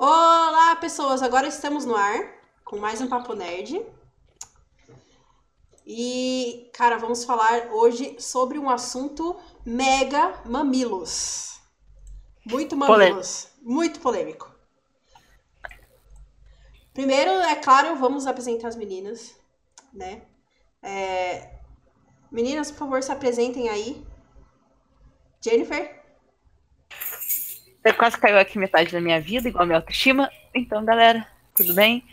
Olá, 0.00 0.76
pessoas! 0.76 1.24
Agora 1.24 1.48
estamos 1.48 1.84
no 1.84 1.96
ar 1.96 2.32
com 2.64 2.78
mais 2.78 3.00
um 3.00 3.08
Papo 3.08 3.34
Nerd. 3.34 3.84
E, 5.84 6.70
cara, 6.72 6.96
vamos 6.96 7.24
falar 7.24 7.72
hoje 7.72 8.14
sobre 8.20 8.60
um 8.60 8.70
assunto 8.70 9.36
mega 9.66 10.40
mamilos. 10.44 11.60
Muito 12.46 12.76
mamilos. 12.76 13.48
Muito 13.60 13.98
polêmico. 13.98 14.54
Primeiro, 16.94 17.32
é 17.32 17.56
claro, 17.56 17.96
vamos 17.96 18.28
apresentar 18.28 18.68
as 18.68 18.76
meninas, 18.76 19.34
né? 19.92 20.22
É... 20.80 21.58
Meninas, 22.30 22.70
por 22.70 22.78
favor, 22.78 23.02
se 23.02 23.10
apresentem 23.10 23.68
aí. 23.68 24.06
Jennifer? 25.40 25.97
Quase 27.92 28.18
caiu 28.18 28.38
aqui 28.38 28.58
metade 28.58 28.92
da 28.92 29.00
minha 29.00 29.20
vida, 29.20 29.48
igual 29.48 29.62
a 29.62 29.66
minha 29.66 29.78
autoestima. 29.78 30.30
Então, 30.54 30.84
galera, 30.84 31.26
tudo 31.54 31.74
bem? 31.74 32.04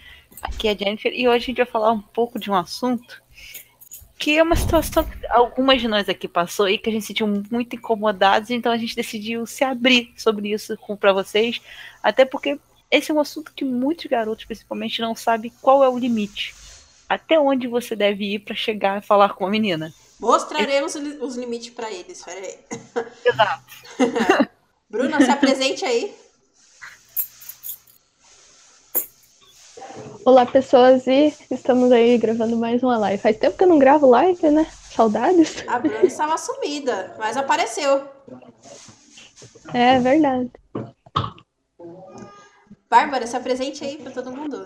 Aqui 0.42 0.68
é 0.68 0.72
a 0.72 0.76
Jennifer 0.76 1.12
e 1.14 1.28
hoje 1.28 1.38
a 1.38 1.48
gente 1.48 1.58
vai 1.58 1.66
falar 1.66 1.92
um 1.92 2.02
pouco 2.02 2.38
de 2.40 2.52
um 2.52 2.56
assunto 2.56 3.24
que 4.18 4.38
é 4.38 4.44
uma 4.44 4.56
situação 4.56 5.04
que 5.04 5.28
algumas 5.28 5.82
de 5.82 5.88
nós 5.88 6.08
aqui 6.08 6.28
passou 6.28 6.70
e 6.70 6.78
que 6.78 6.90
a 6.90 6.92
gente 6.92 7.02
se 7.02 7.08
sentiu 7.08 7.28
muito 7.52 7.76
incomodados, 7.76 8.50
então 8.50 8.72
a 8.72 8.78
gente 8.78 8.96
decidiu 8.96 9.46
se 9.46 9.64
abrir 9.64 10.14
sobre 10.18 10.52
isso 10.52 10.78
para 11.00 11.14
vocês, 11.14 11.62
até 12.02 12.24
porque 12.24 12.58
esse 12.90 13.12
é 13.12 13.14
um 13.14 13.20
assunto 13.20 13.54
que 13.54 13.66
muitos 13.66 14.06
garotos, 14.06 14.46
principalmente, 14.46 15.02
não 15.02 15.16
sabem 15.16 15.52
qual 15.62 15.84
é 15.84 15.90
o 15.90 16.00
limite. 16.00 16.56
Até 17.08 17.40
onde 17.40 17.68
você 17.68 17.96
deve 17.96 18.34
ir 18.34 18.40
para 18.40 18.56
chegar 18.56 18.98
a 18.98 19.02
falar 19.02 19.34
com 19.34 19.46
a 19.46 19.50
menina. 19.50 19.94
Mostraremos 20.20 20.96
os 20.96 21.36
limites 21.36 21.70
para 21.70 21.92
eles, 21.92 22.24
peraí. 22.24 22.58
Exato. 23.24 24.50
Bruna, 24.96 25.20
se 25.20 25.30
apresente 25.30 25.84
aí. 25.84 26.16
Olá, 30.26 30.46
pessoas, 30.46 31.06
e 31.06 31.34
estamos 31.52 31.92
aí 31.92 32.18
gravando 32.18 32.56
mais 32.56 32.82
uma 32.82 32.98
live. 32.98 33.22
Faz 33.22 33.36
tempo 33.36 33.58
que 33.58 33.66
eu 33.66 33.68
não 33.68 33.78
gravo 33.78 34.10
live, 34.10 34.50
né? 34.52 34.66
Saudades. 34.90 35.68
A 35.68 35.80
Bruna 35.80 36.06
estava 36.06 36.38
sumida, 36.38 37.14
mas 37.20 37.36
apareceu. 37.36 38.08
É 39.74 40.00
verdade. 40.00 40.50
Bárbara, 42.90 43.28
se 43.28 43.36
apresente 43.36 43.84
aí 43.84 43.98
para 43.98 44.14
todo 44.14 44.32
mundo. 44.32 44.66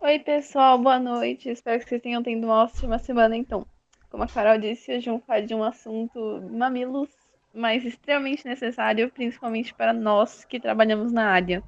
Oi, 0.00 0.20
pessoal, 0.20 0.78
boa 0.78 0.98
noite. 0.98 1.50
Espero 1.50 1.80
que 1.80 1.88
vocês 1.90 2.00
tenham 2.00 2.22
tendo 2.22 2.44
uma 2.44 2.64
ótima 2.64 2.98
semana, 2.98 3.36
então. 3.36 3.66
Como 4.08 4.22
a 4.22 4.26
Carol 4.26 4.56
disse, 4.56 4.90
hoje 4.90 5.10
vamos 5.10 5.26
falar 5.26 5.42
de 5.42 5.54
um 5.54 5.62
assunto 5.62 6.18
mamilos 6.50 7.10
mas 7.54 7.84
extremamente 7.84 8.46
necessário, 8.46 9.10
principalmente 9.10 9.74
para 9.74 9.92
nós 9.92 10.44
que 10.44 10.60
trabalhamos 10.60 11.12
na 11.12 11.30
área. 11.30 11.62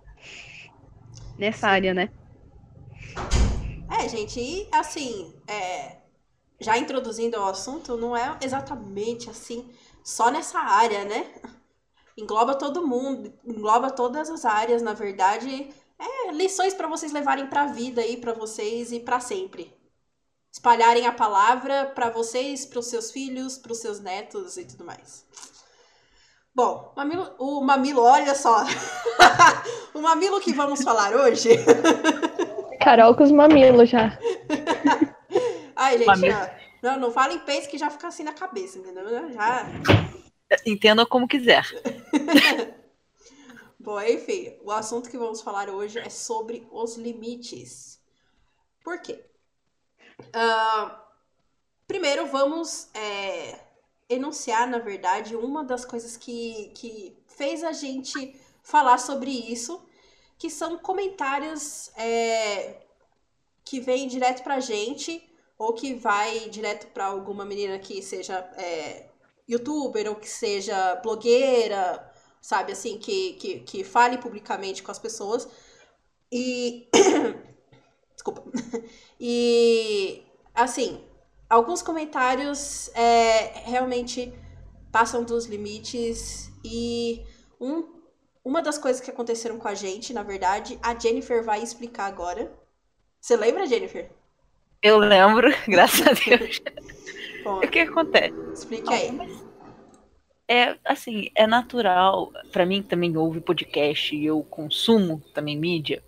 Nessa 1.39 1.69
área, 1.69 1.95
né? 1.95 2.11
É, 3.99 4.09
gente, 4.09 4.41
e 4.41 4.69
assim, 4.73 5.35
é, 5.47 5.97
já 6.61 6.77
introduzindo 6.77 7.39
o 7.39 7.45
assunto, 7.45 7.97
não 7.97 8.17
é 8.17 8.39
exatamente 8.41 9.29
assim, 9.31 9.69
só 10.05 10.31
nessa 10.31 10.59
área, 10.59 11.05
né? 11.05 11.27
Engloba 12.17 12.55
todo 12.55 12.87
mundo, 12.87 13.33
engloba 13.45 13.91
todas 13.91 14.29
as 14.29 14.45
áreas, 14.45 14.83
na 14.83 14.93
verdade. 14.93 15.71
É, 15.99 16.33
lições 16.33 16.75
para 16.75 16.89
vocês 16.89 17.13
levarem 17.13 17.47
para 17.47 17.63
a 17.63 17.67
vida 17.67 18.01
aí, 18.01 18.17
para 18.17 18.33
vocês 18.33 18.93
e 18.93 19.01
para 19.01 19.21
sempre. 19.21 19.75
Espalharem 20.53 21.07
a 21.07 21.13
palavra 21.13 21.87
para 21.87 22.11
vocês, 22.11 22.67
para 22.67 22.81
os 22.81 22.87
seus 22.87 23.11
filhos, 23.11 23.57
para 23.57 23.73
os 23.73 23.79
seus 23.79 24.01
netos 24.01 24.57
e 24.57 24.65
tudo 24.65 24.85
mais. 24.85 25.25
Bom, 26.55 26.93
mamilo, 26.97 27.35
o 27.39 27.61
mamilo, 27.61 28.03
olha 28.03 28.35
só. 28.35 28.65
o 29.95 30.01
mamilo 30.01 30.41
que 30.41 30.53
vamos 30.53 30.83
falar 30.83 31.15
hoje. 31.15 31.51
Carol 32.81 33.15
com 33.15 33.23
os 33.23 33.31
mamilos 33.31 33.89
já. 33.89 34.19
Ai, 35.77 35.99
gente, 35.99 36.07
Mamilo. 36.07 36.37
não, 36.83 36.99
não 36.99 37.11
fala 37.11 37.33
em 37.33 37.39
peixe 37.41 37.69
que 37.69 37.79
já 37.79 37.89
fica 37.89 38.09
assim 38.09 38.23
na 38.23 38.33
cabeça, 38.33 38.79
entendeu? 38.79 39.33
Já. 39.33 39.67
Entenda 40.67 41.07
como 41.07 41.29
quiser. 41.29 41.65
Bom, 43.79 44.01
enfim, 44.03 44.59
o 44.63 44.71
assunto 44.71 45.09
que 45.09 45.17
vamos 45.17 45.41
falar 45.41 45.71
hoje 45.71 45.99
é 45.99 46.11
sobre 46.11 46.67
os 46.71 46.97
limites. 46.97 47.99
Por 48.85 49.01
quê? 49.01 49.25
Uh, 50.21 50.91
primeiro, 51.87 52.27
vamos 52.27 52.89
é, 52.95 53.59
enunciar, 54.11 54.67
na 54.69 54.79
verdade, 54.79 55.37
uma 55.37 55.65
das 55.65 55.85
coisas 55.85 56.17
que, 56.17 56.73
que 56.75 57.17
fez 57.29 57.63
a 57.63 57.73
gente 57.73 58.35
falar 58.63 58.99
sobre 58.99 59.31
isso, 59.31 59.81
que 60.37 60.51
são 60.51 60.77
comentários 60.79 61.91
é, 61.97 62.83
que 63.65 63.81
vêm 63.81 64.09
direto 64.09 64.43
pra 64.43 64.59
gente, 64.59 65.23
ou 65.57 65.73
que 65.75 65.95
vai 65.95 66.49
direto 66.49 66.89
para 66.89 67.07
alguma 67.07 67.45
menina 67.45 67.79
que 67.79 68.03
seja 68.03 68.39
é, 68.57 69.07
youtuber, 69.49 70.09
ou 70.09 70.17
que 70.17 70.29
seja 70.29 70.97
blogueira, 70.97 72.13
sabe, 72.41 72.73
assim, 72.73 72.99
que, 72.99 73.35
que, 73.35 73.61
que 73.61 73.85
fale 73.85 74.19
publicamente 74.19 74.83
com 74.83 74.91
as 74.91 74.99
pessoas. 74.99 75.49
E. 76.33 76.89
Desculpa. 78.15 78.43
E. 79.23 80.23
Assim, 80.55 81.05
alguns 81.51 81.83
comentários 81.83 82.89
é, 82.95 83.61
realmente 83.69 84.33
passam 84.93 85.25
dos 85.25 85.47
limites 85.47 86.51
e 86.65 87.23
um, 87.61 87.85
uma 88.45 88.63
das 88.63 88.79
coisas 88.79 89.03
que 89.03 89.11
aconteceram 89.11 89.59
com 89.59 89.67
a 89.67 89.75
gente, 89.75 90.15
na 90.15 90.23
verdade, 90.23 90.79
a 90.81 90.97
Jennifer 90.97 91.43
vai 91.45 91.61
explicar 91.61 92.07
agora. 92.07 92.53
Você 93.21 93.37
lembra, 93.37 93.67
Jennifer? 93.67 94.11
Eu 94.81 94.97
lembro, 94.99 95.51
graças 95.69 96.07
a 96.07 96.13
Deus. 96.13 96.61
Bom, 97.43 97.59
o 97.59 97.69
que 97.69 97.81
acontece? 97.81 98.35
Explique 98.55 98.93
aí. 98.93 99.11
É 100.49 100.77
assim, 100.85 101.31
é 101.35 101.47
natural, 101.47 102.33
para 102.51 102.67
mim 102.67 102.83
também 102.83 103.17
ouve 103.17 103.41
podcast 103.41 104.17
e 104.17 104.27
eu 104.27 104.43
consumo 104.43 105.23
também 105.33 105.57
mídia 105.57 106.03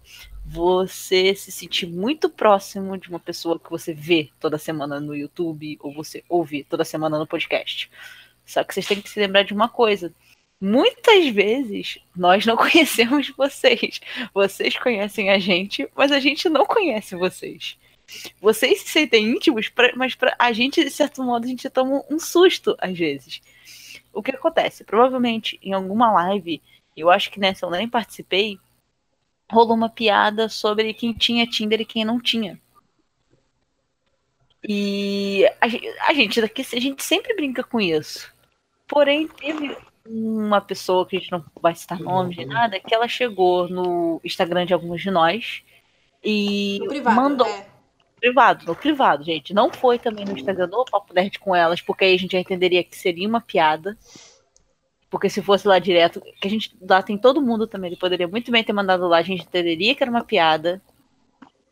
você 0.52 1.34
se 1.34 1.50
sentir 1.50 1.86
muito 1.86 2.28
próximo 2.28 2.98
de 2.98 3.08
uma 3.08 3.18
pessoa 3.18 3.58
que 3.58 3.70
você 3.70 3.94
vê 3.94 4.28
toda 4.38 4.58
semana 4.58 5.00
no 5.00 5.16
YouTube 5.16 5.78
ou 5.80 5.94
você 5.94 6.22
ouve 6.28 6.62
toda 6.64 6.84
semana 6.84 7.18
no 7.18 7.26
podcast. 7.26 7.90
Só 8.44 8.62
que 8.62 8.74
vocês 8.74 8.86
têm 8.86 9.00
que 9.00 9.08
se 9.08 9.18
lembrar 9.18 9.44
de 9.44 9.54
uma 9.54 9.70
coisa. 9.70 10.12
Muitas 10.60 11.26
vezes 11.28 11.98
nós 12.14 12.44
não 12.44 12.54
conhecemos 12.58 13.30
vocês. 13.30 13.98
Vocês 14.34 14.78
conhecem 14.78 15.30
a 15.30 15.38
gente, 15.38 15.88
mas 15.96 16.12
a 16.12 16.20
gente 16.20 16.50
não 16.50 16.66
conhece 16.66 17.16
vocês. 17.16 17.78
Vocês 18.38 18.82
se 18.82 18.88
sentem 18.88 19.24
íntimos, 19.30 19.70
pra, 19.70 19.90
mas 19.96 20.14
para 20.14 20.36
a 20.38 20.52
gente, 20.52 20.84
de 20.84 20.90
certo 20.90 21.22
modo, 21.22 21.46
a 21.46 21.48
gente 21.48 21.70
toma 21.70 22.04
um 22.10 22.18
susto 22.18 22.76
às 22.78 22.96
vezes. 22.96 23.40
O 24.12 24.22
que 24.22 24.32
acontece? 24.32 24.84
Provavelmente 24.84 25.58
em 25.62 25.72
alguma 25.72 26.12
live, 26.12 26.60
eu 26.94 27.08
acho 27.08 27.30
que 27.30 27.40
nessa 27.40 27.64
eu 27.64 27.70
nem 27.70 27.88
participei, 27.88 28.58
rolou 29.50 29.74
uma 29.74 29.88
piada 29.88 30.48
sobre 30.48 30.92
quem 30.94 31.12
tinha 31.12 31.46
Tinder 31.46 31.80
e 31.80 31.84
quem 31.84 32.04
não 32.04 32.20
tinha. 32.20 32.60
E 34.66 35.44
a, 35.60 36.08
a 36.08 36.14
gente 36.14 36.40
daqui, 36.40 36.62
a 36.62 36.80
gente 36.80 37.02
sempre 37.02 37.34
brinca 37.34 37.64
com 37.64 37.80
isso. 37.80 38.32
Porém, 38.86 39.26
teve 39.26 39.76
uma 40.06 40.60
pessoa 40.60 41.06
que 41.06 41.16
a 41.16 41.20
gente 41.20 41.32
não 41.32 41.44
vai 41.60 41.74
citar 41.74 41.98
nome 41.98 42.34
de 42.34 42.44
nada, 42.44 42.78
que 42.78 42.94
ela 42.94 43.08
chegou 43.08 43.68
no 43.68 44.20
Instagram 44.24 44.66
de 44.66 44.74
alguns 44.74 45.00
de 45.00 45.10
nós 45.10 45.62
e 46.22 46.78
no 46.80 46.88
privado, 46.88 47.16
mandou. 47.16 47.46
É. 47.46 47.66
Privado, 48.20 48.66
no 48.66 48.76
privado, 48.76 49.24
gente. 49.24 49.52
Não 49.52 49.72
foi 49.72 49.98
também 49.98 50.24
no 50.24 50.36
Instagram 50.36 50.68
do 50.68 50.84
Papo 50.84 51.12
Nerd 51.12 51.40
com 51.40 51.56
elas, 51.56 51.80
porque 51.80 52.04
aí 52.04 52.14
a 52.14 52.18
gente 52.18 52.32
já 52.32 52.38
entenderia 52.38 52.84
que 52.84 52.96
seria 52.96 53.28
uma 53.28 53.40
piada. 53.40 53.98
Porque 55.12 55.28
se 55.28 55.42
fosse 55.42 55.68
lá 55.68 55.78
direto, 55.78 56.22
que 56.40 56.48
a 56.48 56.50
gente 56.50 56.74
lá 56.80 57.02
tem 57.02 57.18
todo 57.18 57.42
mundo 57.42 57.66
também, 57.66 57.90
ele 57.90 58.00
poderia 58.00 58.26
muito 58.26 58.50
bem 58.50 58.64
ter 58.64 58.72
mandado 58.72 59.06
lá, 59.06 59.18
a 59.18 59.22
gente 59.22 59.42
entenderia 59.42 59.94
que 59.94 60.02
era 60.02 60.10
uma 60.10 60.24
piada. 60.24 60.80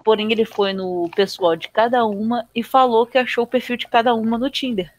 Porém, 0.04 0.30
ele 0.30 0.44
foi 0.44 0.74
no 0.74 1.08
pessoal 1.16 1.56
de 1.56 1.68
cada 1.68 2.04
uma 2.04 2.46
e 2.54 2.62
falou 2.62 3.06
que 3.06 3.16
achou 3.16 3.44
o 3.44 3.46
perfil 3.46 3.78
de 3.78 3.88
cada 3.88 4.14
uma 4.14 4.36
no 4.36 4.50
Tinder. 4.50 4.92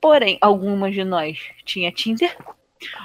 Porém, 0.00 0.38
algumas 0.40 0.94
de 0.94 1.02
nós 1.02 1.40
tinha 1.64 1.90
Tinder, 1.90 2.36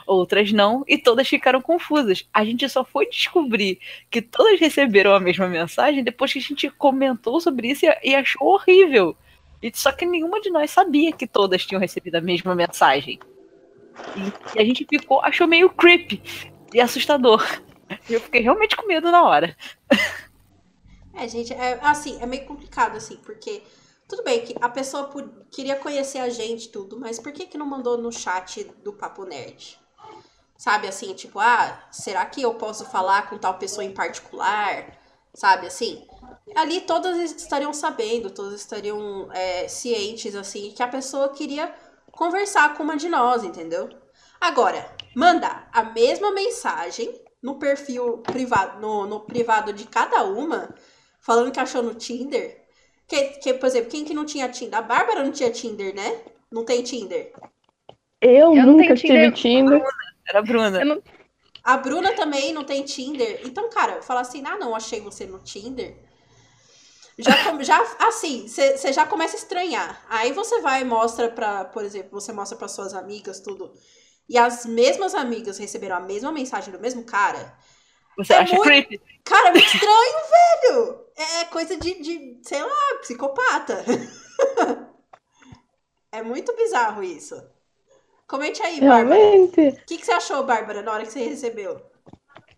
outras 0.05 0.51
não, 0.51 0.83
e 0.87 0.99
todas 0.99 1.27
ficaram 1.27 1.63
confusas. 1.63 2.29
A 2.31 2.45
gente 2.45 2.69
só 2.69 2.85
foi 2.85 3.09
descobrir 3.09 3.79
que 4.11 4.21
todas 4.21 4.59
receberam 4.59 5.15
a 5.15 5.19
mesma 5.19 5.47
mensagem 5.47 6.03
depois 6.03 6.31
que 6.31 6.37
a 6.37 6.43
gente 6.43 6.69
comentou 6.69 7.41
sobre 7.41 7.69
isso 7.69 7.87
e, 8.03 8.13
achou 8.13 8.49
horrível. 8.49 9.17
Só 9.73 9.91
que 9.91 10.05
nenhuma 10.05 10.39
de 10.39 10.51
nós 10.51 10.69
sabia 10.69 11.11
que 11.11 11.25
todas 11.25 11.65
tinham 11.65 11.81
recebido 11.81 12.17
a 12.17 12.21
mesma 12.21 12.53
mensagem. 12.53 13.19
E, 14.55 14.59
a 14.59 14.63
gente 14.63 14.85
ficou, 14.89 15.21
achou 15.21 15.47
meio 15.47 15.69
creepy 15.69 16.21
e 16.73 16.81
assustador. 16.81 17.43
E 18.09 18.13
eu 18.13 18.19
fiquei 18.19 18.41
realmente 18.41 18.75
com 18.75 18.87
medo 18.87 19.11
na 19.11 19.23
hora. 19.23 19.55
É, 21.13 21.27
gente, 21.27 21.53
é, 21.53 21.79
assim, 21.81 22.19
é 22.21 22.25
meio 22.25 22.45
complicado, 22.45 22.97
assim, 22.97 23.15
porque 23.17 23.61
tudo 24.07 24.23
bem 24.23 24.41
que 24.41 24.55
a 24.59 24.69
pessoa 24.69 25.09
queria 25.49 25.75
conhecer 25.75 26.19
a 26.19 26.29
gente 26.29 26.69
tudo, 26.69 26.99
mas 26.99 27.19
por 27.19 27.31
que 27.31 27.47
que 27.47 27.57
não 27.57 27.65
mandou 27.65 27.97
no 27.97 28.11
chat 28.11 28.63
do 28.83 28.91
Papo 28.91 29.23
Nerd? 29.23 29.79
Sabe 30.57 30.87
assim, 30.87 31.13
tipo, 31.13 31.39
ah, 31.39 31.87
será 31.91 32.25
que 32.25 32.41
eu 32.41 32.53
posso 32.55 32.85
falar 32.85 33.29
com 33.29 33.37
tal 33.37 33.57
pessoa 33.57 33.83
em 33.83 33.93
particular? 33.93 34.97
Sabe 35.33 35.67
assim? 35.67 36.07
Ali 36.55 36.81
todas 36.81 37.17
estariam 37.31 37.73
sabendo, 37.73 38.29
todas 38.29 38.53
estariam 38.53 39.29
é, 39.33 39.67
cientes, 39.67 40.35
assim, 40.35 40.71
que 40.71 40.81
a 40.81 40.87
pessoa 40.87 41.29
queria 41.29 41.73
conversar 42.15 42.75
com 42.75 42.83
uma 42.83 42.97
de 42.97 43.09
nós, 43.09 43.43
entendeu? 43.43 43.89
Agora, 44.39 44.89
mandar 45.15 45.69
a 45.73 45.83
mesma 45.83 46.31
mensagem 46.31 47.13
no 47.41 47.59
perfil 47.59 48.19
privado, 48.19 48.79
no, 48.81 49.05
no 49.05 49.19
privado 49.21 49.73
de 49.73 49.85
cada 49.85 50.23
uma, 50.23 50.73
falando 51.19 51.51
que 51.51 51.59
achou 51.59 51.83
no 51.83 51.93
Tinder. 51.95 52.63
Que, 53.07 53.21
que, 53.39 53.53
por 53.53 53.67
exemplo, 53.67 53.91
quem 53.91 54.03
que 54.03 54.13
não 54.13 54.25
tinha 54.25 54.49
Tinder? 54.49 54.79
A 54.79 54.81
Bárbara 54.81 55.23
não 55.23 55.31
tinha 55.31 55.51
Tinder, 55.51 55.93
né? 55.95 56.21
Não 56.51 56.65
tem 56.65 56.81
Tinder. 56.83 57.31
Eu, 58.21 58.55
Eu 58.55 58.65
nunca 58.65 58.95
tive 58.95 59.31
Tinder. 59.31 59.81
Era 60.27 60.39
a 60.39 60.41
Bruna. 60.41 60.83
Não- 60.83 61.01
A 61.63 61.77
Bruna 61.77 62.13
também 62.13 62.53
não 62.53 62.63
tem 62.63 62.83
Tinder. 62.83 63.41
Então, 63.45 63.69
cara, 63.69 64.01
falar 64.01 64.21
assim, 64.21 64.43
ah, 64.45 64.57
não, 64.57 64.75
achei 64.75 64.99
você 65.01 65.25
no 65.25 65.39
Tinder. 65.39 65.97
Já, 67.17 67.63
já 67.63 67.95
assim, 67.99 68.47
você 68.47 68.91
já 68.91 69.05
começa 69.05 69.35
a 69.35 69.39
estranhar. 69.39 70.05
Aí 70.09 70.33
você 70.33 70.59
vai 70.61 70.81
e 70.81 70.85
mostra 70.85 71.29
pra, 71.29 71.65
por 71.65 71.83
exemplo, 71.83 72.09
você 72.19 72.33
mostra 72.33 72.57
pra 72.57 72.67
suas 72.67 72.93
amigas 72.93 73.39
tudo. 73.39 73.73
E 74.27 74.37
as 74.37 74.65
mesmas 74.65 75.13
amigas 75.15 75.57
receberam 75.57 75.95
a 75.95 75.99
mesma 76.01 76.31
mensagem 76.31 76.71
do 76.73 76.79
mesmo 76.79 77.03
cara. 77.05 77.57
Você 78.17 78.33
É 78.33 78.37
acha 78.39 78.55
muito- 78.55 78.63
creepy? 78.67 79.01
Cara, 79.23 79.49
é 79.49 79.51
muito 79.51 79.65
estranho, 79.73 80.15
velho! 80.73 81.05
É 81.17 81.45
coisa 81.45 81.77
de, 81.77 82.01
de, 82.01 82.41
sei 82.43 82.61
lá, 82.61 82.97
psicopata. 83.01 83.83
é 86.11 86.21
muito 86.21 86.55
bizarro 86.55 87.03
isso. 87.03 87.41
Comente 88.27 88.61
aí, 88.61 88.81
Bárbara. 88.81 89.15
Realmente. 89.15 89.61
O 89.69 89.85
que, 89.85 89.97
que 89.97 90.05
você 90.05 90.11
achou, 90.11 90.43
Bárbara, 90.43 90.81
na 90.81 90.91
hora 90.91 91.03
que 91.05 91.11
você 91.11 91.23
recebeu? 91.23 91.81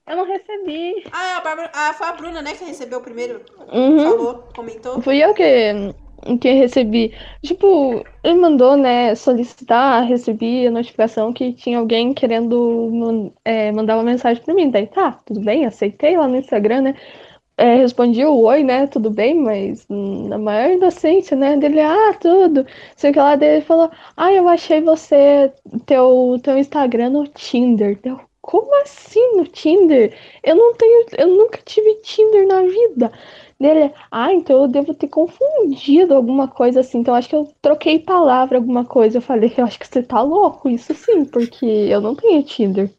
Eu 0.08 0.16
não 0.16 0.26
recebi. 0.26 1.04
Ah, 1.12 1.28
é 1.28 1.34
a 1.36 1.42
Bárbara. 1.42 1.72
Ah, 1.74 1.94
foi 1.94 2.08
a 2.08 2.14
Bruna, 2.14 2.42
né, 2.42 2.54
que 2.54 2.64
recebeu 2.64 3.02
primeiro. 3.02 3.42
Uhum. 3.72 4.04
Falou, 4.04 4.44
comentou. 4.56 5.02
Fui 5.02 5.22
eu 5.22 5.34
que, 5.34 5.94
que 6.40 6.52
recebi. 6.54 7.14
Tipo, 7.44 8.06
ele 8.24 8.40
mandou, 8.40 8.78
né, 8.78 9.14
solicitar, 9.16 10.06
recebi 10.06 10.66
a 10.66 10.72
notificação 10.72 11.34
que 11.34 11.52
tinha 11.52 11.80
alguém 11.80 12.14
querendo 12.14 13.34
é, 13.44 13.72
mandar 13.74 13.96
uma 13.98 14.04
mensagem 14.04 14.42
pra 14.42 14.54
mim. 14.54 14.72
Daí, 14.72 14.88
tá, 14.88 15.20
tudo 15.26 15.42
bem, 15.42 15.66
aceitei 15.66 16.16
lá 16.16 16.28
no 16.28 16.38
Instagram, 16.38 16.82
né? 16.82 16.96
É, 17.60 17.76
respondi 17.78 18.24
o 18.24 18.44
oi, 18.44 18.64
né? 18.64 18.86
Tudo 18.86 19.10
bem, 19.10 19.34
mas 19.34 19.86
na 19.90 20.38
maior 20.38 20.72
inocência, 20.72 21.36
né? 21.36 21.58
Dele, 21.58 21.82
ah, 21.82 22.14
tudo. 22.22 22.66
Sei 22.96 23.12
que 23.12 23.20
lá 23.20 23.36
dele 23.36 23.62
falou, 23.62 23.90
ah, 24.16 24.32
eu 24.32 24.48
achei 24.48 24.80
você, 24.80 25.52
teu, 25.88 26.40
teu 26.44 26.58
Instagram 26.58 27.10
no 27.10 27.28
Tinder. 27.28 28.00
Deu, 28.02 28.20
como 28.48 28.74
assim 28.82 29.36
no 29.36 29.46
Tinder? 29.46 30.14
Eu 30.42 30.56
não 30.56 30.74
tenho, 30.74 31.06
eu 31.18 31.28
nunca 31.28 31.60
tive 31.66 31.96
Tinder 31.96 32.48
na 32.48 32.62
vida. 32.62 33.12
Dele, 33.60 33.92
ah, 34.10 34.32
então 34.32 34.62
eu 34.62 34.68
devo 34.70 34.94
ter 34.94 35.10
confundido 35.10 36.16
alguma 36.16 36.48
coisa 36.48 36.80
assim. 36.80 37.00
Então 37.00 37.14
acho 37.14 37.28
que 37.28 37.36
eu 37.36 37.52
troquei 37.62 38.00
palavra, 38.00 38.58
alguma 38.58 38.86
coisa. 38.86 39.18
Eu 39.18 39.22
falei, 39.22 39.54
eu 39.58 39.66
acho 39.66 39.78
que 39.78 39.86
você 39.86 40.02
tá 40.02 40.22
louco, 40.22 40.70
isso 40.70 40.94
sim, 40.94 41.26
porque 41.26 41.66
eu 41.66 42.00
não 42.00 42.16
tenho 42.16 42.42
Tinder. 42.42 42.90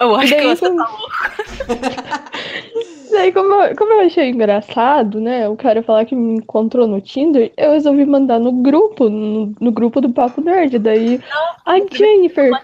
Eu 0.00 0.16
acho 0.16 0.34
que 0.34 0.40
Daí, 0.42 0.56
você 0.56 0.68
como- 0.68 0.82
tá 0.84 0.90
louco. 0.90 1.10
Daí, 3.12 3.32
como 3.32 3.54
eu, 3.54 3.76
como 3.76 3.92
eu 3.92 4.00
achei 4.00 4.28
engraçado, 4.30 5.20
né? 5.20 5.48
O 5.48 5.56
cara 5.56 5.84
falar 5.84 6.04
que 6.04 6.16
me 6.16 6.34
encontrou 6.38 6.88
no 6.88 7.00
Tinder, 7.00 7.52
eu 7.56 7.72
resolvi 7.72 8.04
mandar 8.04 8.40
no 8.40 8.50
grupo, 8.50 9.08
no, 9.08 9.52
no 9.60 9.70
grupo 9.70 10.00
do 10.00 10.10
Papo 10.10 10.40
Nerd. 10.40 10.78
Daí 10.80 11.20
a 11.64 11.78
no 11.78 11.86
primeiro 11.86 11.96
Jennifer, 11.96 12.50
Não 12.50 12.58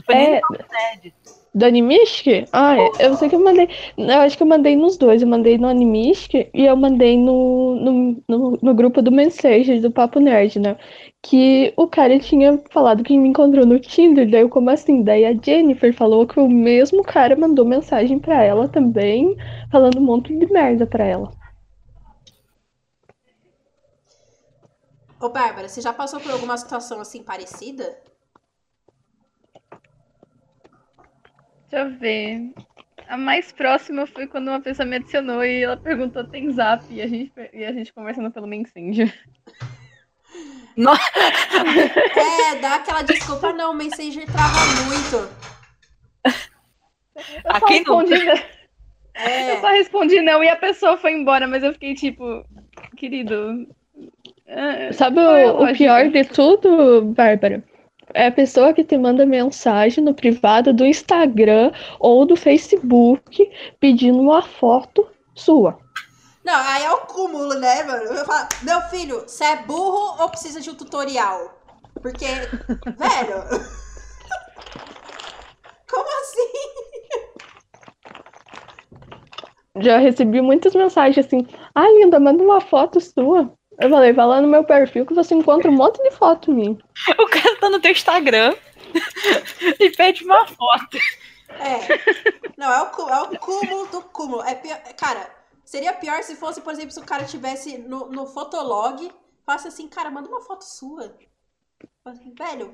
foi 0.00 0.14
nem 0.14 0.34
É, 0.34 0.40
no 0.40 0.56
Nerd. 0.56 1.14
do 1.54 1.66
Animistic? 1.66 2.48
Ah, 2.50 2.76
eu 2.98 3.14
sei 3.16 3.28
que 3.28 3.34
eu 3.34 3.44
mandei. 3.44 3.68
Eu 3.98 4.20
acho 4.20 4.36
que 4.36 4.42
eu 4.42 4.46
mandei 4.46 4.74
nos 4.74 4.96
dois. 4.96 5.20
Eu 5.20 5.28
mandei 5.28 5.58
no 5.58 5.68
Animistic 5.68 6.48
e 6.54 6.64
eu 6.64 6.76
mandei 6.76 7.18
no, 7.18 7.74
no, 7.76 8.22
no, 8.26 8.58
no 8.62 8.74
grupo 8.74 9.02
do 9.02 9.12
Messenger 9.12 9.80
do 9.80 9.90
Papo 9.90 10.18
Nerd, 10.18 10.58
né? 10.58 10.76
Que 11.20 11.72
o 11.76 11.86
cara 11.86 12.18
tinha 12.18 12.58
falado 12.70 13.04
que 13.04 13.16
me 13.18 13.28
encontrou 13.28 13.66
no 13.66 13.78
Tinder. 13.78 14.28
Daí 14.30 14.40
eu, 14.40 14.48
como 14.48 14.70
assim? 14.70 15.02
Daí 15.02 15.26
a 15.26 15.34
Jennifer 15.34 15.92
falou 15.94 16.26
que 16.26 16.40
o 16.40 16.48
mesmo 16.48 17.02
cara 17.02 17.36
mandou 17.36 17.64
mensagem 17.66 18.18
pra 18.18 18.42
ela 18.42 18.66
também, 18.68 19.36
falando 19.70 19.98
um 19.98 20.04
monte 20.04 20.34
de 20.34 20.46
merda 20.46 20.86
pra 20.86 21.04
ela. 21.04 21.30
Ô, 25.20 25.28
Bárbara, 25.28 25.68
você 25.68 25.80
já 25.80 25.92
passou 25.92 26.18
por 26.18 26.32
alguma 26.32 26.56
situação 26.56 27.00
assim 27.00 27.22
parecida? 27.22 27.96
Deixa 31.72 31.86
eu 31.86 31.98
ver. 31.98 32.52
A 33.08 33.16
mais 33.16 33.50
próxima 33.50 34.06
foi 34.06 34.26
quando 34.26 34.48
uma 34.48 34.60
pessoa 34.60 34.84
me 34.84 34.96
adicionou 34.96 35.42
e 35.42 35.62
ela 35.62 35.74
perguntou 35.76 36.22
tem 36.22 36.52
zap 36.52 36.84
e 36.90 37.00
a 37.00 37.06
gente, 37.06 37.32
e 37.50 37.64
a 37.64 37.72
gente 37.72 37.92
conversando 37.94 38.30
pelo 38.30 38.46
Messenger. 38.46 39.10
É, 42.14 42.56
dá 42.56 42.76
aquela 42.76 43.02
desculpa, 43.02 43.52
não, 43.52 43.72
o 43.72 43.74
Messenger 43.74 44.26
trava 44.26 44.58
muito. 44.86 45.16
Eu 47.44 47.54
A 47.54 47.60
só 47.60 47.66
quem 47.66 47.84
nunca? 47.84 48.14
respondi, 48.14 48.26
eu 48.28 48.36
É, 49.14 49.60
só 49.60 49.68
respondi 49.68 50.20
não 50.22 50.42
e 50.42 50.48
a 50.48 50.56
pessoa 50.56 50.96
foi 50.96 51.12
embora, 51.12 51.46
mas 51.46 51.62
eu 51.62 51.72
fiquei 51.72 51.94
tipo, 51.94 52.44
querido. 52.96 53.66
é, 54.46 54.92
Sabe 54.92 55.16
qual 55.16 55.36
é 55.36 55.46
o, 55.52 55.64
o 55.64 55.72
pior 55.74 56.08
de 56.10 56.24
tudo, 56.24 57.02
Bárbara? 57.14 57.62
É 58.14 58.26
a 58.26 58.32
pessoa 58.32 58.72
que 58.72 58.84
te 58.84 58.96
manda 58.98 59.24
mensagem 59.24 60.02
no 60.04 60.14
privado 60.14 60.72
do 60.72 60.84
Instagram 60.84 61.72
ou 61.98 62.26
do 62.26 62.36
Facebook 62.36 63.50
pedindo 63.80 64.20
uma 64.20 64.42
foto 64.42 65.08
sua. 65.34 65.78
não, 66.44 66.54
aí 66.54 66.84
é 66.84 66.92
o 66.92 66.98
cúmulo, 67.06 67.54
né, 67.54 67.82
mano? 67.84 68.04
Eu 68.04 68.24
falo, 68.24 68.48
meu 68.62 68.80
filho, 68.82 69.20
você 69.20 69.44
é 69.44 69.56
burro 69.62 70.22
ou 70.22 70.28
precisa 70.28 70.60
de 70.60 70.70
um 70.70 70.74
tutorial? 70.74 71.58
Porque, 72.00 72.26
velho. 72.96 73.44
Como 75.90 76.08
assim? 76.20 76.52
Já 79.80 79.98
recebi 79.98 80.40
muitas 80.40 80.74
mensagens 80.74 81.26
assim: 81.26 81.46
Ah, 81.74 81.88
linda, 81.88 82.20
manda 82.20 82.42
uma 82.42 82.60
foto 82.60 83.00
sua. 83.00 83.52
Eu 83.82 83.90
falei, 83.90 84.12
vai 84.12 84.26
lá 84.26 84.40
no 84.40 84.46
meu 84.46 84.62
perfil 84.62 85.04
que 85.04 85.12
você 85.12 85.34
encontra 85.34 85.68
um 85.68 85.74
monte 85.74 86.00
de 86.00 86.12
foto 86.12 86.52
minha. 86.52 86.78
O 87.18 87.26
cara 87.26 87.56
tá 87.58 87.68
no 87.68 87.80
teu 87.80 87.90
Instagram 87.90 88.54
e 89.80 89.90
pede 89.90 90.24
uma 90.24 90.46
foto. 90.46 90.98
É. 91.48 91.80
Não, 92.56 92.70
é 92.70 92.82
o, 92.82 93.08
é 93.08 93.22
o 93.22 93.38
cúmulo 93.40 93.86
do 93.88 94.02
cúmulo. 94.02 94.42
É 94.44 94.54
pior, 94.54 94.80
cara, 94.96 95.28
seria 95.64 95.92
pior 95.92 96.22
se 96.22 96.36
fosse, 96.36 96.60
por 96.60 96.72
exemplo, 96.72 96.92
se 96.92 97.00
o 97.00 97.04
cara 97.04 97.24
tivesse 97.24 97.76
no, 97.78 98.08
no 98.08 98.24
Fotolog, 98.24 99.10
falasse 99.44 99.66
assim, 99.66 99.88
cara, 99.88 100.12
manda 100.12 100.28
uma 100.28 100.42
foto 100.42 100.62
sua. 100.62 101.16
Assim, 102.04 102.32
Velho, 102.34 102.72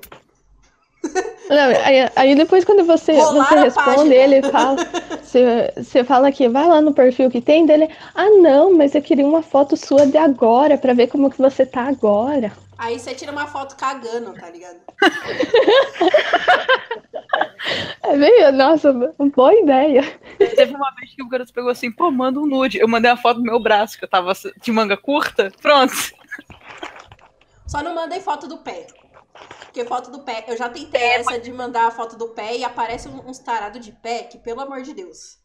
Não, 1.49 1.69
aí, 1.83 2.09
aí 2.15 2.35
depois 2.35 2.63
quando 2.63 2.85
você, 2.85 3.13
Rolar 3.13 3.47
você 3.47 3.59
responde, 3.59 4.13
ele 4.13 4.41
fala, 4.43 4.75
você, 5.21 5.73
você 5.75 6.03
fala 6.03 6.31
que 6.31 6.47
vai 6.47 6.67
lá 6.67 6.81
no 6.81 6.93
perfil 6.93 7.29
que 7.29 7.41
tem 7.41 7.65
dele, 7.65 7.89
ah 8.13 8.29
não, 8.29 8.75
mas 8.75 8.93
eu 8.93 9.01
queria 9.01 9.25
uma 9.25 9.41
foto 9.41 9.75
sua 9.75 10.05
de 10.05 10.17
agora 10.17 10.77
pra 10.77 10.93
ver 10.93 11.07
como 11.07 11.29
que 11.29 11.39
você 11.39 11.65
tá 11.65 11.83
agora. 11.83 12.51
aí 12.77 12.99
você 12.99 13.15
tira 13.15 13.31
uma 13.31 13.47
foto 13.47 13.75
cagando, 13.75 14.33
tá 14.33 14.49
ligado? 14.49 14.77
É 18.01 18.15
meio, 18.15 18.51
nossa, 18.53 18.91
boa 19.35 19.53
ideia. 19.53 20.01
Teve 20.37 20.73
uma 20.73 20.91
vez 20.95 21.13
que 21.13 21.21
o 21.21 21.29
garoto 21.29 21.53
pegou 21.53 21.69
assim, 21.69 21.91
pô, 21.91 22.09
manda 22.09 22.39
um 22.39 22.45
nude. 22.45 22.79
Eu 22.79 22.87
mandei 22.87 23.11
a 23.11 23.17
foto 23.17 23.37
do 23.37 23.43
meu 23.43 23.61
braço, 23.61 23.97
que 23.97 24.05
eu 24.05 24.09
tava 24.09 24.31
de 24.61 24.71
manga 24.71 24.97
curta. 24.97 25.51
Pronto. 25.61 25.93
Só 27.67 27.83
não 27.83 27.93
mandei 27.93 28.19
foto 28.19 28.47
do 28.47 28.57
pé. 28.57 28.87
Porque 29.65 29.85
foto 29.85 30.09
do 30.11 30.19
pé, 30.23 30.45
eu 30.47 30.57
já 30.57 30.67
tentei 30.69 31.01
essa 31.01 31.39
de 31.39 31.51
mandar 31.53 31.87
a 31.87 31.91
foto 31.91 32.15
do 32.17 32.29
pé 32.29 32.57
e 32.57 32.63
aparece 32.63 33.07
um- 33.07 33.29
uns 33.29 33.39
tarados 33.39 33.83
de 33.85 33.91
pé 33.91 34.23
que, 34.23 34.37
pelo 34.39 34.61
amor 34.61 34.81
de 34.81 34.93
Deus. 34.93 35.37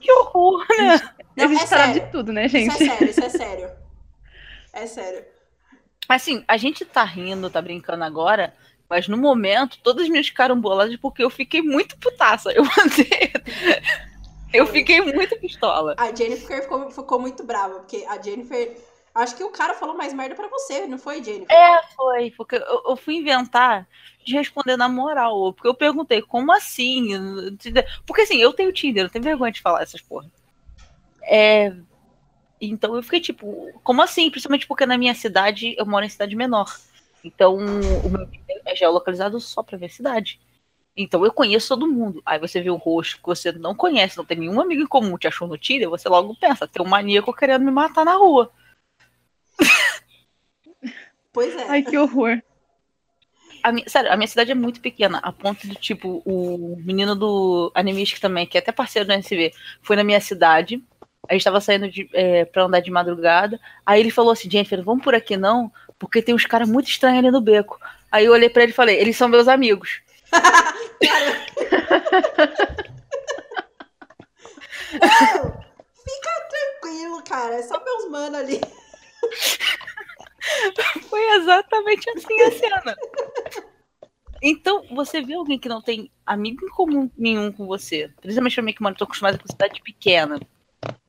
Que 0.00 0.12
horror, 0.12 0.64
né? 0.78 1.00
Não, 1.36 1.44
é 1.44 1.46
Existe 1.46 1.68
parada 1.68 1.92
sério. 1.92 2.06
de 2.06 2.12
tudo, 2.12 2.32
né, 2.32 2.46
Isso 2.46 2.56
é 2.56 2.60
gente? 2.60 2.76
sério, 2.84 3.10
isso 3.10 3.20
é 3.24 3.28
sério. 3.30 3.70
É 4.72 4.86
sério. 4.86 5.24
Assim, 6.08 6.44
a 6.46 6.56
gente 6.56 6.84
tá 6.84 7.04
rindo, 7.04 7.48
tá 7.48 7.62
brincando 7.62 8.04
agora, 8.04 8.54
mas 8.90 9.08
no 9.08 9.16
momento, 9.16 9.78
todas 9.82 10.02
as 10.04 10.08
minhas 10.08 10.26
ficaram 10.28 10.60
boladas 10.60 10.96
porque 10.96 11.22
eu 11.24 11.30
fiquei 11.30 11.62
muito 11.62 11.96
putaça. 11.98 12.50
Eu 12.52 12.64
mandei. 12.64 13.32
Eu 14.52 14.68
fiquei 14.68 15.00
muito 15.00 15.36
pistola. 15.40 15.96
A 15.98 16.14
Jennifer 16.14 16.62
ficou, 16.62 16.88
ficou 16.88 17.18
muito 17.18 17.42
brava, 17.42 17.80
porque 17.80 18.04
a 18.08 18.22
Jennifer. 18.22 18.76
Acho 19.14 19.36
que 19.36 19.44
o 19.44 19.50
cara 19.50 19.74
falou 19.74 19.96
mais 19.96 20.12
merda 20.12 20.34
pra 20.34 20.48
você, 20.48 20.86
não 20.86 20.98
foi, 20.98 21.22
Jennifer? 21.22 21.56
É, 21.56 21.82
foi, 21.94 22.32
porque 22.32 22.56
eu, 22.56 22.82
eu 22.88 22.96
fui 22.96 23.16
inventar 23.16 23.86
de 24.24 24.34
responder 24.34 24.76
na 24.76 24.88
moral. 24.88 25.52
Porque 25.52 25.68
eu 25.68 25.74
perguntei, 25.74 26.20
como 26.20 26.52
assim? 26.52 27.10
Porque 28.04 28.22
assim, 28.22 28.38
eu 28.38 28.52
tenho 28.52 28.72
Tinder, 28.72 29.04
eu 29.04 29.10
tenho 29.10 29.24
vergonha 29.24 29.52
de 29.52 29.60
falar 29.60 29.82
essas 29.82 30.00
porra. 30.00 30.26
É. 31.22 31.72
Então 32.60 32.96
eu 32.96 33.02
fiquei 33.02 33.20
tipo, 33.20 33.70
como 33.84 34.02
assim? 34.02 34.30
Principalmente 34.30 34.66
porque 34.66 34.84
na 34.84 34.98
minha 34.98 35.14
cidade, 35.14 35.76
eu 35.78 35.86
moro 35.86 36.04
em 36.04 36.08
cidade 36.08 36.34
menor. 36.34 36.74
Então, 37.22 37.56
o 37.56 38.10
meu 38.10 38.28
é 38.66 38.74
geolocalizado 38.74 39.40
só 39.40 39.62
pra 39.62 39.78
ver 39.78 39.90
cidade. 39.90 40.40
Então 40.96 41.24
eu 41.24 41.32
conheço 41.32 41.68
todo 41.68 41.86
mundo. 41.86 42.20
Aí 42.26 42.38
você 42.38 42.60
vê 42.60 42.70
um 42.70 42.76
rosto 42.76 43.16
que 43.18 43.26
você 43.26 43.52
não 43.52 43.74
conhece, 43.74 44.16
não 44.16 44.24
tem 44.24 44.38
nenhum 44.38 44.60
amigo 44.60 44.82
em 44.82 44.86
comum, 44.86 45.16
te 45.16 45.26
achou 45.28 45.46
no 45.46 45.58
Tinder, 45.58 45.88
você 45.88 46.08
logo 46.08 46.34
pensa, 46.36 46.66
tem 46.66 46.84
um 46.84 46.88
maníaco 46.88 47.32
querendo 47.32 47.64
me 47.64 47.70
matar 47.70 48.04
na 48.04 48.14
rua. 48.14 48.50
Pois 51.32 51.56
é. 51.56 51.66
Ai, 51.68 51.82
que 51.82 51.98
horror. 51.98 52.40
A 53.62 53.72
minha, 53.72 53.88
sério, 53.88 54.12
a 54.12 54.16
minha 54.16 54.28
cidade 54.28 54.52
é 54.52 54.54
muito 54.54 54.80
pequena, 54.80 55.18
a 55.18 55.32
ponto 55.32 55.66
de, 55.66 55.74
tipo, 55.74 56.22
o 56.24 56.76
menino 56.84 57.16
do 57.16 57.72
Animistic 57.74 58.20
também, 58.20 58.46
que 58.46 58.58
é 58.58 58.60
até 58.60 58.70
parceiro 58.70 59.08
do 59.08 59.12
NSV, 59.12 59.52
foi 59.82 59.96
na 59.96 60.04
minha 60.04 60.20
cidade. 60.20 60.80
A 61.28 61.32
gente 61.32 61.44
tava 61.44 61.60
saindo 61.60 61.90
de, 61.90 62.08
é, 62.12 62.44
pra 62.44 62.64
andar 62.64 62.80
de 62.80 62.90
madrugada. 62.90 63.58
Aí 63.84 64.00
ele 64.00 64.10
falou 64.10 64.32
assim, 64.32 64.50
Jennifer, 64.50 64.82
vamos 64.84 65.02
por 65.02 65.14
aqui 65.14 65.36
não, 65.36 65.72
porque 65.98 66.20
tem 66.20 66.34
uns 66.34 66.44
caras 66.44 66.68
muito 66.68 66.88
estranhos 66.88 67.18
ali 67.18 67.30
no 67.30 67.40
beco. 67.40 67.80
Aí 68.12 68.26
eu 68.26 68.32
olhei 68.32 68.50
pra 68.50 68.62
ele 68.62 68.72
e 68.72 68.74
falei, 68.74 69.00
eles 69.00 69.16
são 69.16 69.28
meus 69.28 69.48
amigos. 69.48 70.02
Não, 70.30 70.40
fica 76.04 76.30
tranquilo, 76.50 77.22
cara. 77.26 77.54
É 77.54 77.62
só 77.62 77.82
meus 77.82 78.10
mano 78.10 78.36
ali. 78.36 78.60
Foi 81.08 81.22
exatamente 81.36 82.08
assim 82.10 82.40
a 82.42 82.52
cena. 82.52 82.96
Então, 84.42 84.84
você 84.90 85.22
vê 85.22 85.34
alguém 85.34 85.58
que 85.58 85.68
não 85.68 85.80
tem 85.80 86.10
amigo 86.26 86.66
em 86.66 86.68
comum 86.68 87.10
nenhum 87.16 87.50
com 87.50 87.66
você, 87.66 88.10
principalmente 88.20 88.54
pra 88.54 88.62
mim 88.62 88.72
que 88.74 88.82
mano, 88.82 88.96
tô 88.96 89.04
acostumada 89.04 89.38
com 89.38 89.46
cidade 89.46 89.80
pequena. 89.80 90.38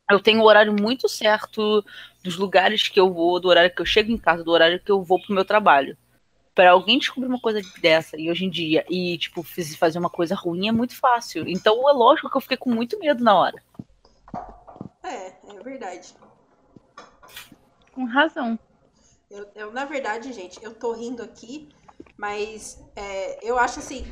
Eu 0.09 0.21
tenho 0.21 0.39
o 0.41 0.45
horário 0.45 0.73
muito 0.73 1.09
certo 1.09 1.83
dos 2.23 2.37
lugares 2.37 2.87
que 2.87 2.99
eu 2.99 3.11
vou, 3.11 3.39
do 3.39 3.49
horário 3.49 3.73
que 3.73 3.81
eu 3.81 3.85
chego 3.85 4.11
em 4.11 4.17
casa, 4.17 4.43
do 4.43 4.51
horário 4.51 4.79
que 4.79 4.91
eu 4.91 5.03
vou 5.03 5.19
pro 5.19 5.33
meu 5.33 5.43
trabalho. 5.43 5.97
Pra 6.53 6.71
alguém 6.71 6.97
descobrir 6.97 7.27
uma 7.27 7.39
coisa 7.39 7.61
dessa 7.81 8.17
e 8.17 8.31
hoje 8.31 8.45
em 8.45 8.49
dia 8.49 8.85
e, 8.89 9.17
tipo, 9.17 9.43
fazer 9.43 9.99
uma 9.99 10.09
coisa 10.09 10.35
ruim 10.35 10.69
é 10.69 10.71
muito 10.71 10.95
fácil. 10.95 11.45
Então 11.47 11.89
é 11.89 11.91
lógico 11.91 12.29
que 12.29 12.37
eu 12.37 12.41
fiquei 12.41 12.55
com 12.55 12.69
muito 12.69 12.97
medo 12.99 13.21
na 13.23 13.35
hora. 13.35 13.61
É, 15.03 15.33
é 15.49 15.63
verdade. 15.63 16.13
Com 17.95 18.03
razão. 18.03 18.59
Eu, 19.31 19.47
eu, 19.55 19.71
na 19.71 19.85
verdade, 19.85 20.33
gente, 20.33 20.61
eu 20.61 20.73
tô 20.73 20.91
rindo 20.91 21.23
aqui, 21.23 21.69
mas 22.17 22.83
é, 22.93 23.39
eu 23.41 23.57
acho 23.57 23.79
assim, 23.79 24.05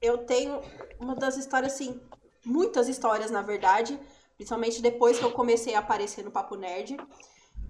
eu 0.00 0.18
tenho 0.18 0.60
uma 0.98 1.14
das 1.14 1.36
histórias, 1.36 1.74
assim, 1.74 2.00
muitas 2.44 2.88
histórias, 2.88 3.30
na 3.30 3.42
verdade, 3.42 3.98
principalmente 4.36 4.80
depois 4.80 5.18
que 5.18 5.24
eu 5.24 5.32
comecei 5.32 5.74
a 5.74 5.80
aparecer 5.80 6.24
no 6.24 6.30
Papo 6.30 6.56
Nerd, 6.56 6.96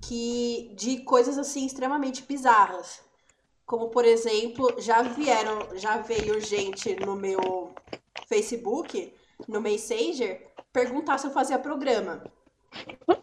que 0.01 0.73
de 0.77 0.99
coisas 1.01 1.37
assim 1.37 1.67
extremamente 1.67 2.23
bizarras. 2.23 3.01
Como, 3.67 3.89
por 3.89 4.05
exemplo, 4.05 4.73
já 4.79 5.03
vieram, 5.03 5.77
já 5.77 5.99
veio 5.99 6.41
gente 6.41 6.95
no 7.05 7.17
meu 7.17 7.75
Facebook, 8.29 9.13
no 9.49 9.61
Messenger, 9.61 10.47
perguntar 10.73 11.19
se 11.19 11.27
eu 11.27 11.33
fazia 11.33 11.59
programa. 11.59 12.23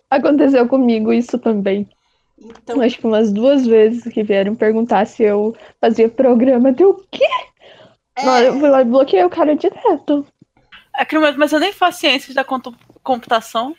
Aconteceu 0.09 0.67
comigo 0.67 1.13
isso 1.13 1.39
também. 1.39 1.89
Então, 2.37 2.81
Acho 2.81 2.97
que 2.97 3.07
umas 3.07 3.31
duas 3.31 3.65
vezes 3.65 4.03
que 4.11 4.23
vieram 4.23 4.55
perguntar 4.55 5.05
se 5.05 5.23
eu 5.23 5.55
fazia 5.79 6.09
programa. 6.09 6.71
Deu 6.71 6.91
o 6.91 7.03
quê? 7.09 7.25
é, 8.17 8.25
Não, 8.25 8.39
eu 8.39 8.59
fui 8.59 8.69
lá 8.69 8.81
e 8.81 8.85
bloqueei 8.85 9.23
o 9.23 9.29
cara 9.29 9.55
direto. 9.55 10.25
É 10.95 11.05
que, 11.05 11.17
mas 11.17 11.51
eu 11.51 11.59
nem 11.59 11.73
faço 11.73 12.01
ciências 12.01 12.35
da 12.35 12.45
computação. 13.03 13.75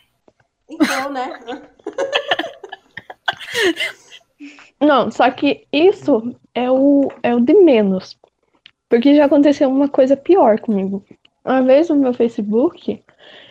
então, 0.69 1.11
né? 1.11 1.39
Não, 4.81 5.11
só 5.11 5.31
que 5.31 5.67
isso 5.73 6.35
é 6.55 6.71
o, 6.71 7.09
é 7.23 7.35
o 7.35 7.41
de 7.41 7.55
menos. 7.55 8.19
Porque 8.89 9.15
já 9.15 9.25
aconteceu 9.25 9.69
uma 9.69 9.89
coisa 9.89 10.17
pior 10.17 10.61
comigo. 10.61 11.05
Uma 11.45 11.63
vez 11.63 11.89
no 11.89 11.97
meu 11.97 12.13
Facebook, 12.13 13.03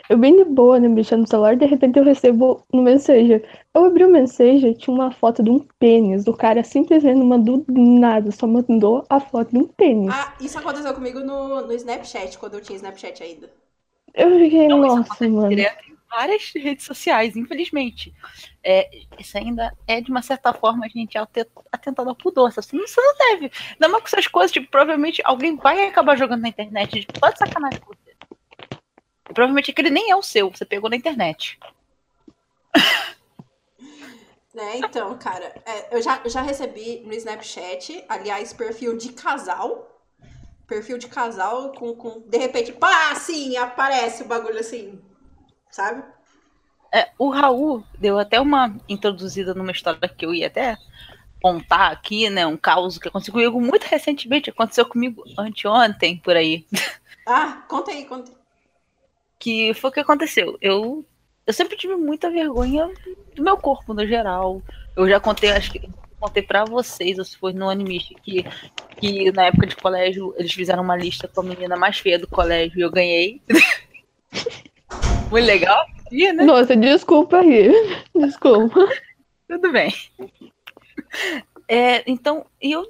eu 0.09 0.17
bem 0.17 0.35
de 0.35 0.43
boa, 0.43 0.79
né, 0.79 0.87
mexendo 0.87 1.21
no 1.21 1.27
celular, 1.27 1.55
de 1.55 1.65
repente 1.65 1.97
eu 1.97 2.03
recebo 2.03 2.65
no 2.73 2.81
Messenger. 2.81 3.47
Eu 3.73 3.85
abri 3.85 4.03
o 4.03 4.09
Messenger, 4.09 4.75
tinha 4.75 4.93
uma 4.93 5.11
foto 5.11 5.41
de 5.41 5.49
um 5.49 5.59
pênis. 5.79 6.27
O 6.27 6.33
cara 6.33 6.63
simplesmente 6.63 7.17
não 7.17 7.25
mandou 7.25 7.63
nada, 7.69 8.29
só 8.31 8.45
mandou 8.45 9.05
a 9.09 9.19
foto 9.19 9.51
de 9.51 9.57
um 9.57 9.67
pênis. 9.67 10.13
Ah, 10.13 10.33
isso 10.41 10.59
aconteceu 10.59 10.93
comigo 10.93 11.21
no, 11.21 11.65
no 11.65 11.73
Snapchat, 11.73 12.37
quando 12.37 12.55
eu 12.55 12.61
tinha 12.61 12.75
Snapchat 12.75 13.23
ainda. 13.23 13.49
Eu 14.13 14.37
fiquei, 14.39 14.67
isso 14.67 14.77
nossa, 14.77 15.27
mano. 15.27 15.49
direto 15.49 15.89
em 15.89 15.97
várias 16.09 16.51
redes 16.53 16.85
sociais, 16.85 17.35
infelizmente. 17.35 18.13
É, 18.61 18.89
isso 19.17 19.37
ainda 19.37 19.73
é, 19.87 20.01
de 20.01 20.11
uma 20.11 20.21
certa 20.21 20.53
forma, 20.53 20.85
a 20.85 20.89
gente 20.89 21.17
até 21.17 21.47
atentado 21.71 22.09
ao 22.09 22.15
pudor. 22.15 22.51
Você 22.51 22.75
não, 22.75 22.85
você 22.85 23.01
não 23.01 23.15
deve. 23.17 23.51
Ainda 23.71 23.87
mais 23.87 24.03
com 24.03 24.07
essas 24.09 24.27
coisas, 24.27 24.51
tipo, 24.51 24.69
provavelmente 24.69 25.21
alguém 25.23 25.55
vai 25.55 25.87
acabar 25.87 26.17
jogando 26.17 26.41
na 26.41 26.49
internet, 26.49 26.99
tipo, 26.99 27.17
só 27.17 27.31
de 27.31 27.39
sacanagem 27.39 27.79
com. 27.79 27.93
E 29.33 29.35
provavelmente 29.35 29.71
aquele 29.71 29.89
nem 29.89 30.11
é 30.11 30.15
o 30.15 30.21
seu, 30.21 30.51
você 30.51 30.63
pegou 30.63 30.91
na 30.91 30.95
internet. 30.95 31.59
Né, 34.53 34.77
então, 34.77 35.17
cara, 35.17 35.51
é, 35.65 35.97
eu 35.97 35.99
já, 35.99 36.21
eu 36.23 36.29
já 36.29 36.43
recebi 36.43 37.01
no 37.03 37.11
Snapchat, 37.15 38.05
aliás, 38.07 38.53
perfil 38.53 38.95
de 38.95 39.11
casal. 39.11 39.89
Perfil 40.67 40.99
de 40.99 41.07
casal 41.07 41.71
com, 41.71 41.95
com 41.95 42.21
de 42.27 42.37
repente, 42.37 42.71
pá, 42.71 43.09
assim, 43.09 43.57
aparece 43.57 44.21
o 44.21 44.27
bagulho 44.27 44.59
assim, 44.59 45.01
sabe? 45.71 46.03
É, 46.93 47.09
o 47.17 47.31
Raul 47.31 47.83
deu 47.97 48.19
até 48.19 48.39
uma 48.39 48.77
introduzida 48.87 49.55
numa 49.55 49.71
história 49.71 50.07
que 50.07 50.23
eu 50.23 50.35
ia 50.35 50.45
até 50.45 50.77
contar 51.41 51.91
aqui, 51.91 52.29
né? 52.29 52.45
Um 52.45 52.55
caos 52.55 52.99
que 52.99 53.07
aconteceu 53.07 53.33
comigo 53.33 53.59
muito 53.59 53.85
recentemente, 53.85 54.51
aconteceu 54.51 54.85
comigo 54.85 55.23
anteontem, 55.35 56.17
por 56.19 56.35
aí. 56.35 56.67
Ah, 57.25 57.63
conta 57.69 57.91
aí, 57.91 58.03
conta 58.03 58.29
aí. 58.29 58.42
Que 59.43 59.73
foi 59.73 59.89
o 59.89 59.93
que 59.93 59.99
aconteceu. 59.99 60.57
Eu, 60.61 61.05
eu 61.45 61.53
sempre 61.53 61.75
tive 61.75 61.97
muita 61.97 62.31
vergonha 62.31 62.89
do 63.35 63.43
meu 63.43 63.57
corpo 63.57 63.93
no 63.93 64.07
geral. 64.07 64.61
Eu 64.95 65.09
já 65.09 65.19
contei, 65.19 65.51
acho 65.51 65.69
que 65.69 65.81
contei 66.17 66.41
pra 66.41 66.63
vocês, 66.63 67.19
ou 67.19 67.25
se 67.25 67.37
foi 67.37 67.51
no 67.51 67.69
Animist, 67.69 68.15
que, 68.23 68.45
que 68.95 69.29
na 69.33 69.47
época 69.47 69.67
de 69.67 69.75
colégio 69.75 70.33
eles 70.37 70.53
fizeram 70.53 70.81
uma 70.81 70.95
lista 70.95 71.27
com 71.27 71.41
a 71.41 71.43
menina 71.43 71.75
mais 71.75 71.99
feia 71.99 72.17
do 72.17 72.25
colégio 72.25 72.79
e 72.79 72.81
eu 72.83 72.89
ganhei. 72.89 73.41
Muito 75.29 75.45
legal, 75.45 75.85
ia, 76.09 76.31
né? 76.31 76.45
Nossa, 76.45 76.73
desculpa 76.73 77.39
aí. 77.39 77.69
Desculpa. 78.15 78.87
Tudo 79.45 79.71
bem. 79.73 79.93
É, 81.67 82.09
então, 82.09 82.45
e 82.61 82.71
eu, 82.71 82.89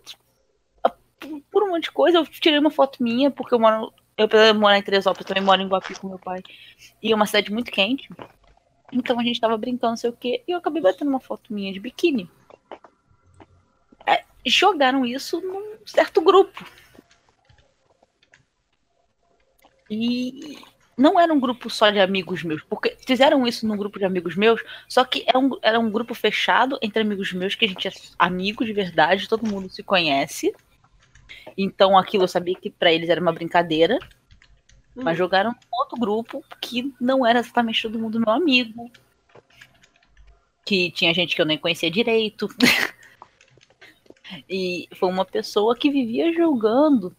por 1.51 1.63
um 1.63 1.69
monte 1.69 1.85
de 1.85 1.91
coisa, 1.91 2.19
eu 2.19 2.27
tirei 2.27 2.59
uma 2.59 2.69
foto 2.69 3.01
minha, 3.01 3.31
porque 3.31 3.55
eu 3.55 3.59
moro, 3.59 3.91
eu 4.17 4.27
de 4.27 4.53
morar 4.53 4.77
em 4.77 4.83
Teresópolis, 4.83 5.25
também 5.25 5.43
moro 5.43 5.61
em 5.61 5.67
Guapi 5.67 5.99
com 5.99 6.07
meu 6.07 6.19
pai, 6.19 6.41
e 7.01 7.11
é 7.11 7.15
uma 7.15 7.25
cidade 7.25 7.51
muito 7.51 7.71
quente. 7.71 8.09
Então 8.91 9.19
a 9.19 9.23
gente 9.23 9.39
tava 9.39 9.57
brincando, 9.57 9.91
não 9.91 9.97
sei 9.97 10.09
o 10.09 10.13
quê, 10.13 10.43
e 10.47 10.51
eu 10.51 10.57
acabei 10.57 10.81
batendo 10.81 11.09
uma 11.09 11.19
foto 11.19 11.53
minha 11.53 11.73
de 11.73 11.79
biquíni. 11.79 12.29
É, 14.05 14.23
jogaram 14.45 15.05
isso 15.05 15.41
num 15.41 15.77
certo 15.85 16.21
grupo. 16.21 16.63
E 19.89 20.57
não 20.97 21.19
era 21.19 21.33
um 21.33 21.39
grupo 21.39 21.69
só 21.69 21.89
de 21.89 21.99
amigos 21.99 22.43
meus, 22.43 22.61
porque 22.63 22.95
fizeram 23.05 23.47
isso 23.47 23.67
num 23.67 23.77
grupo 23.77 23.97
de 23.97 24.05
amigos 24.05 24.35
meus, 24.35 24.63
só 24.87 25.03
que 25.03 25.23
era 25.27 25.39
um, 25.39 25.57
era 25.61 25.79
um 25.79 25.89
grupo 25.89 26.13
fechado 26.13 26.77
entre 26.81 27.01
amigos 27.01 27.33
meus, 27.33 27.55
que 27.55 27.65
a 27.65 27.67
gente 27.67 27.87
é 27.87 27.91
amigo 28.17 28.63
de 28.63 28.73
verdade, 28.73 29.27
todo 29.27 29.47
mundo 29.47 29.69
se 29.69 29.81
conhece. 29.81 30.53
Então 31.57 31.97
aquilo 31.97 32.23
eu 32.23 32.27
sabia 32.27 32.55
que 32.55 32.69
pra 32.69 32.91
eles 32.91 33.09
era 33.09 33.21
uma 33.21 33.31
brincadeira, 33.31 33.97
mas 34.95 35.17
jogaram 35.17 35.51
um 35.51 35.79
outro 35.79 35.99
grupo 35.99 36.43
que 36.61 36.93
não 36.99 37.25
era 37.25 37.39
exatamente 37.39 37.81
todo 37.81 37.99
mundo 37.99 38.19
meu 38.19 38.29
amigo. 38.29 38.91
Que 40.65 40.91
tinha 40.91 41.13
gente 41.13 41.35
que 41.35 41.41
eu 41.41 41.45
nem 41.45 41.57
conhecia 41.57 41.91
direito. 41.91 42.47
e 44.49 44.87
foi 44.95 45.09
uma 45.09 45.25
pessoa 45.25 45.75
que 45.75 45.89
vivia 45.89 46.31
julgando 46.33 47.15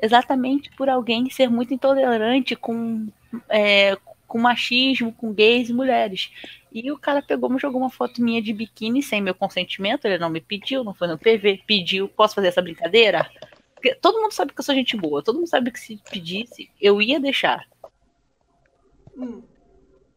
exatamente 0.00 0.70
por 0.76 0.88
alguém 0.88 1.28
ser 1.30 1.48
muito 1.48 1.74
intolerante 1.74 2.56
com, 2.56 3.08
é, 3.48 3.96
com 4.26 4.38
machismo, 4.38 5.12
com 5.12 5.32
gays 5.32 5.68
e 5.68 5.74
mulheres. 5.74 6.30
E 6.72 6.90
o 6.92 6.98
cara 6.98 7.20
pegou, 7.20 7.50
me 7.50 7.58
jogou 7.58 7.80
uma 7.80 7.90
foto 7.90 8.22
minha 8.22 8.40
de 8.40 8.52
biquíni 8.52 9.02
sem 9.02 9.20
meu 9.20 9.34
consentimento, 9.34 10.04
ele 10.04 10.18
não 10.18 10.30
me 10.30 10.40
pediu, 10.40 10.84
não 10.84 10.94
foi 10.94 11.08
no 11.08 11.18
PV, 11.18 11.64
pediu, 11.66 12.08
posso 12.08 12.34
fazer 12.34 12.48
essa 12.48 12.62
brincadeira? 12.62 13.28
Porque 13.74 13.94
todo 13.94 14.20
mundo 14.20 14.32
sabe 14.32 14.52
que 14.52 14.60
eu 14.60 14.64
sou 14.64 14.74
gente 14.74 14.96
boa, 14.96 15.22
todo 15.22 15.36
mundo 15.36 15.48
sabe 15.48 15.70
que 15.70 15.80
se 15.80 16.00
pedisse, 16.10 16.70
eu 16.80 17.00
ia 17.00 17.18
deixar. 17.18 17.66
Hum. 19.16 19.42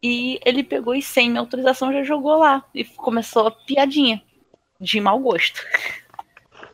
E 0.02 0.38
ele 0.44 0.62
pegou 0.62 0.94
e 0.94 1.00
sem 1.00 1.30
minha 1.30 1.40
autorização 1.40 1.90
já 1.90 2.02
jogou 2.02 2.36
lá. 2.36 2.62
E 2.74 2.84
começou 2.84 3.46
a 3.46 3.50
piadinha 3.50 4.22
de 4.78 5.00
mau 5.00 5.18
gosto. 5.18 5.62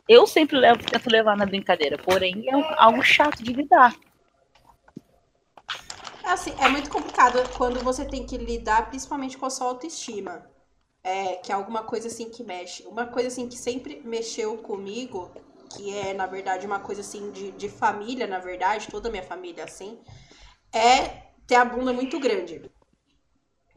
Eu 0.07 0.27
sempre 0.27 0.57
levo, 0.57 0.83
tento 0.83 1.09
levar 1.09 1.37
na 1.37 1.45
brincadeira, 1.45 1.97
porém 1.97 2.43
é 2.49 2.75
algo 2.75 3.01
chato 3.01 3.41
de 3.41 3.53
lidar. 3.53 3.95
É 6.31 6.33
assim, 6.33 6.53
é 6.61 6.69
muito 6.69 6.89
complicado 6.89 7.37
quando 7.57 7.81
você 7.81 8.05
tem 8.05 8.25
que 8.25 8.37
lidar 8.37 8.87
principalmente 8.87 9.37
com 9.37 9.45
a 9.45 9.49
sua 9.49 9.67
autoestima. 9.67 10.49
é, 11.03 11.35
que 11.35 11.51
é 11.51 11.55
alguma 11.55 11.83
coisa 11.83 12.07
assim 12.07 12.29
que 12.29 12.41
mexe. 12.41 12.83
Uma 12.87 13.05
coisa 13.05 13.27
assim 13.27 13.49
que 13.49 13.57
sempre 13.57 14.01
mexeu 14.05 14.57
comigo, 14.59 15.29
que 15.75 15.93
é, 15.93 16.13
na 16.13 16.27
verdade, 16.27 16.65
uma 16.65 16.79
coisa 16.79 17.01
assim 17.01 17.31
de, 17.31 17.51
de 17.51 17.67
família, 17.67 18.27
na 18.27 18.39
verdade, 18.39 18.87
toda 18.89 19.09
a 19.09 19.11
minha 19.11 19.23
família 19.23 19.65
assim, 19.65 19.99
é 20.71 21.23
ter 21.45 21.55
a 21.55 21.65
bunda 21.65 21.91
muito 21.91 22.17
grande. 22.17 22.61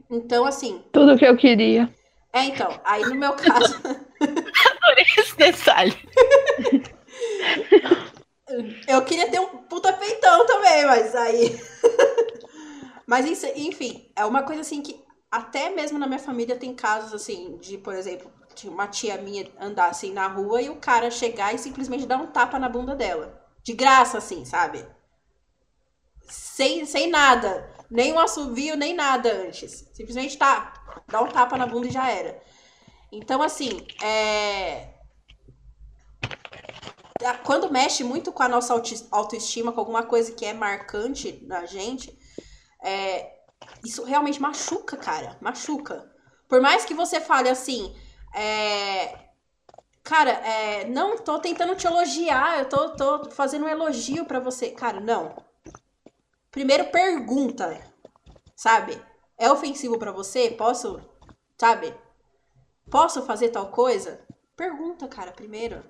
Então, 0.09 0.45
assim. 0.45 0.81
Tudo 0.93 1.17
que 1.17 1.25
eu 1.25 1.35
queria. 1.35 1.93
É, 2.31 2.45
então, 2.45 2.69
aí 2.85 3.03
no 3.03 3.15
meu 3.15 3.33
caso. 3.33 3.75
Adorei 3.83 5.05
esse 5.17 5.35
detalhe. 5.35 5.97
eu 8.87 9.03
queria 9.03 9.29
ter 9.29 9.41
um 9.41 9.57
puta 9.63 9.91
peitão 9.91 10.45
também, 10.45 10.85
mas 10.85 11.13
aí. 11.15 11.74
Mas 13.07 13.43
enfim, 13.55 14.11
é 14.15 14.25
uma 14.25 14.43
coisa 14.43 14.61
assim 14.61 14.81
que 14.81 15.03
até 15.31 15.69
mesmo 15.69 15.99
na 15.99 16.07
minha 16.07 16.19
família 16.19 16.55
tem 16.55 16.73
casos 16.73 17.13
assim, 17.13 17.57
de, 17.57 17.77
por 17.77 17.93
exemplo, 17.93 18.31
uma 18.63 18.87
tia 18.87 19.17
minha 19.17 19.51
andar 19.59 19.89
assim 19.89 20.13
na 20.13 20.27
rua 20.27 20.61
e 20.61 20.69
o 20.69 20.77
cara 20.77 21.11
chegar 21.11 21.53
e 21.53 21.57
simplesmente 21.57 22.05
dar 22.05 22.17
um 22.17 22.27
tapa 22.27 22.57
na 22.57 22.69
bunda 22.69 22.95
dela. 22.95 23.43
De 23.61 23.73
graça, 23.73 24.17
assim, 24.17 24.45
sabe? 24.45 24.85
Sem, 26.29 26.85
sem 26.85 27.09
nada. 27.09 27.69
Nem 27.89 28.13
um 28.13 28.19
assovio, 28.19 28.77
nem 28.77 28.93
nada 28.93 29.31
antes. 29.31 29.89
Simplesmente 29.93 30.37
tá, 30.37 30.73
dá 31.07 31.21
um 31.21 31.27
tapa 31.27 31.57
na 31.57 31.67
bunda 31.67 31.87
e 31.87 31.91
já 31.91 32.09
era. 32.09 32.41
Então, 33.11 33.41
assim, 33.41 33.85
é... 34.01 34.93
Quando 37.43 37.71
mexe 37.71 38.03
muito 38.03 38.31
com 38.31 38.43
a 38.43 38.47
nossa 38.47 38.73
autoestima, 39.11 39.71
com 39.71 39.79
alguma 39.79 40.03
coisa 40.03 40.31
que 40.31 40.45
é 40.45 40.53
marcante 40.53 41.43
na 41.45 41.65
gente, 41.65 42.17
é, 42.85 43.39
isso 43.83 44.03
realmente 44.03 44.41
machuca, 44.41 44.95
cara. 44.95 45.35
Machuca. 45.41 46.09
Por 46.47 46.61
mais 46.61 46.85
que 46.85 46.93
você 46.93 47.19
fale 47.19 47.49
assim, 47.49 47.95
é, 48.33 49.29
cara, 50.03 50.29
é, 50.29 50.85
não 50.85 51.17
tô 51.17 51.39
tentando 51.39 51.75
te 51.75 51.87
elogiar, 51.87 52.59
eu 52.59 52.69
tô, 52.69 52.89
tô 52.91 53.31
fazendo 53.31 53.65
um 53.65 53.69
elogio 53.69 54.25
para 54.25 54.39
você. 54.39 54.69
Cara, 54.69 54.99
não. 54.99 55.35
Primeiro 56.51 56.85
pergunta, 56.91 57.81
sabe? 58.55 59.01
É 59.37 59.51
ofensivo 59.51 59.97
para 59.97 60.11
você? 60.11 60.51
Posso, 60.51 61.01
sabe? 61.57 61.93
Posso 62.89 63.23
fazer 63.23 63.49
tal 63.49 63.69
coisa? 63.69 64.21
Pergunta, 64.55 65.07
cara, 65.07 65.31
primeiro. 65.31 65.83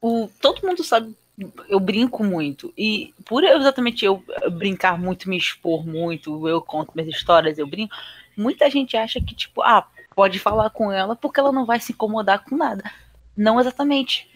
O, 0.00 0.28
todo 0.40 0.66
mundo 0.66 0.82
sabe 0.82 1.16
eu 1.68 1.80
brinco 1.80 2.24
muito. 2.24 2.72
E 2.76 3.14
por 3.24 3.44
exatamente 3.44 4.04
eu 4.04 4.22
brincar 4.52 4.98
muito, 4.98 5.28
me 5.28 5.36
expor 5.36 5.86
muito, 5.86 6.48
eu 6.48 6.60
conto 6.60 6.92
minhas 6.94 7.14
histórias, 7.14 7.58
eu 7.58 7.66
brinco, 7.66 7.94
muita 8.36 8.68
gente 8.70 8.96
acha 8.96 9.20
que, 9.20 9.34
tipo, 9.34 9.62
ah, 9.62 9.86
pode 10.14 10.38
falar 10.38 10.70
com 10.70 10.90
ela 10.92 11.16
porque 11.16 11.40
ela 11.40 11.52
não 11.52 11.64
vai 11.64 11.80
se 11.80 11.92
incomodar 11.92 12.44
com 12.44 12.56
nada. 12.56 12.90
Não 13.36 13.60
exatamente. 13.60 14.30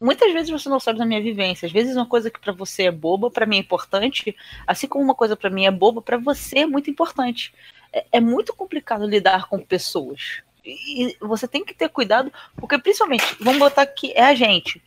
Muitas 0.00 0.32
vezes 0.32 0.50
você 0.50 0.68
não 0.68 0.78
sabe 0.78 0.98
da 0.98 1.06
minha 1.06 1.22
vivência. 1.22 1.66
Às 1.66 1.72
vezes 1.72 1.96
uma 1.96 2.06
coisa 2.06 2.30
que 2.30 2.38
para 2.38 2.52
você 2.52 2.84
é 2.84 2.90
boba, 2.90 3.30
para 3.30 3.46
mim 3.46 3.56
é 3.56 3.60
importante, 3.60 4.36
assim 4.66 4.86
como 4.86 5.04
uma 5.04 5.14
coisa 5.14 5.36
para 5.36 5.50
mim 5.50 5.66
é 5.66 5.70
boba, 5.70 6.00
para 6.00 6.16
você 6.16 6.60
é 6.60 6.66
muito 6.66 6.88
importante. 6.90 7.52
É, 7.92 8.06
é 8.12 8.20
muito 8.20 8.54
complicado 8.54 9.06
lidar 9.06 9.46
com 9.46 9.58
pessoas. 9.58 10.42
E 10.64 11.16
você 11.20 11.48
tem 11.48 11.64
que 11.64 11.74
ter 11.74 11.88
cuidado, 11.88 12.32
porque 12.56 12.78
principalmente, 12.78 13.24
vamos 13.40 13.58
botar 13.58 13.86
que 13.86 14.12
é 14.12 14.24
a 14.24 14.34
gente 14.34 14.82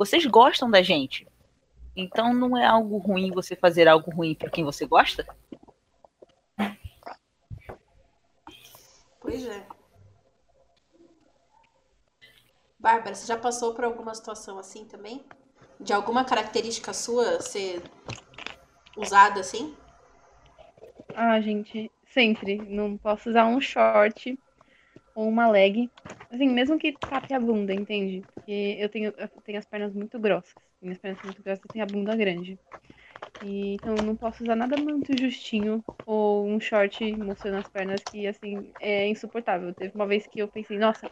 vocês 0.00 0.24
gostam 0.24 0.70
da 0.70 0.80
gente. 0.80 1.28
Então 1.94 2.32
não 2.32 2.56
é 2.56 2.64
algo 2.64 2.96
ruim 2.96 3.30
você 3.32 3.54
fazer 3.54 3.86
algo 3.86 4.10
ruim 4.10 4.34
para 4.34 4.48
quem 4.48 4.64
você 4.64 4.86
gosta? 4.86 5.26
Pois 9.20 9.44
é. 9.44 9.66
Bárbara, 12.78 13.14
você 13.14 13.26
já 13.26 13.36
passou 13.36 13.74
por 13.74 13.84
alguma 13.84 14.14
situação 14.14 14.58
assim 14.58 14.86
também? 14.86 15.22
De 15.78 15.92
alguma 15.92 16.24
característica 16.24 16.94
sua 16.94 17.42
ser 17.42 17.82
usada 18.96 19.40
assim? 19.40 19.76
Ah, 21.14 21.38
gente, 21.42 21.92
sempre. 22.06 22.56
Não 22.56 22.96
posso 22.96 23.28
usar 23.28 23.44
um 23.44 23.60
short 23.60 24.38
ou 25.14 25.28
uma 25.28 25.46
leg. 25.50 25.90
Assim, 26.30 26.48
mesmo 26.48 26.78
que 26.78 26.96
tape 26.98 27.34
a 27.34 27.38
bunda, 27.38 27.74
entende? 27.74 28.24
Porque 28.50 28.76
eu 28.80 28.88
tenho, 28.88 29.14
eu 29.16 29.28
tenho 29.44 29.58
as 29.58 29.66
pernas 29.66 29.94
muito 29.94 30.18
grossas. 30.18 30.56
Minhas 30.82 30.98
pernas 30.98 31.20
são 31.20 31.28
muito 31.28 31.42
grossas 31.42 31.64
e 31.64 31.68
tenho 31.68 31.84
a 31.84 31.86
bunda 31.88 32.16
grande. 32.16 32.58
E, 33.40 33.74
então 33.74 33.96
eu 33.98 34.02
não 34.02 34.16
posso 34.16 34.42
usar 34.44 34.56
nada 34.56 34.76
muito 34.78 35.16
justinho 35.16 35.84
ou 36.06 36.46
um 36.46 36.60
short 36.60 37.16
mostrando 37.18 37.58
as 37.58 37.68
pernas 37.68 38.04
que, 38.04 38.26
assim, 38.26 38.74
é 38.78 39.08
insuportável. 39.08 39.74
Teve 39.74 39.94
uma 39.94 40.06
vez 40.06 40.26
que 40.26 40.40
eu 40.40 40.48
pensei, 40.48 40.78
nossa, 40.78 41.10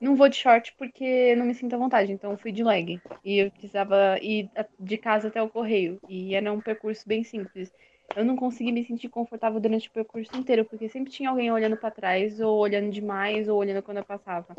não 0.00 0.16
vou 0.16 0.28
de 0.28 0.36
short 0.36 0.74
porque 0.78 1.34
não 1.36 1.46
me 1.46 1.54
sinto 1.54 1.74
à 1.74 1.78
vontade. 1.78 2.12
Então 2.12 2.36
fui 2.38 2.52
de 2.52 2.64
leg. 2.64 3.02
E 3.24 3.38
eu 3.38 3.50
precisava 3.52 4.18
ir 4.22 4.50
de 4.78 4.98
casa 4.98 5.28
até 5.28 5.42
o 5.42 5.50
correio. 5.50 6.00
E 6.08 6.34
era 6.34 6.52
um 6.52 6.60
percurso 6.62 7.04
bem 7.08 7.24
simples 7.24 7.72
eu 8.14 8.24
não 8.24 8.36
consegui 8.36 8.72
me 8.72 8.84
sentir 8.84 9.08
confortável 9.10 9.60
durante 9.60 9.88
o 9.88 9.92
percurso 9.92 10.36
inteiro, 10.36 10.64
porque 10.66 10.88
sempre 10.88 11.12
tinha 11.12 11.30
alguém 11.30 11.50
olhando 11.52 11.76
para 11.78 11.90
trás, 11.90 12.40
ou 12.40 12.58
olhando 12.60 12.90
demais, 12.92 13.48
ou 13.48 13.58
olhando 13.58 13.82
quando 13.82 13.98
eu 13.98 14.04
passava. 14.04 14.58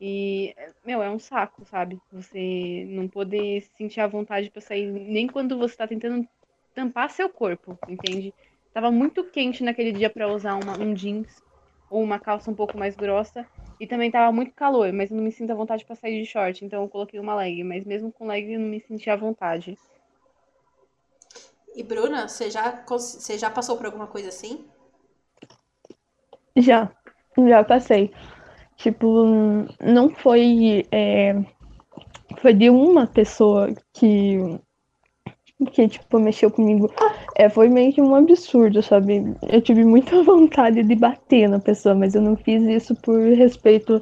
E, 0.00 0.54
meu, 0.84 1.02
é 1.02 1.10
um 1.10 1.18
saco, 1.18 1.64
sabe? 1.64 1.98
Você 2.12 2.84
não 2.88 3.08
poder 3.08 3.62
sentir 3.76 4.00
a 4.00 4.06
vontade 4.06 4.50
para 4.50 4.62
sair, 4.62 4.86
nem 4.86 5.26
quando 5.26 5.58
você 5.58 5.76
tá 5.76 5.88
tentando 5.88 6.26
tampar 6.74 7.10
seu 7.10 7.28
corpo, 7.28 7.76
entende? 7.88 8.32
Tava 8.72 8.92
muito 8.92 9.24
quente 9.24 9.64
naquele 9.64 9.90
dia 9.90 10.08
para 10.08 10.28
usar 10.32 10.54
uma, 10.54 10.78
um 10.78 10.94
jeans 10.94 11.42
ou 11.90 12.02
uma 12.02 12.18
calça 12.18 12.50
um 12.50 12.54
pouco 12.54 12.78
mais 12.78 12.94
grossa. 12.94 13.44
E 13.80 13.86
também 13.86 14.10
tava 14.10 14.32
muito 14.32 14.52
calor, 14.52 14.92
mas 14.92 15.10
eu 15.10 15.16
não 15.16 15.24
me 15.24 15.32
sinto 15.32 15.50
à 15.50 15.54
vontade 15.54 15.84
para 15.84 15.96
sair 15.96 16.20
de 16.20 16.28
short, 16.28 16.64
então 16.64 16.82
eu 16.82 16.88
coloquei 16.88 17.18
uma 17.18 17.34
leg. 17.34 17.62
Mas 17.64 17.84
mesmo 17.84 18.12
com 18.12 18.26
leg 18.26 18.52
eu 18.52 18.60
não 18.60 18.68
me 18.68 18.80
senti 18.80 19.10
à 19.10 19.16
vontade. 19.16 19.76
E 21.74 21.82
Bruna, 21.82 22.28
você 22.28 22.50
já, 22.50 22.84
você 22.88 23.38
já 23.38 23.50
passou 23.50 23.76
por 23.76 23.86
alguma 23.86 24.06
coisa 24.06 24.28
assim? 24.28 24.64
Já, 26.56 26.90
já 27.48 27.62
passei. 27.62 28.12
Tipo, 28.78 29.24
não 29.80 30.08
foi. 30.08 30.86
É, 30.90 31.34
foi 32.40 32.54
de 32.54 32.70
uma 32.70 33.06
pessoa 33.06 33.74
que. 33.92 34.58
Que, 35.72 35.88
tipo, 35.88 36.20
mexeu 36.20 36.50
comigo. 36.50 36.88
É, 37.36 37.48
foi 37.48 37.68
meio 37.68 37.92
que 37.92 38.00
um 38.00 38.14
absurdo, 38.14 38.80
sabe? 38.80 39.34
Eu 39.50 39.60
tive 39.60 39.84
muita 39.84 40.22
vontade 40.22 40.82
de 40.84 40.94
bater 40.94 41.48
na 41.48 41.58
pessoa, 41.58 41.94
mas 41.96 42.14
eu 42.14 42.22
não 42.22 42.36
fiz 42.36 42.62
isso 42.62 42.94
por 42.94 43.18
respeito 43.32 44.00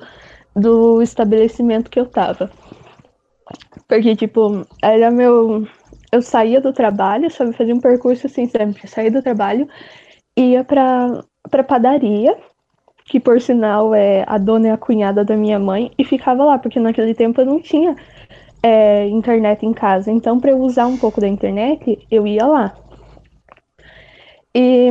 do 0.55 1.01
estabelecimento 1.01 1.91
que 1.91 1.99
eu 1.99 2.07
tava. 2.07 2.51
Porque, 3.89 4.15
tipo, 4.15 4.67
era 4.83 5.11
meu 5.11 5.67
eu 6.13 6.23
saía 6.23 6.61
do 6.61 6.73
trabalho, 6.73 7.31
sabe, 7.31 7.53
fazia 7.53 7.75
um 7.75 7.81
percurso 7.81 8.27
assim 8.27 8.47
sempre, 8.47 8.87
saía 8.87 9.11
do 9.11 9.23
trabalho, 9.23 9.69
ia 10.37 10.65
pra, 10.65 11.23
pra 11.51 11.65
padaria, 11.65 12.37
que 13.07 13.21
por 13.21 13.41
sinal 13.41 13.95
é 13.95 14.25
a 14.27 14.37
dona 14.37 14.69
e 14.69 14.71
a 14.71 14.77
cunhada 14.77 15.25
da 15.25 15.37
minha 15.37 15.59
mãe, 15.59 15.91
e 15.97 16.05
ficava 16.05 16.45
lá, 16.45 16.59
porque 16.59 16.81
naquele 16.81 17.15
tempo 17.15 17.41
eu 17.41 17.47
não 17.47 17.61
tinha 17.61 17.95
é, 18.63 19.07
internet 19.09 19.65
em 19.65 19.73
casa. 19.73 20.11
Então, 20.11 20.41
para 20.41 20.51
eu 20.51 20.59
usar 20.59 20.87
um 20.87 20.97
pouco 20.97 21.21
da 21.21 21.29
internet, 21.29 22.05
eu 22.11 22.27
ia 22.27 22.45
lá. 22.47 22.77
E 24.55 24.91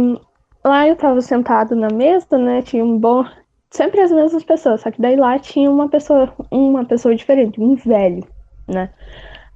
lá 0.64 0.88
eu 0.88 0.96
tava 0.96 1.22
sentado 1.22 1.76
na 1.76 1.90
mesa, 1.90 2.38
né? 2.38 2.62
Tinha 2.62 2.84
um 2.84 2.98
bom. 2.98 3.26
Sempre 3.70 4.00
as 4.00 4.12
mesmas 4.12 4.44
pessoas, 4.44 4.82
só 4.82 4.92
que 4.92 5.02
daí 5.02 5.18
lá 5.18 5.38
tinha 5.38 5.70
uma 5.70 5.90
pessoa, 5.90 6.34
uma 6.50 6.86
pessoa 6.86 7.14
diferente, 7.14 7.60
um 7.60 7.76
velho, 7.76 8.26
né? 8.68 8.90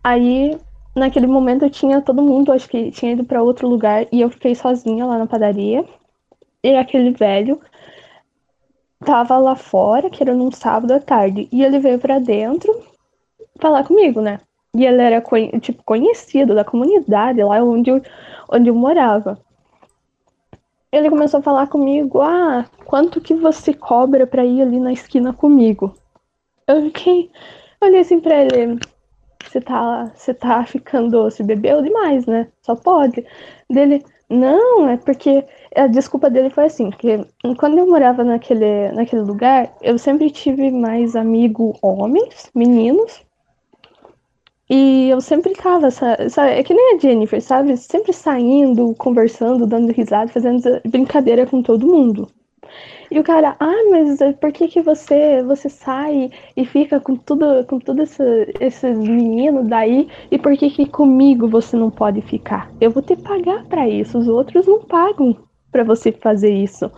Aí 0.03 0.57
naquele 0.93 1.27
momento 1.27 1.63
eu 1.63 1.69
tinha 1.69 2.01
todo 2.01 2.21
mundo, 2.21 2.51
acho 2.51 2.67
que 2.67 2.91
tinha 2.91 3.13
ido 3.13 3.23
para 3.23 3.41
outro 3.41 3.67
lugar 3.67 4.05
e 4.11 4.19
eu 4.19 4.29
fiquei 4.29 4.53
sozinha 4.55 5.05
lá 5.05 5.17
na 5.17 5.27
padaria. 5.27 5.85
E 6.61 6.75
aquele 6.75 7.11
velho 7.11 7.61
tava 9.03 9.37
lá 9.37 9.55
fora, 9.55 10.09
que 10.09 10.21
era 10.21 10.33
num 10.33 10.51
sábado 10.51 10.93
à 10.93 10.99
tarde, 10.99 11.47
e 11.51 11.63
ele 11.63 11.79
veio 11.79 11.99
para 11.99 12.19
dentro 12.19 12.71
falar 13.59 13.83
comigo, 13.85 14.21
né? 14.21 14.39
E 14.75 14.85
ele 14.85 15.01
era 15.01 15.21
tipo 15.59 15.83
conhecido 15.83 16.53
da 16.53 16.63
comunidade 16.63 17.41
lá 17.43 17.63
onde 17.63 17.89
eu, 17.89 18.01
onde 18.51 18.69
eu 18.69 18.75
morava. 18.75 19.39
Ele 20.91 21.09
começou 21.09 21.39
a 21.39 21.43
falar 21.43 21.67
comigo: 21.67 22.21
"Ah, 22.21 22.65
quanto 22.85 23.21
que 23.21 23.33
você 23.33 23.73
cobra 23.73 24.27
para 24.27 24.45
ir 24.45 24.61
ali 24.61 24.79
na 24.79 24.93
esquina 24.93 25.33
comigo?" 25.33 25.95
Eu 26.67 26.83
fiquei, 26.83 27.31
olhei 27.81 28.01
assim 28.01 28.19
para 28.19 28.43
ele: 28.43 28.79
você 29.43 29.59
tá, 29.59 30.11
você 30.15 30.33
tá 30.33 30.63
ficando 30.65 31.11
doce, 31.11 31.43
bebeu 31.43 31.81
demais, 31.81 32.25
né? 32.25 32.47
Só 32.61 32.75
pode. 32.75 33.25
Dele, 33.69 34.03
não, 34.29 34.87
é 34.87 34.97
porque 34.97 35.43
a 35.75 35.87
desculpa 35.87 36.29
dele 36.29 36.49
foi 36.49 36.65
assim, 36.65 36.91
que 36.91 37.25
quando 37.57 37.79
eu 37.79 37.87
morava 37.87 38.23
naquele, 38.23 38.91
naquele 38.91 39.23
lugar, 39.23 39.73
eu 39.81 39.97
sempre 39.97 40.29
tive 40.29 40.69
mais 40.69 41.15
amigo 41.15 41.75
homens, 41.81 42.51
meninos, 42.53 43.25
e 44.69 45.09
eu 45.09 45.19
sempre 45.19 45.53
tava, 45.55 45.89
sabe, 45.89 46.51
é 46.51 46.63
que 46.63 46.75
nem 46.75 46.95
a 46.95 46.99
Jennifer, 46.99 47.41
sabe? 47.41 47.75
Sempre 47.75 48.13
saindo, 48.13 48.93
conversando, 48.95 49.65
dando 49.65 49.91
risada, 49.91 50.31
fazendo 50.31 50.61
brincadeira 50.87 51.47
com 51.47 51.63
todo 51.63 51.87
mundo. 51.87 52.29
E 53.11 53.19
o 53.19 53.23
cara, 53.23 53.55
ah, 53.59 53.83
mas 53.89 54.19
por 54.39 54.51
que 54.51 54.67
que 54.67 54.81
você 54.81 55.41
você 55.43 55.69
sai 55.69 56.31
e 56.55 56.65
fica 56.65 56.99
com 56.99 57.15
tudo 57.15 57.65
com 57.65 57.79
tudo 57.79 58.03
esse, 58.03 58.23
esses 58.59 58.97
meninos 58.97 59.67
daí 59.67 60.07
e 60.29 60.37
por 60.37 60.55
que 60.55 60.69
que 60.69 60.85
comigo 60.85 61.47
você 61.47 61.75
não 61.75 61.89
pode 61.89 62.21
ficar? 62.21 62.71
Eu 62.79 62.91
vou 62.91 63.01
ter 63.01 63.15
que 63.15 63.23
pagar 63.23 63.65
para 63.65 63.87
isso, 63.87 64.17
os 64.17 64.27
outros 64.27 64.67
não 64.67 64.79
pagam 64.81 65.35
para 65.71 65.83
você 65.83 66.11
fazer 66.11 66.53
isso. 66.53 66.91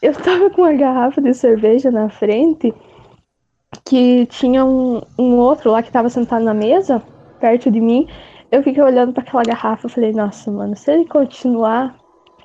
Eu 0.00 0.14
tava 0.14 0.50
com 0.50 0.62
uma 0.62 0.72
garrafa 0.72 1.20
de 1.20 1.34
cerveja 1.34 1.90
na 1.90 2.08
frente 2.08 2.72
que 3.84 4.26
tinha 4.26 4.64
um, 4.64 5.02
um 5.18 5.36
outro 5.36 5.70
lá 5.70 5.82
que 5.82 5.90
tava 5.90 6.08
sentado 6.08 6.44
na 6.44 6.54
mesa 6.54 7.02
perto 7.40 7.70
de 7.70 7.80
mim. 7.80 8.08
Eu 8.50 8.62
fiquei 8.62 8.82
olhando 8.82 9.12
para 9.12 9.22
aquela 9.22 9.42
garrafa 9.42 9.88
falei, 9.88 10.12
nossa, 10.12 10.50
mano, 10.50 10.76
se 10.76 10.90
ele 10.90 11.04
continuar 11.04 11.96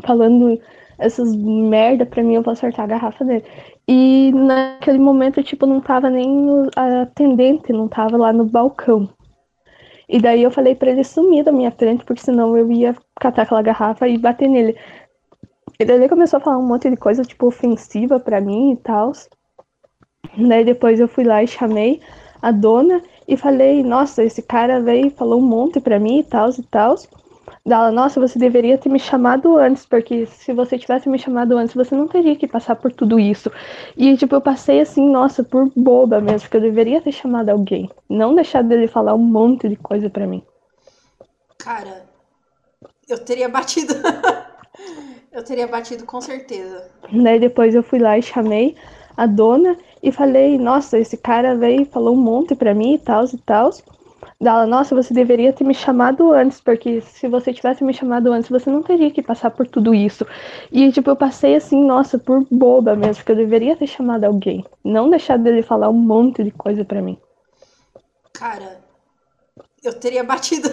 falando 0.04 0.60
essas 1.04 1.36
merda 1.36 2.06
pra 2.06 2.24
mim, 2.24 2.36
eu 2.36 2.42
vou 2.42 2.54
acertar 2.54 2.86
a 2.86 2.88
garrafa 2.88 3.26
dele. 3.26 3.44
E 3.88 4.32
naquele 4.34 5.00
momento, 5.00 5.44
tipo, 5.44 5.66
não 5.66 5.82
tava 5.82 6.10
nem 6.10 6.48
a 6.76 7.02
atendente, 7.02 7.74
não 7.74 7.88
tava 7.88 8.18
lá 8.18 8.32
no 8.32 8.46
balcão. 8.46 9.10
E 10.08 10.20
daí 10.20 10.44
eu 10.44 10.52
falei 10.52 10.76
para 10.76 10.92
ele 10.92 11.04
sumir 11.04 11.44
da 11.44 11.52
minha 11.52 11.72
frente, 11.72 12.06
porque 12.06 12.22
senão 12.22 12.58
eu 12.58 12.72
ia 12.72 12.96
catar 13.20 13.44
aquela 13.44 13.62
garrafa 13.62 14.08
e 14.08 14.18
bater 14.18 14.48
nele. 14.48 14.78
E 15.80 15.86
daí 15.86 15.98
ele 15.98 16.10
começou 16.10 16.38
a 16.38 16.42
falar 16.42 16.58
um 16.58 16.68
monte 16.68 16.90
de 16.90 16.96
coisa, 16.96 17.24
tipo, 17.24 17.48
ofensiva 17.48 18.20
para 18.20 18.40
mim 18.40 18.72
e 18.74 18.78
tal. 18.78 19.12
Daí 20.38 20.64
depois 20.64 21.00
eu 21.00 21.08
fui 21.08 21.24
lá 21.24 21.44
e 21.44 21.48
chamei 21.48 22.02
a 22.42 22.52
dona 22.52 23.02
e 23.28 23.36
falei, 23.38 23.84
nossa, 23.84 24.24
esse 24.24 24.42
cara 24.42 24.82
veio 24.82 25.10
falou 25.12 25.40
um 25.40 25.46
monte 25.46 25.80
pra 25.80 26.00
mim 26.00 26.20
e 26.20 26.24
tal 26.24 26.50
e 26.50 26.64
tal. 26.64 26.96
Dela, 27.66 27.92
nossa, 27.92 28.20
você 28.20 28.38
deveria 28.38 28.78
ter 28.78 28.90
me 28.90 29.00
chamado 29.00 29.58
antes, 29.58 29.86
porque 29.86 30.26
se 30.26 30.52
você 30.52 30.78
tivesse 30.78 31.08
me 31.08 31.18
chamado 31.18 31.58
antes, 31.58 31.74
você 31.74 31.96
não 31.96 32.10
teria 32.10 32.36
que 32.36 32.46
passar 32.46 32.76
por 32.76 32.92
tudo 32.92 33.18
isso. 33.18 33.50
E, 33.96 34.18
tipo, 34.18 34.36
eu 34.36 34.42
passei 34.42 34.82
assim, 34.82 35.10
nossa, 35.10 35.46
por 35.46 35.72
boba 35.74 36.20
mesmo, 36.20 36.42
porque 36.42 36.58
eu 36.58 36.62
deveria 36.62 37.02
ter 37.02 37.14
chamado 37.14 37.48
alguém. 37.48 37.90
Não 38.10 38.36
deixar 38.36 38.64
dele 38.64 38.86
falar 38.86 39.14
um 39.14 39.20
monte 39.20 39.70
de 39.70 39.78
coisa 39.78 40.10
para 40.10 40.28
mim. 40.28 40.44
Cara, 41.58 42.04
eu 43.08 43.24
teria 43.24 43.48
batido. 43.48 43.94
eu 45.32 45.42
teria 45.42 45.66
batido 45.66 46.06
com 46.06 46.20
certeza. 46.20 46.90
Daí 47.14 47.40
depois 47.40 47.74
eu 47.74 47.84
fui 47.84 48.00
lá 48.00 48.18
e 48.18 48.22
chamei 48.22 48.76
a 49.16 49.26
dona 49.26 49.78
e 50.02 50.12
falei, 50.12 50.58
nossa, 50.58 51.00
esse 51.00 51.16
cara 51.16 51.56
veio 51.56 51.84
e 51.84 51.86
falou 51.86 52.14
um 52.14 52.22
monte 52.22 52.56
pra 52.56 52.74
mim 52.74 52.96
e 52.96 53.00
tal 53.00 53.24
e 53.24 53.38
tal. 53.38 53.72
Dela, 54.40 54.66
nossa, 54.66 54.96
você 54.96 55.14
deveria 55.14 55.54
ter 55.54 55.64
me 55.64 55.74
chamado 55.74 56.32
antes, 56.32 56.60
porque 56.60 57.02
se 57.02 57.28
você 57.28 57.54
tivesse 57.54 57.84
me 57.84 57.94
chamado 57.94 58.32
antes, 58.32 58.50
você 58.50 58.70
não 58.70 58.84
teria 58.84 59.12
que 59.12 59.22
passar 59.22 59.52
por 59.52 59.68
tudo 59.68 59.94
isso. 59.94 60.26
E, 60.72 60.92
tipo, 60.92 61.10
eu 61.10 61.16
passei 61.16 61.56
assim, 61.56 61.84
nossa, 61.84 62.18
por 62.20 62.46
boba 62.52 62.96
mesmo, 62.96 63.16
porque 63.16 63.32
eu 63.32 63.36
deveria 63.36 63.76
ter 63.76 63.88
chamado 63.88 64.26
alguém. 64.26 64.66
Não 64.84 65.10
deixar 65.10 65.38
dele 65.38 65.62
falar 65.62 65.90
um 65.90 65.94
monte 65.94 66.44
de 66.44 66.52
coisa 66.52 66.84
pra 66.84 67.02
mim. 67.02 67.18
Cara, 68.34 68.82
eu 69.84 69.94
teria 69.94 70.24
batido. 70.24 70.70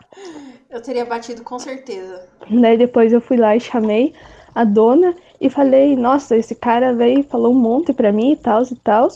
eu 0.70 0.80
teria 0.80 1.04
batido 1.04 1.42
com 1.42 1.58
certeza. 1.58 2.28
Daí 2.50 2.76
depois 2.76 3.12
eu 3.12 3.20
fui 3.20 3.36
lá 3.36 3.56
e 3.56 3.60
chamei 3.60 4.14
a 4.54 4.64
dona 4.64 5.14
e 5.40 5.50
falei, 5.50 5.94
nossa, 5.94 6.36
esse 6.36 6.54
cara 6.54 6.94
veio 6.94 7.20
e 7.20 7.22
falou 7.22 7.52
um 7.52 7.58
monte 7.58 7.92
pra 7.92 8.10
mim 8.10 8.32
e 8.32 8.36
tal 8.36 8.62
e 8.62 8.76
tal. 8.76 9.08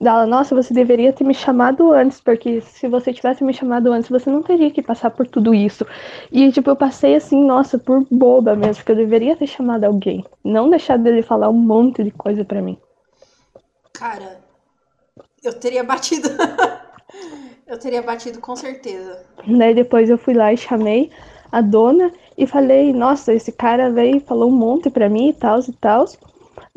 Dela, 0.00 0.26
nossa, 0.26 0.54
você 0.54 0.72
deveria 0.72 1.12
ter 1.12 1.24
me 1.24 1.34
chamado 1.34 1.92
antes, 1.92 2.20
porque 2.20 2.60
se 2.60 2.86
você 2.88 3.12
tivesse 3.12 3.42
me 3.42 3.52
chamado 3.52 3.92
antes, 3.92 4.08
você 4.08 4.30
não 4.30 4.42
teria 4.42 4.70
que 4.70 4.82
passar 4.82 5.10
por 5.10 5.26
tudo 5.26 5.54
isso. 5.54 5.86
E, 6.30 6.52
tipo, 6.52 6.70
eu 6.70 6.76
passei 6.76 7.16
assim, 7.16 7.44
nossa, 7.44 7.78
por 7.78 8.06
boba 8.10 8.54
mesmo, 8.54 8.76
porque 8.76 8.92
eu 8.92 8.96
deveria 8.96 9.36
ter 9.36 9.46
chamado 9.46 9.84
alguém. 9.84 10.24
Não 10.44 10.70
deixar 10.70 10.98
dele 10.98 11.22
falar 11.22 11.48
um 11.48 11.54
monte 11.54 12.04
de 12.04 12.10
coisa 12.10 12.44
pra 12.44 12.62
mim. 12.62 12.78
Cara, 13.92 14.38
eu 15.42 15.52
teria 15.58 15.82
batido. 15.82 16.28
eu 17.66 17.78
teria 17.78 18.02
batido 18.02 18.40
com 18.40 18.54
certeza. 18.54 19.24
Daí 19.46 19.74
depois 19.74 20.08
eu 20.08 20.18
fui 20.18 20.34
lá 20.34 20.52
e 20.52 20.56
chamei 20.56 21.10
a 21.50 21.60
dona 21.60 22.12
e 22.36 22.46
falei, 22.46 22.92
nossa, 22.92 23.32
esse 23.32 23.50
cara 23.50 23.90
veio 23.90 24.16
e 24.16 24.20
falou 24.20 24.48
um 24.48 24.54
monte 24.54 24.90
pra 24.90 25.08
mim 25.08 25.30
e 25.30 25.32
tal 25.32 25.58
e 25.60 25.72
tal. 25.72 26.04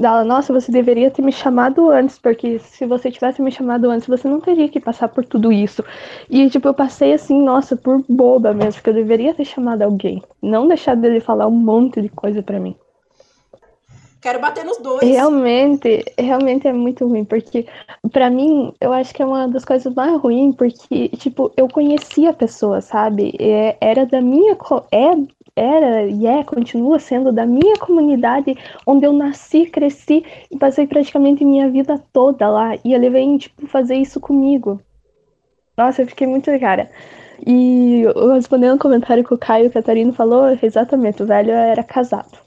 Dela, 0.02 0.24
nossa, 0.24 0.52
você 0.52 0.72
deveria 0.72 1.12
ter 1.12 1.22
me 1.22 1.32
chamado 1.32 1.92
antes, 1.92 2.18
porque 2.18 2.58
se 2.58 2.88
você 2.88 3.12
tivesse 3.12 3.40
me 3.40 3.52
chamado 3.52 3.90
antes, 3.90 4.08
você 4.08 4.28
não 4.28 4.42
teria 4.42 4.68
que 4.68 4.80
passar 4.80 5.08
por 5.08 5.24
tudo 5.24 5.52
isso. 5.52 5.84
E, 6.28 6.50
tipo, 6.50 6.68
eu 6.68 6.74
passei 6.74 7.14
assim, 7.14 7.40
nossa, 7.40 7.78
por 7.78 8.04
boba 8.10 8.52
mesmo, 8.52 8.74
porque 8.74 8.90
eu 8.90 8.96
deveria 8.96 9.34
ter 9.36 9.46
chamado 9.46 9.84
alguém. 9.84 10.24
Não 10.42 10.68
deixar 10.68 10.96
dele 10.96 11.20
falar 11.20 11.46
um 11.46 11.52
monte 11.52 12.02
de 12.02 12.10
coisa 12.10 12.42
para 12.42 12.60
mim. 12.60 12.76
Quero 14.20 14.40
bater 14.40 14.66
nos 14.66 14.78
dois. 14.78 15.02
Realmente, 15.02 16.04
realmente 16.18 16.68
é 16.68 16.74
muito 16.74 17.08
ruim, 17.08 17.24
porque 17.24 17.68
para 18.12 18.30
mim, 18.30 18.74
eu 18.82 18.94
acho 18.94 19.14
que 19.14 19.22
é 19.22 19.26
uma 19.26 19.48
das 19.48 19.66
coisas 19.66 19.94
mais 19.94 20.20
ruins, 20.20 20.56
porque, 20.56 21.10
tipo, 21.10 21.52
eu 21.56 21.68
conhecia 21.68 22.30
a 22.32 22.34
pessoa, 22.34 22.82
sabe? 22.82 23.36
É, 23.40 23.78
era 23.80 24.06
da 24.06 24.22
minha. 24.22 24.56
É 24.92 25.12
era 25.56 26.06
e 26.06 26.26
é, 26.26 26.44
continua 26.44 27.00
sendo 27.00 27.32
da 27.32 27.46
minha 27.46 27.78
comunidade, 27.78 28.58
onde 28.86 29.06
eu 29.06 29.14
nasci, 29.14 29.66
cresci 29.66 30.26
e 30.50 30.58
passei 30.58 30.88
praticamente 30.88 31.44
minha 31.44 31.70
vida 31.70 32.02
toda 32.12 32.50
lá. 32.50 32.76
E 32.84 32.94
ele 32.94 33.10
vem, 33.10 33.38
tipo, 33.38 33.68
fazer 33.68 33.96
isso 33.96 34.20
comigo. 34.20 34.82
Nossa, 35.78 36.02
eu 36.02 36.08
fiquei 36.08 36.28
muito 36.28 36.52
cara. 36.60 36.90
E 37.46 38.04
respondendo 38.34 38.76
o 38.76 38.80
comentário 38.80 39.24
que 39.24 39.34
o 39.34 39.38
Caio 39.38 39.72
Catarino 39.72 40.14
falou, 40.14 40.58
exatamente, 40.62 41.24
o 41.24 41.26
velho 41.26 41.52
era 41.52 41.84
casado. 41.84 42.38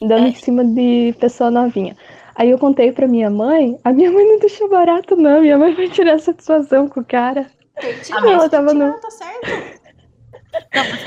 Dando 0.00 0.26
é. 0.26 0.28
em 0.28 0.34
cima 0.34 0.64
de 0.64 1.14
pessoa 1.18 1.50
novinha. 1.50 1.96
Aí 2.36 2.50
eu 2.50 2.58
contei 2.58 2.90
pra 2.90 3.06
minha 3.06 3.30
mãe, 3.30 3.78
a 3.84 3.92
minha 3.92 4.10
mãe 4.10 4.26
não 4.26 4.38
deixou 4.38 4.68
barato, 4.68 5.16
não. 5.16 5.40
Minha 5.40 5.58
mãe 5.58 5.74
vai 5.74 5.88
tirar 5.88 6.18
satisfação 6.18 6.88
com 6.88 7.00
o 7.00 7.04
cara. 7.04 7.46
Ah, 7.76 8.30
ela 8.30 8.48
tava 8.48 8.72
no... 8.72 8.92
tá 9.00 9.10
certo. 9.10 9.83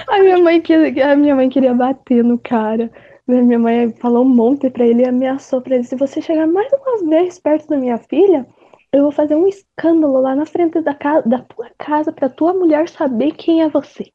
A 0.07 0.19
minha 0.19 0.37
mãe 0.37 0.61
queria, 0.61 1.11
a 1.11 1.15
minha 1.15 1.35
mãe 1.35 1.49
queria 1.49 1.73
bater 1.73 2.23
no 2.23 2.37
cara. 2.39 2.91
Minha 3.27 3.59
mãe 3.59 3.91
falou 3.93 4.23
um 4.23 4.29
monte 4.29 4.69
pra 4.69 4.85
ele 4.85 5.01
e 5.03 5.07
ameaçou 5.07 5.61
pra 5.61 5.75
ele: 5.75 5.83
se 5.83 5.95
você 5.95 6.21
chegar 6.21 6.47
mais 6.47 6.71
umas 6.71 7.01
vezes 7.07 7.39
perto 7.39 7.67
da 7.67 7.77
minha 7.77 7.97
filha, 7.97 8.47
eu 8.91 9.03
vou 9.03 9.11
fazer 9.11 9.35
um 9.35 9.47
escândalo 9.47 10.21
lá 10.21 10.35
na 10.35 10.45
frente 10.45 10.81
da, 10.81 10.93
casa, 10.93 11.27
da 11.27 11.39
tua 11.39 11.69
casa 11.77 12.11
pra 12.11 12.29
tua 12.29 12.53
mulher 12.53 12.87
saber 12.87 13.33
quem 13.33 13.61
é 13.61 13.69
você. 13.69 14.11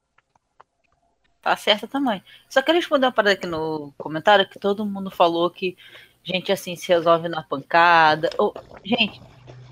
Tá 1.42 1.56
certa 1.56 1.88
também. 1.88 2.22
Só 2.48 2.62
quero 2.62 2.78
responder 2.78 3.06
uma 3.06 3.12
parada 3.12 3.34
aqui 3.34 3.46
no 3.46 3.92
comentário 3.98 4.48
que 4.48 4.58
todo 4.58 4.86
mundo 4.86 5.10
falou 5.10 5.50
que 5.50 5.76
gente 6.24 6.52
assim 6.52 6.76
se 6.76 6.88
resolve 6.88 7.28
na 7.28 7.42
pancada. 7.42 8.30
Oh, 8.38 8.52
gente, 8.84 9.20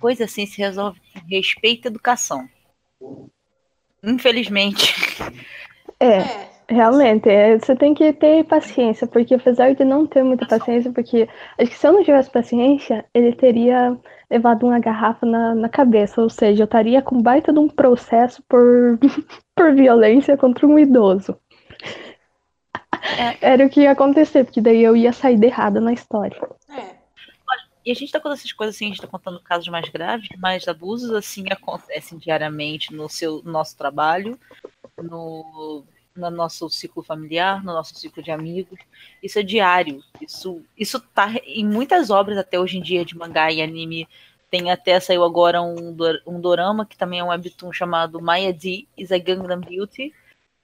coisa 0.01 0.25
assim 0.25 0.47
se 0.47 0.59
resolve 0.59 1.01
com 1.13 1.21
respeito 1.29 1.87
e 1.87 1.89
educação. 1.89 2.49
Infelizmente. 4.03 4.95
É, 5.99 6.19
é. 6.19 6.49
realmente, 6.69 7.29
é, 7.29 7.59
você 7.59 7.77
tem 7.77 7.93
que 7.93 8.13
ter 8.13 8.45
paciência, 8.45 9.07
porque 9.07 9.35
apesar 9.35 9.75
de 9.75 9.85
não 9.85 10.07
ter 10.07 10.23
muita 10.23 10.47
paciência, 10.47 10.91
porque 10.93 11.29
acho 11.59 11.71
que 11.71 11.77
se 11.77 11.87
eu 11.87 11.93
não 11.93 12.05
tivesse 12.05 12.31
paciência, 12.31 13.05
ele 13.13 13.33
teria 13.35 13.97
levado 14.31 14.67
uma 14.67 14.79
garrafa 14.79 15.27
na, 15.27 15.55
na 15.55 15.69
cabeça, 15.69 16.23
ou 16.23 16.31
seja, 16.31 16.63
eu 16.63 16.65
estaria 16.65 17.03
com 17.03 17.21
baita 17.21 17.53
de 17.53 17.59
um 17.59 17.69
processo 17.69 18.43
por, 18.49 18.99
por 19.55 19.75
violência 19.75 20.37
contra 20.37 20.67
um 20.67 20.79
idoso. 20.79 21.37
É. 23.19 23.53
Era 23.53 23.67
o 23.67 23.71
que 23.71 23.81
ia 23.81 23.93
acontecer, 23.93 24.45
porque 24.45 24.61
daí 24.61 24.83
eu 24.83 24.97
ia 24.97 25.13
sair 25.13 25.39
de 25.39 25.47
errada 25.47 25.81
na 25.81 25.93
história. 25.93 26.37
É. 26.69 27.00
E 27.85 27.91
a 27.91 27.95
gente 27.95 28.13
tá 28.13 28.19
contando 28.19 28.39
essas 28.39 28.53
coisas 28.53 28.77
assim, 28.77 28.87
a 28.87 28.89
gente 28.89 29.01
tá 29.01 29.07
contando 29.07 29.41
casos 29.41 29.69
mais 29.69 29.89
graves, 29.89 30.29
mas 30.39 30.69
abusos 30.69 31.13
assim 31.13 31.45
acontecem 31.51 32.19
diariamente 32.19 32.93
no 32.93 33.09
seu 33.09 33.43
no 33.43 33.51
nosso 33.51 33.77
trabalho, 33.77 34.39
no, 35.03 35.83
no 36.15 36.31
nosso 36.31 36.69
ciclo 36.69 37.03
familiar, 37.03 37.65
no 37.65 37.73
nosso 37.73 37.95
ciclo 37.95 38.23
de 38.23 38.31
amigos. 38.31 38.79
Isso 39.23 39.39
é 39.39 39.43
diário. 39.43 40.03
Isso, 40.21 40.63
isso 40.77 41.01
tá 41.01 41.33
em 41.45 41.65
muitas 41.65 42.11
obras 42.11 42.37
até 42.37 42.61
hoje 42.61 42.79
em 42.79 42.83
dia 42.83 43.05
de 43.05 43.17
mangá 43.17 43.51
e 43.51 43.63
anime. 43.63 44.07
Tem 44.51 44.71
até 44.71 44.99
saiu 45.01 45.25
agora 45.25 45.63
um, 45.63 45.97
um 46.27 46.41
dorama 46.41 46.85
que 46.85 46.99
também 46.99 47.21
é 47.21 47.25
um 47.25 47.29
webtoon 47.29 47.73
chamado 47.73 48.21
Maya 48.21 48.53
D 48.53 48.87
is 48.99 49.13
a 49.13 49.19
Gangnam 49.19 49.61
Beauty, 49.61 50.13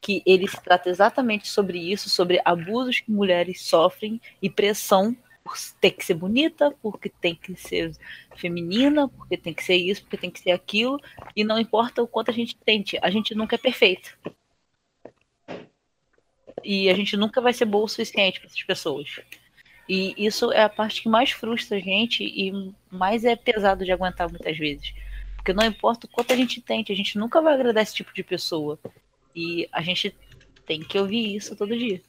que 0.01 0.23
ele 0.27 0.47
se 0.49 0.61
trata 0.61 0.91
exatamente 0.91 1.49
sobre 1.49 1.79
isso, 1.79 2.11
sobre 2.11 2.41
abusos 2.45 3.01
que 3.01 3.11
mulheres 3.11 3.63
sofrem 3.63 4.21
e 4.43 4.51
pressão 4.51 5.17
por 5.47 5.57
ter 5.81 5.93
que 5.93 6.05
ser 6.05 6.15
bonita, 6.15 6.75
porque 6.83 7.09
tem 7.09 7.37
que 7.37 7.55
ser 7.55 7.93
feminina, 8.35 9.09
porque 9.09 9.37
tem 9.37 9.55
que 9.55 9.63
ser 9.63 9.77
isso, 9.77 10.03
porque 10.03 10.17
tem 10.17 10.31
que 10.31 10.41
ser 10.41 10.51
aquilo, 10.51 11.01
e 11.37 11.45
não 11.45 11.57
importa 11.57 12.03
o 12.03 12.09
quanto 12.09 12.33
a 12.33 12.35
gente 12.35 12.57
tente, 12.57 12.99
a 13.01 13.09
gente 13.11 13.33
nunca 13.33 13.55
é 13.55 13.59
perfeito. 13.59 14.19
E 16.65 16.91
a 16.91 16.95
gente 16.95 17.17
nunca 17.17 17.41
vai 17.41 17.53
ser 17.53 17.65
boa 17.65 17.85
o 17.85 17.89
suficiente 17.89 18.41
para 18.41 18.49
essas 18.49 18.63
pessoas. 18.65 19.21
E 19.89 20.15
isso 20.19 20.51
é 20.51 20.65
a 20.65 20.69
parte 20.69 21.03
que 21.03 21.09
mais 21.09 21.31
frustra 21.31 21.77
a 21.77 21.81
gente 21.81 22.25
e 22.25 22.75
mais 22.91 23.25
é 23.25 23.37
pesado 23.37 23.85
de 23.85 23.93
aguentar 23.93 24.29
muitas 24.29 24.59
vezes. 24.59 24.93
Porque 25.37 25.53
não 25.53 25.65
importa 25.65 26.07
o 26.07 26.11
quanto 26.11 26.33
a 26.33 26.37
gente 26.37 26.61
tente, 26.61 26.91
a 26.91 26.97
gente 26.97 27.17
nunca 27.17 27.41
vai 27.41 27.55
agradar 27.55 27.85
esse 27.85 27.95
tipo 27.95 28.13
de 28.13 28.25
pessoa. 28.25 28.81
E 29.33 29.69
a 29.71 29.81
gente 29.81 30.13
tem 30.67 30.81
que 30.81 30.99
ouvir 30.99 31.37
isso 31.37 31.55
todo 31.55 31.79
dia. 31.79 32.03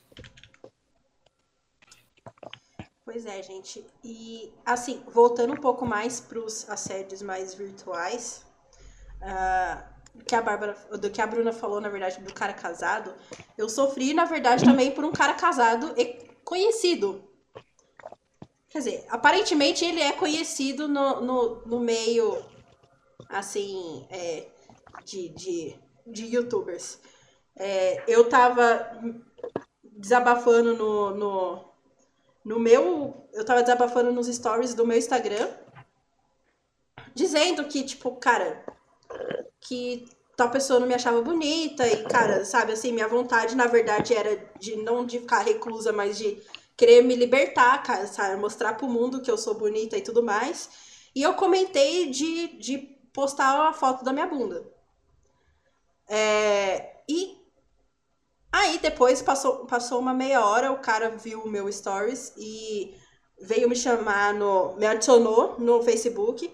Pois 3.07 3.25
é, 3.25 3.41
gente. 3.41 3.87
E, 4.03 4.51
assim, 4.65 5.01
voltando 5.07 5.53
um 5.53 5.61
pouco 5.61 5.85
mais 5.85 6.19
para 6.19 6.39
os 6.39 6.69
assédios 6.69 7.21
mais 7.21 7.53
virtuais, 7.53 8.45
uh, 9.21 9.81
que 10.25 10.35
a 10.35 10.41
Bárbara, 10.41 10.73
do 10.99 11.09
que 11.09 11.21
a 11.21 11.25
Bruna 11.25 11.53
falou, 11.53 11.79
na 11.79 11.87
verdade, 11.87 12.19
do 12.19 12.33
cara 12.33 12.51
casado, 12.51 13.15
eu 13.57 13.69
sofri, 13.69 14.13
na 14.13 14.25
verdade, 14.25 14.65
também 14.65 14.91
por 14.91 15.05
um 15.05 15.13
cara 15.13 15.33
casado 15.35 15.93
e 15.97 16.05
conhecido. 16.43 17.23
Quer 18.67 18.79
dizer, 18.79 19.05
aparentemente 19.07 19.85
ele 19.85 20.01
é 20.01 20.11
conhecido 20.11 20.89
no, 20.89 21.21
no, 21.21 21.65
no 21.65 21.79
meio, 21.79 22.43
assim, 23.29 24.05
é, 24.09 24.47
de, 25.05 25.29
de, 25.29 25.79
de 26.05 26.25
youtubers. 26.25 26.99
É, 27.55 28.03
eu 28.05 28.27
tava 28.27 28.99
desabafando 29.81 30.75
no, 30.75 31.11
no, 31.15 31.66
no 32.47 32.57
meu. 32.57 33.27
Eu 33.33 33.43
tava 33.43 33.61
desabafando 33.61 34.11
nos 34.11 34.27
stories 34.27 34.73
do 34.73 34.87
meu 34.87 34.97
Instagram, 34.97 35.49
dizendo 37.13 37.65
que, 37.65 37.83
tipo, 37.83 38.15
cara, 38.15 38.63
que 39.59 40.07
tal 40.37 40.49
pessoa 40.49 40.79
não 40.79 40.87
me 40.87 40.93
achava 40.93 41.21
bonita 41.21 41.85
e, 41.85 42.03
cara, 42.05 42.45
sabe, 42.45 42.71
assim, 42.71 42.93
minha 42.93 43.07
vontade, 43.07 43.55
na 43.55 43.67
verdade, 43.67 44.13
era 44.13 44.49
de 44.57 44.77
não 44.77 45.05
de 45.05 45.19
ficar 45.19 45.39
reclusa, 45.39 45.91
mas 45.91 46.17
de 46.17 46.41
querer 46.77 47.03
me 47.03 47.15
libertar, 47.15 47.83
cara, 47.83 48.07
sabe, 48.07 48.39
mostrar 48.39 48.75
pro 48.75 48.87
mundo 48.87 49.21
que 49.21 49.29
eu 49.29 49.37
sou 49.37 49.53
bonita 49.55 49.97
e 49.97 50.01
tudo 50.01 50.23
mais. 50.23 50.69
E 51.13 51.21
eu 51.23 51.33
comentei 51.33 52.09
de, 52.09 52.47
de 52.59 52.77
postar 53.11 53.55
uma 53.55 53.73
foto 53.73 54.05
da 54.05 54.13
minha 54.13 54.27
bunda. 54.27 54.65
É, 56.07 57.01
e 57.09 57.35
Aí 58.51 58.79
depois 58.79 59.21
passou, 59.21 59.65
passou 59.65 59.99
uma 59.99 60.13
meia 60.13 60.45
hora, 60.45 60.71
o 60.71 60.79
cara 60.79 61.09
viu 61.09 61.41
o 61.41 61.49
meu 61.49 61.71
stories 61.71 62.33
e 62.37 62.95
veio 63.41 63.69
me 63.69 63.75
chamar 63.75 64.33
no. 64.33 64.75
me 64.77 64.85
adicionou 64.85 65.59
no 65.59 65.83
Facebook 65.83 66.51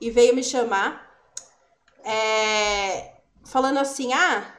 e 0.00 0.10
veio 0.10 0.34
me 0.34 0.42
chamar 0.42 1.06
é, 2.04 3.14
falando 3.44 3.78
assim, 3.78 4.12
ah, 4.12 4.54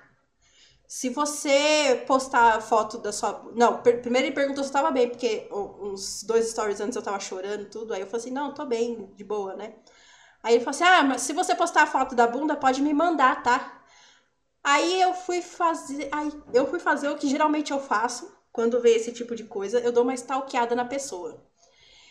se 0.88 1.10
você 1.10 2.04
postar 2.08 2.62
foto 2.62 2.98
da 2.98 3.12
sua. 3.12 3.52
Não, 3.56 3.82
primeiro 3.82 4.28
ele 4.28 4.32
perguntou 4.32 4.64
se 4.64 4.70
eu 4.70 4.74
tava 4.74 4.92
bem, 4.92 5.10
porque 5.10 5.48
uns 5.52 6.24
dois 6.24 6.50
stories 6.50 6.80
antes 6.80 6.96
eu 6.96 7.02
tava 7.02 7.20
chorando 7.20 7.70
tudo. 7.70 7.94
Aí 7.94 8.02
eu 8.02 8.08
falei 8.08 8.22
assim, 8.22 8.32
não, 8.32 8.54
tô 8.54 8.66
bem, 8.66 9.14
de 9.16 9.24
boa, 9.24 9.56
né? 9.56 9.76
Aí 10.44 10.56
ele 10.56 10.64
falou 10.64 10.76
assim: 10.76 10.84
ah, 10.84 11.04
mas 11.04 11.22
se 11.22 11.34
você 11.34 11.56
postar 11.56 11.84
a 11.84 11.88
foto 11.88 12.16
da 12.16 12.28
bunda, 12.28 12.56
pode 12.56 12.82
me 12.82 12.94
mandar, 12.94 13.44
tá? 13.44 13.77
Aí 14.68 15.00
eu 15.00 15.14
fui 15.14 15.42
fazer. 15.42 16.10
Aí 16.12 16.30
eu 16.54 16.68
fui 16.68 16.78
fazer 16.78 17.08
o 17.08 17.16
que 17.16 17.30
geralmente 17.30 17.72
eu 17.72 17.80
faço 17.80 18.30
quando 18.52 18.82
vê 18.82 18.96
esse 18.98 19.14
tipo 19.14 19.34
de 19.34 19.46
coisa. 19.46 19.80
Eu 19.80 19.94
dou 19.94 20.04
uma 20.04 20.14
stalkeada 20.14 20.76
na 20.76 20.84
pessoa. 20.84 21.42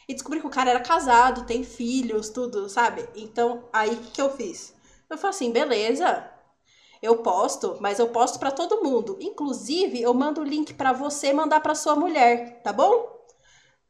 E 0.08 0.14
descobri 0.14 0.40
que 0.40 0.46
o 0.46 0.50
cara 0.50 0.70
era 0.70 0.80
casado, 0.80 1.44
tem 1.44 1.62
filhos, 1.62 2.30
tudo, 2.30 2.66
sabe? 2.70 3.06
Então, 3.14 3.68
aí 3.70 3.90
o 3.90 3.98
que, 3.98 4.10
que 4.12 4.22
eu 4.22 4.34
fiz? 4.34 4.72
Eu 5.10 5.18
falei 5.18 5.36
assim, 5.36 5.52
beleza, 5.52 6.30
eu 7.02 7.18
posto, 7.18 7.76
mas 7.78 7.98
eu 7.98 8.08
posto 8.08 8.38
para 8.38 8.50
todo 8.50 8.82
mundo. 8.82 9.18
Inclusive, 9.20 10.00
eu 10.00 10.14
mando 10.14 10.40
o 10.40 10.44
link 10.44 10.72
para 10.72 10.94
você 10.94 11.34
mandar 11.34 11.60
para 11.60 11.74
sua 11.74 11.94
mulher, 11.94 12.62
tá 12.62 12.72
bom? 12.72 13.22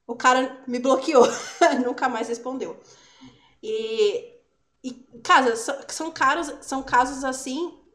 O 0.08 0.16
cara 0.16 0.60
me 0.66 0.80
bloqueou, 0.80 1.24
nunca 1.86 2.08
mais 2.08 2.26
respondeu. 2.26 2.76
E, 3.62 4.40
e 4.82 4.90
casa, 5.22 5.54
são 5.88 6.10
casos, 6.10 6.66
são 6.66 6.82
casos 6.82 7.22
assim 7.22 7.85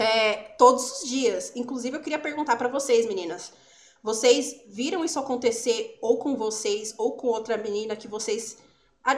é, 0.00 0.54
todos 0.56 1.02
os 1.02 1.08
dias. 1.08 1.52
Inclusive, 1.54 1.96
eu 1.96 2.02
queria 2.02 2.18
perguntar 2.18 2.56
para 2.56 2.68
vocês, 2.68 3.06
meninas. 3.06 3.52
Vocês 4.02 4.62
viram 4.68 5.04
isso 5.04 5.18
acontecer 5.18 5.98
ou 6.00 6.18
com 6.18 6.36
vocês 6.36 6.94
ou 6.96 7.12
com 7.12 7.28
outra 7.28 7.56
menina 7.58 7.94
que 7.94 8.08
vocês. 8.08 8.56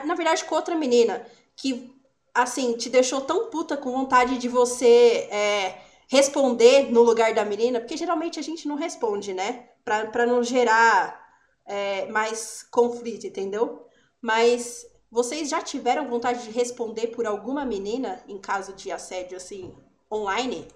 Na 0.05 0.15
verdade, 0.15 0.45
com 0.45 0.55
outra 0.55 0.75
menina 0.75 1.25
que, 1.57 1.95
assim, 2.35 2.77
te 2.77 2.91
deixou 2.91 3.21
tão 3.21 3.49
puta 3.49 3.77
com 3.77 3.93
vontade 3.93 4.39
de 4.39 4.49
você 4.49 5.29
é, 5.31 5.79
responder 6.09 6.91
no 6.91 7.03
lugar 7.03 7.33
da 7.33 7.45
menina? 7.45 7.79
Porque 7.79 7.97
geralmente 7.97 8.41
a 8.41 8.43
gente 8.43 8.67
não 8.67 8.75
responde, 8.75 9.33
né? 9.33 9.69
Pra, 9.85 10.07
pra 10.07 10.27
não 10.27 10.43
gerar 10.43 11.21
é, 11.65 12.07
mais 12.07 12.65
conflito, 12.71 13.27
entendeu? 13.27 13.87
Mas 14.21 14.85
vocês 15.11 15.49
já 15.49 15.61
tiveram 15.61 16.09
vontade 16.09 16.43
de 16.45 16.51
responder 16.51 17.09
por 17.09 17.25
alguma 17.27 17.65
menina 17.65 18.23
em 18.27 18.39
caso 18.39 18.73
de 18.73 18.91
assédio, 18.91 19.37
assim, 19.37 19.73
online? 20.13 20.69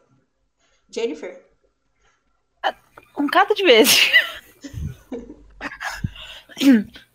Jennifer? 0.88 1.44
Um 3.18 3.26
cada 3.26 3.54
de 3.54 3.62
vezes. 3.62 4.10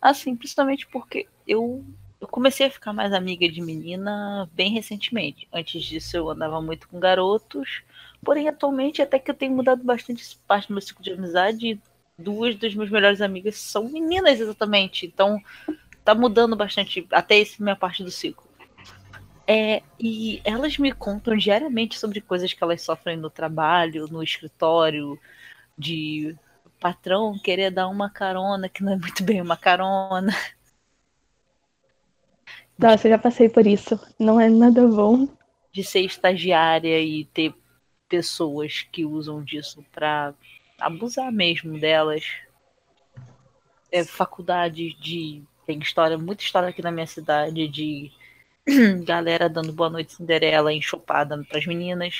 assim, 0.00 0.36
principalmente 0.36 0.86
porque 0.86 1.26
eu, 1.46 1.84
eu 2.20 2.28
comecei 2.28 2.66
a 2.66 2.70
ficar 2.70 2.92
mais 2.92 3.12
amiga 3.12 3.48
de 3.48 3.60
menina 3.60 4.48
bem 4.52 4.72
recentemente. 4.72 5.48
Antes 5.52 5.82
disso 5.84 6.16
eu 6.16 6.30
andava 6.30 6.60
muito 6.60 6.88
com 6.88 7.00
garotos, 7.00 7.82
porém 8.24 8.48
atualmente 8.48 9.02
até 9.02 9.18
que 9.18 9.30
eu 9.30 9.34
tenho 9.34 9.54
mudado 9.54 9.82
bastante 9.82 10.38
parte 10.46 10.68
do 10.68 10.74
meu 10.74 10.82
ciclo 10.82 11.02
de 11.02 11.12
amizade. 11.12 11.80
Duas 12.18 12.56
das 12.56 12.74
minhas 12.74 12.90
melhores 12.90 13.20
amigas 13.20 13.56
são 13.56 13.88
meninas 13.88 14.38
exatamente, 14.38 15.06
então 15.06 15.40
tá 16.04 16.14
mudando 16.14 16.54
bastante 16.54 17.06
até 17.10 17.40
essa 17.40 17.62
minha 17.62 17.76
parte 17.76 18.04
do 18.04 18.10
ciclo. 18.10 18.51
É, 19.46 19.82
e 19.98 20.40
elas 20.44 20.78
me 20.78 20.92
contam 20.92 21.36
diariamente 21.36 21.98
sobre 21.98 22.20
coisas 22.20 22.52
que 22.52 22.62
elas 22.62 22.82
sofrem 22.82 23.16
no 23.16 23.28
trabalho, 23.28 24.06
no 24.06 24.22
escritório, 24.22 25.18
de 25.76 26.36
patrão 26.78 27.38
querer 27.38 27.70
dar 27.70 27.88
uma 27.88 28.10
carona, 28.10 28.68
que 28.68 28.82
não 28.82 28.92
é 28.92 28.96
muito 28.96 29.22
bem 29.22 29.40
uma 29.40 29.56
carona. 29.56 30.32
Nossa, 32.78 33.06
eu 33.06 33.12
já 33.12 33.18
passei 33.18 33.48
por 33.48 33.66
isso. 33.66 33.98
Não 34.18 34.40
é 34.40 34.48
nada 34.48 34.86
bom. 34.86 35.28
De 35.72 35.84
ser 35.84 36.00
estagiária 36.00 37.00
e 37.00 37.24
ter 37.26 37.54
pessoas 38.08 38.82
que 38.90 39.04
usam 39.04 39.42
disso 39.42 39.84
para 39.92 40.34
abusar 40.78 41.30
mesmo 41.32 41.78
delas. 41.78 42.24
É, 43.90 44.04
faculdade 44.04 44.94
de. 44.94 45.42
Tem 45.64 45.78
história, 45.78 46.18
muita 46.18 46.42
história 46.42 46.68
aqui 46.70 46.82
na 46.82 46.90
minha 46.90 47.06
cidade 47.06 47.68
de 47.68 48.10
Galera 49.04 49.48
dando 49.48 49.72
boa 49.72 49.90
noite 49.90 50.14
Cinderela 50.14 50.72
enxopada 50.72 51.42
pras 51.48 51.66
meninas. 51.66 52.14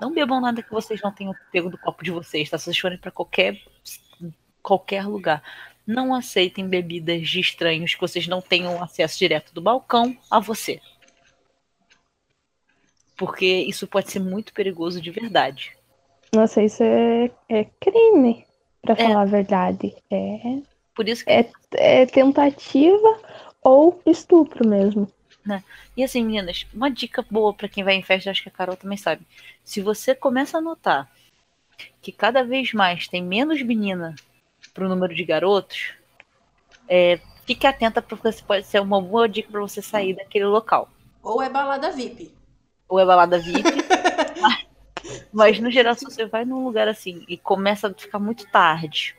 Não 0.00 0.12
bebam 0.12 0.40
nada 0.40 0.62
que 0.62 0.70
vocês 0.70 1.00
não 1.00 1.10
tenham 1.10 1.34
pego 1.50 1.70
do 1.70 1.78
copo 1.78 2.04
de 2.04 2.10
vocês, 2.10 2.50
tá? 2.50 2.58
Se 2.58 2.64
vocês 2.64 2.78
forem 2.78 2.98
para 2.98 3.10
qualquer 3.10 3.58
qualquer 4.62 5.06
lugar, 5.06 5.42
não 5.86 6.12
aceitem 6.12 6.68
bebidas 6.68 7.28
de 7.28 7.40
estranhos 7.40 7.94
que 7.94 8.00
vocês 8.00 8.26
não 8.26 8.42
tenham 8.42 8.82
acesso 8.82 9.18
direto 9.18 9.54
do 9.54 9.62
balcão 9.62 10.16
a 10.30 10.40
você. 10.40 10.80
Porque 13.16 13.46
isso 13.46 13.86
pode 13.86 14.10
ser 14.10 14.18
muito 14.18 14.52
perigoso 14.52 15.00
de 15.00 15.10
verdade. 15.10 15.74
Nossa, 16.34 16.62
isso 16.62 16.82
é, 16.82 17.30
é 17.48 17.64
crime, 17.80 18.44
para 18.82 18.94
é. 18.94 18.96
falar 18.96 19.22
a 19.22 19.26
verdade. 19.26 19.96
É. 20.10 20.58
Por 20.94 21.08
isso 21.08 21.24
que... 21.24 21.30
é, 21.30 21.48
é 21.76 22.06
tentativa 22.06 23.20
ou 23.66 24.00
estupro 24.06 24.64
mesmo. 24.64 25.10
Né? 25.44 25.62
E 25.96 26.04
assim, 26.04 26.24
meninas, 26.24 26.64
uma 26.72 26.88
dica 26.88 27.24
boa 27.28 27.52
para 27.52 27.68
quem 27.68 27.82
vai 27.82 27.94
em 27.94 28.02
festa, 28.02 28.30
acho 28.30 28.44
que 28.44 28.48
a 28.48 28.52
Carol 28.52 28.76
também 28.76 28.96
sabe. 28.96 29.26
Se 29.64 29.80
você 29.80 30.14
começa 30.14 30.58
a 30.58 30.60
notar 30.60 31.10
que 32.00 32.12
cada 32.12 32.44
vez 32.44 32.72
mais 32.72 33.08
tem 33.08 33.22
menos 33.24 33.60
menina 33.62 34.14
pro 34.72 34.88
número 34.88 35.12
de 35.12 35.24
garotos, 35.24 35.94
é, 36.88 37.18
fique 37.44 37.66
atenta 37.66 38.00
porque 38.00 38.30
pode 38.46 38.64
ser 38.66 38.80
uma 38.80 39.02
boa 39.02 39.28
dica 39.28 39.50
para 39.50 39.60
você 39.60 39.82
sair 39.82 40.14
daquele 40.14 40.44
local. 40.44 40.88
Ou 41.20 41.42
é 41.42 41.48
balada 41.48 41.90
VIP. 41.90 42.32
Ou 42.88 43.00
é 43.00 43.04
balada 43.04 43.36
VIP. 43.36 43.68
mas 45.34 45.58
no 45.58 45.72
geral, 45.72 45.96
se 45.96 46.04
você 46.04 46.24
vai 46.24 46.44
num 46.44 46.64
lugar 46.64 46.86
assim 46.86 47.24
e 47.28 47.36
começa 47.36 47.88
a 47.88 47.94
ficar 47.94 48.20
muito 48.20 48.48
tarde, 48.48 49.16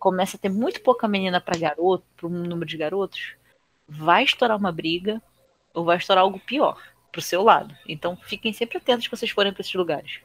começa 0.00 0.36
a 0.36 0.40
ter 0.40 0.48
muito 0.48 0.80
pouca 0.80 1.06
menina 1.06 1.40
para 1.40 1.56
garoto, 1.56 2.04
para 2.16 2.26
um 2.26 2.30
número 2.30 2.66
de 2.66 2.76
garotos, 2.76 3.36
vai 3.88 4.24
estourar 4.24 4.56
uma 4.56 4.72
briga 4.72 5.22
ou 5.72 5.84
vai 5.84 5.96
estourar 5.96 6.22
algo 6.22 6.38
pior 6.38 6.80
pro 7.10 7.22
seu 7.22 7.42
lado. 7.42 7.76
Então 7.88 8.16
fiquem 8.16 8.52
sempre 8.52 8.78
atentos 8.78 9.06
que 9.06 9.16
vocês 9.16 9.30
forem 9.30 9.52
para 9.52 9.60
esses 9.60 9.74
lugares. 9.74 10.20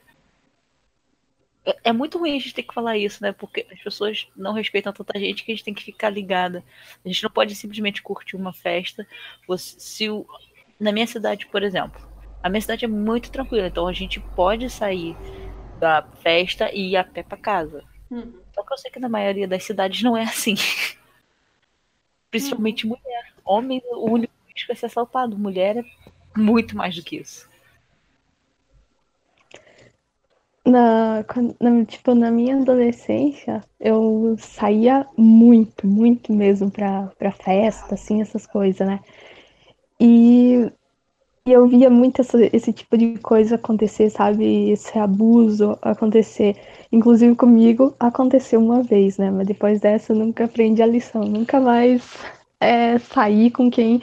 É, 1.65 1.77
é, 1.85 1.93
muito 1.93 2.17
ruim 2.17 2.35
a 2.35 2.39
gente 2.39 2.53
ter 2.53 2.63
que 2.63 2.73
falar 2.73 2.97
isso, 2.97 3.21
né? 3.21 3.31
Porque 3.31 3.65
as 3.71 3.79
pessoas 3.79 4.27
não 4.35 4.53
respeitam 4.53 4.93
tanta 4.93 5.19
gente 5.19 5.43
que 5.43 5.51
a 5.51 5.55
gente 5.55 5.63
tem 5.63 5.73
que 5.73 5.83
ficar 5.83 6.09
ligada. 6.09 6.63
A 7.03 7.07
gente 7.07 7.23
não 7.23 7.29
pode 7.29 7.53
simplesmente 7.55 8.01
curtir 8.01 8.35
uma 8.35 8.53
festa. 8.53 9.05
Se 9.57 10.09
o... 10.09 10.25
Na 10.79 10.91
minha 10.91 11.05
cidade, 11.05 11.45
por 11.47 11.61
exemplo, 11.61 12.01
a 12.41 12.49
minha 12.49 12.61
cidade 12.61 12.85
é 12.85 12.87
muito 12.87 13.29
tranquila, 13.29 13.67
então 13.67 13.85
a 13.85 13.91
gente 13.91 14.19
pode 14.19 14.69
sair 14.69 15.15
da 15.77 16.01
festa 16.21 16.73
e 16.73 16.91
ir 16.91 16.97
a 16.97 17.03
pé 17.03 17.21
para 17.21 17.37
casa. 17.37 17.83
Uhum. 18.09 18.33
Só 18.53 18.63
que 18.63 18.73
eu 18.73 18.77
sei 18.77 18.91
que 18.91 18.99
na 18.99 19.09
maioria 19.09 19.47
das 19.47 19.63
cidades 19.63 20.01
não 20.01 20.15
é 20.15 20.23
assim. 20.23 20.55
Principalmente 22.31 22.85
uhum. 22.87 22.95
mulher. 22.95 23.33
Homem, 23.49 23.81
o 23.91 24.11
único 24.11 24.33
risco 24.55 24.71
é 24.71 24.75
ser 24.75 24.87
assaltado. 24.87 25.37
Mulher 25.37 25.77
é 25.77 25.83
muito 26.39 26.75
mais 26.77 26.95
do 26.95 27.03
que 27.03 27.17
isso. 27.17 27.49
na, 30.65 31.23
na- 31.59 31.85
tipo, 31.85 32.13
na 32.13 32.31
minha 32.31 32.57
adolescência, 32.57 33.61
eu 33.79 34.35
saía 34.37 35.05
muito, 35.17 35.87
muito 35.87 36.31
mesmo 36.33 36.69
pra, 36.69 37.07
pra 37.17 37.31
festa, 37.31 37.95
assim, 37.95 38.21
essas 38.21 38.45
coisas, 38.45 38.85
né? 38.87 38.99
E, 39.99 40.71
e 41.47 41.51
eu 41.51 41.67
via 41.67 41.89
muito 41.89 42.21
essa- 42.21 42.39
esse 42.55 42.73
tipo 42.73 42.97
de 42.97 43.17
coisa 43.19 43.55
acontecer, 43.55 44.09
sabe? 44.11 44.71
Esse 44.71 44.97
abuso 44.99 45.77
acontecer. 45.81 46.57
Inclusive 46.91 47.35
comigo 47.35 47.95
aconteceu 47.99 48.59
uma 48.61 48.83
vez, 48.83 49.17
né? 49.19 49.31
Mas 49.31 49.47
depois 49.47 49.81
dessa 49.81 50.13
eu 50.13 50.17
nunca 50.17 50.45
aprendi 50.45 50.81
a 50.83 50.87
lição. 50.87 51.23
Nunca 51.23 51.59
mais 51.61 52.03
é, 52.59 52.97
saí 52.99 53.49
com 53.51 53.69
quem 53.69 54.01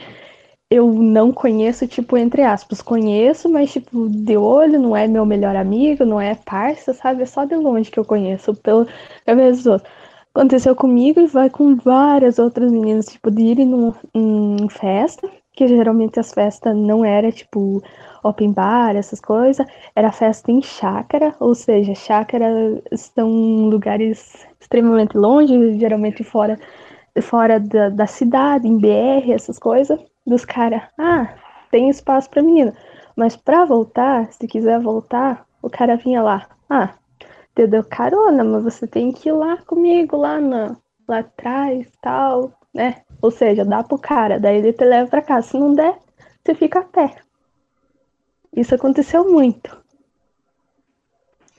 eu 0.70 0.92
não 0.92 1.32
conheço, 1.32 1.86
tipo, 1.86 2.16
entre 2.16 2.42
aspas, 2.42 2.82
conheço, 2.82 3.48
mas, 3.48 3.72
tipo, 3.72 4.08
de 4.08 4.36
olho, 4.36 4.80
não 4.80 4.96
é 4.96 5.06
meu 5.06 5.24
melhor 5.24 5.54
amigo, 5.54 6.04
não 6.04 6.20
é 6.20 6.34
parça, 6.34 6.92
sabe? 6.92 7.22
É 7.22 7.26
só 7.26 7.44
de 7.44 7.54
longe 7.56 7.90
que 7.90 7.98
eu 7.98 8.04
conheço, 8.04 8.54
pelo 8.56 8.86
cabeça 9.24 9.72
outros. 9.72 9.90
Aconteceu 10.34 10.74
comigo 10.76 11.20
e 11.20 11.26
vai 11.26 11.48
com 11.48 11.76
várias 11.76 12.38
outras 12.38 12.70
meninas, 12.70 13.06
tipo, 13.06 13.30
de 13.30 13.42
irem 13.42 13.94
em 14.14 14.68
festa, 14.68 15.30
que 15.52 15.66
geralmente 15.68 16.20
as 16.20 16.32
festas 16.32 16.76
não 16.76 17.04
era, 17.04 17.32
tipo, 17.32 17.80
open 18.22 18.52
bar, 18.52 18.96
essas 18.96 19.20
coisas, 19.20 19.66
era 19.94 20.12
festa 20.12 20.50
em 20.52 20.60
chácara, 20.60 21.34
ou 21.40 21.54
seja, 21.54 21.94
chácara 21.94 22.82
em 23.18 23.70
lugares 23.70 24.46
extremamente 24.60 25.16
longe, 25.16 25.78
geralmente 25.78 26.22
fora, 26.24 26.58
fora 27.22 27.58
da, 27.60 27.88
da 27.88 28.06
cidade, 28.06 28.66
em 28.66 28.78
BR, 28.78 29.32
essas 29.32 29.58
coisas 29.58 29.98
dos 30.26 30.44
caras, 30.44 30.82
ah, 30.98 31.34
tem 31.70 31.88
espaço 31.88 32.28
pra 32.30 32.42
menina. 32.42 32.74
Mas 33.14 33.36
pra 33.36 33.64
voltar, 33.64 34.30
se 34.32 34.46
quiser 34.46 34.80
voltar, 34.80 35.46
o 35.62 35.70
cara 35.70 35.96
vinha 35.96 36.22
lá, 36.22 36.46
ah, 36.68 36.94
te 37.54 37.66
deu 37.66 37.82
carona, 37.84 38.44
mas 38.44 38.64
você 38.64 38.86
tem 38.86 39.12
que 39.12 39.28
ir 39.28 39.32
lá 39.32 39.56
comigo, 39.58 40.16
lá, 40.16 40.40
na, 40.40 40.76
lá 41.08 41.20
atrás, 41.20 41.88
tal, 42.02 42.52
né? 42.74 43.02
Ou 43.22 43.30
seja, 43.30 43.64
dá 43.64 43.82
pro 43.82 43.98
cara, 43.98 44.38
daí 44.38 44.58
ele 44.58 44.72
te 44.72 44.84
leva 44.84 45.08
pra 45.08 45.22
casa. 45.22 45.48
Se 45.48 45.58
não 45.58 45.72
der, 45.72 45.96
você 46.44 46.54
fica 46.54 46.80
a 46.80 46.84
pé. 46.84 47.16
Isso 48.54 48.74
aconteceu 48.74 49.30
muito. 49.30 49.85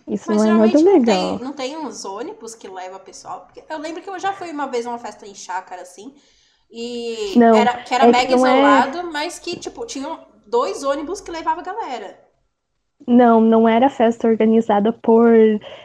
Isso 0.07 0.31
Mas 0.31 0.37
não 0.37 0.63
é 0.63 0.69
geralmente 0.69 0.73
nada 0.73 0.83
não 0.83 0.93
legal. 0.93 1.37
tem, 1.37 1.45
não 1.47 1.53
tem 1.53 1.77
uns 1.77 2.05
ônibus 2.05 2.55
que 2.55 2.67
leva 2.67 2.99
pessoal. 2.99 3.41
Porque 3.45 3.63
eu 3.71 3.77
lembro 3.77 4.01
que 4.01 4.09
eu 4.09 4.19
já 4.19 4.33
fui 4.33 4.51
uma 4.51 4.67
vez 4.67 4.85
numa 4.85 4.97
festa 4.97 5.25
em 5.27 5.35
chácara, 5.35 5.81
assim. 5.81 6.15
E 6.71 7.35
Não, 7.35 7.55
era, 7.55 7.83
que 7.83 7.93
era 7.93 8.05
é 8.05 8.13
que 8.13 8.17
mega 8.17 8.35
não 8.35 8.45
é- 8.45 8.85
isolado, 8.85 9.11
mas 9.11 9.39
que, 9.39 9.57
tipo, 9.57 9.85
tinham 9.85 10.25
dois 10.45 10.83
ônibus 10.83 11.21
que 11.21 11.31
levavam 11.31 11.61
a 11.61 11.63
galera. 11.65 12.27
Não, 13.07 13.41
não 13.41 13.67
era 13.67 13.89
festa 13.89 14.27
organizada 14.27 14.91
por 14.93 15.31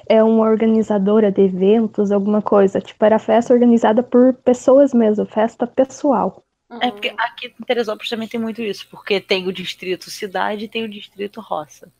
é, 0.08 0.22
uma 0.22 0.44
organizadora 0.44 1.30
de 1.32 1.42
eventos, 1.42 2.10
alguma 2.12 2.42
coisa. 2.42 2.80
Tipo, 2.80 3.04
era 3.04 3.18
festa 3.18 3.52
organizada 3.54 4.02
por 4.02 4.34
pessoas 4.34 4.92
mesmo, 4.92 5.24
festa 5.26 5.66
pessoal. 5.66 6.42
É 6.80 6.90
porque 6.90 7.12
aqui 7.18 7.46
em 7.48 7.64
Teresópolis 7.64 8.08
também 8.10 8.26
tem 8.28 8.40
muito 8.40 8.62
isso, 8.62 8.88
porque 8.90 9.20
tem 9.20 9.46
o 9.46 9.52
distrito 9.52 10.10
cidade 10.10 10.64
e 10.64 10.68
tem 10.68 10.84
o 10.84 10.88
distrito 10.88 11.40
roça. 11.40 11.92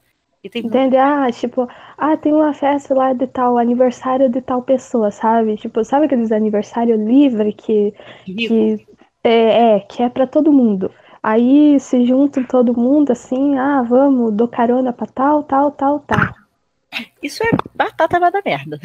E 0.44 0.50
tem 0.50 0.62
Entende? 0.62 0.96
Ah, 0.96 1.31
tipo, 1.33 1.68
ah, 1.98 2.16
tem 2.16 2.33
uma 2.33 2.55
festa 2.55 2.94
lá 2.94 3.12
de 3.12 3.26
tal, 3.26 3.59
aniversário 3.59 4.28
de 4.31 4.40
tal 4.40 4.62
pessoa, 4.62 5.11
sabe? 5.11 5.57
Tipo, 5.57 5.85
sabe 5.85 6.07
aqueles 6.07 6.33
aniversário 6.33 6.96
livre 6.96 7.52
que, 7.52 7.92
que 8.37 8.87
é, 9.24 9.76
é, 9.76 9.81
que 9.81 10.02
é 10.02 10.09
pra 10.09 10.26
todo 10.26 10.52
mundo. 10.52 10.90
Aí 11.22 11.78
se 11.81 12.05
juntam 12.07 12.44
todo 12.44 12.74
mundo 12.76 13.11
assim, 13.12 13.57
ah, 13.59 13.83
vamos, 13.83 14.33
dou 14.35 14.48
carona 14.48 14.92
pra 14.92 15.07
tal, 15.07 15.42
tal, 15.44 15.72
tal, 15.72 16.00
tal. 16.00 16.35
Isso 17.22 17.42
é 17.42 17.50
batata 17.74 18.18
merda. 18.44 18.78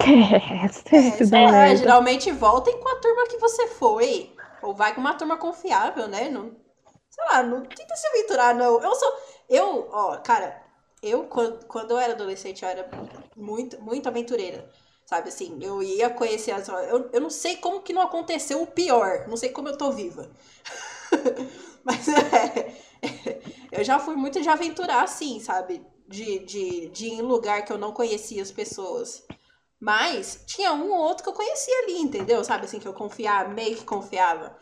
É, 0.00 0.68
É, 0.68 0.68
sempre 0.68 1.24
sei 1.24 1.46
dá 1.46 1.50
lá, 1.50 1.52
merda. 1.52 1.74
geralmente 1.74 2.30
voltem 2.32 2.78
com 2.80 2.88
a 2.88 2.96
turma 3.00 3.26
que 3.28 3.38
você 3.38 3.66
foi. 3.68 4.34
Ou 4.60 4.74
vai 4.74 4.94
com 4.94 5.00
uma 5.00 5.14
turma 5.14 5.36
confiável, 5.36 6.06
né? 6.08 6.28
Não, 6.28 6.54
sei 7.10 7.24
lá, 7.26 7.42
não 7.42 7.62
tenta 7.62 7.96
se 7.96 8.06
aventurar, 8.08 8.54
não. 8.54 8.82
Eu 8.82 8.94
sou. 8.94 9.12
Eu, 9.52 9.88
ó, 9.92 10.16
cara, 10.18 10.62
eu, 11.02 11.24
quando, 11.26 11.66
quando 11.66 11.90
eu 11.92 11.98
era 11.98 12.14
adolescente, 12.14 12.62
eu 12.62 12.68
era 12.68 12.88
muito, 13.36 13.80
muito 13.82 14.08
aventureira. 14.08 14.70
Sabe 15.06 15.28
assim, 15.28 15.58
eu 15.60 15.82
ia 15.82 16.08
conhecer 16.10 16.52
as. 16.52 16.68
Eu, 16.68 17.10
eu 17.12 17.20
não 17.20 17.28
sei 17.30 17.56
como 17.56 17.82
que 17.82 17.92
não 17.92 18.02
aconteceu 18.02 18.62
o 18.62 18.66
pior. 18.66 19.26
Não 19.28 19.36
sei 19.36 19.50
como 19.50 19.68
eu 19.68 19.76
tô 19.76 19.90
viva. 19.92 20.30
Mas 21.84 22.08
é, 22.08 22.74
eu 23.72 23.84
já 23.84 23.98
fui 23.98 24.14
muito 24.16 24.40
de 24.40 24.48
aventurar, 24.48 25.02
assim, 25.02 25.40
sabe? 25.40 25.84
De, 26.08 26.40
de, 26.40 26.88
de 26.88 27.06
ir 27.06 27.12
em 27.14 27.22
lugar 27.22 27.64
que 27.64 27.72
eu 27.72 27.78
não 27.78 27.92
conhecia 27.92 28.42
as 28.42 28.50
pessoas. 28.52 29.24
Mas 29.80 30.42
tinha 30.46 30.72
um 30.72 30.90
ou 30.92 30.98
outro 30.98 31.24
que 31.24 31.28
eu 31.30 31.34
conhecia 31.34 31.78
ali, 31.84 31.98
entendeu? 31.98 32.44
Sabe 32.44 32.66
assim, 32.66 32.80
que 32.80 32.88
eu 32.88 32.94
confiava, 32.94 33.50
meio 33.50 33.76
que 33.76 33.84
confiava. 33.84 34.56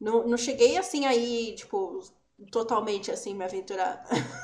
Não, 0.00 0.26
não 0.26 0.36
cheguei 0.38 0.76
assim 0.78 1.06
aí, 1.06 1.54
tipo, 1.54 2.02
totalmente 2.50 3.10
assim, 3.10 3.34
me 3.34 3.44
aventurar. 3.44 4.04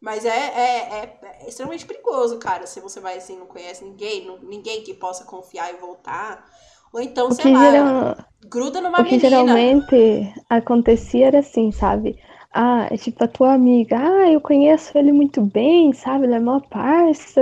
Mas 0.00 0.24
é, 0.24 0.28
é, 0.30 0.78
é, 1.04 1.20
é 1.44 1.48
extremamente 1.48 1.86
perigoso, 1.86 2.38
cara, 2.38 2.66
se 2.66 2.80
você 2.80 3.00
vai 3.00 3.18
assim, 3.18 3.36
não 3.38 3.46
conhece 3.46 3.84
ninguém, 3.84 4.24
não- 4.26 4.38
ninguém 4.38 4.82
que 4.82 4.94
possa 4.94 5.24
confiar 5.24 5.72
e 5.74 5.76
voltar. 5.76 6.50
Ou 6.92 7.00
então, 7.00 7.30
O 7.30 7.32
sei 7.32 7.48
lá, 7.48 7.56
geral- 7.56 8.16
gruda 8.42 8.80
numa 8.80 9.02
o 9.02 9.04
que 9.04 9.18
menina. 9.18 9.18
geralmente 9.18 10.32
acontecia 10.48 11.26
era 11.28 11.38
assim, 11.40 11.72
sabe? 11.72 12.18
Ah, 12.52 12.88
é 12.90 12.96
tipo 12.96 13.22
a 13.24 13.28
tua 13.28 13.54
amiga, 13.54 13.96
ah, 13.98 14.30
eu 14.32 14.40
conheço 14.40 14.96
ele 14.98 15.12
muito 15.12 15.40
bem, 15.42 15.92
sabe? 15.92 16.26
Ele 16.26 16.34
é 16.34 16.40
mó 16.40 16.60
parça. 16.60 17.40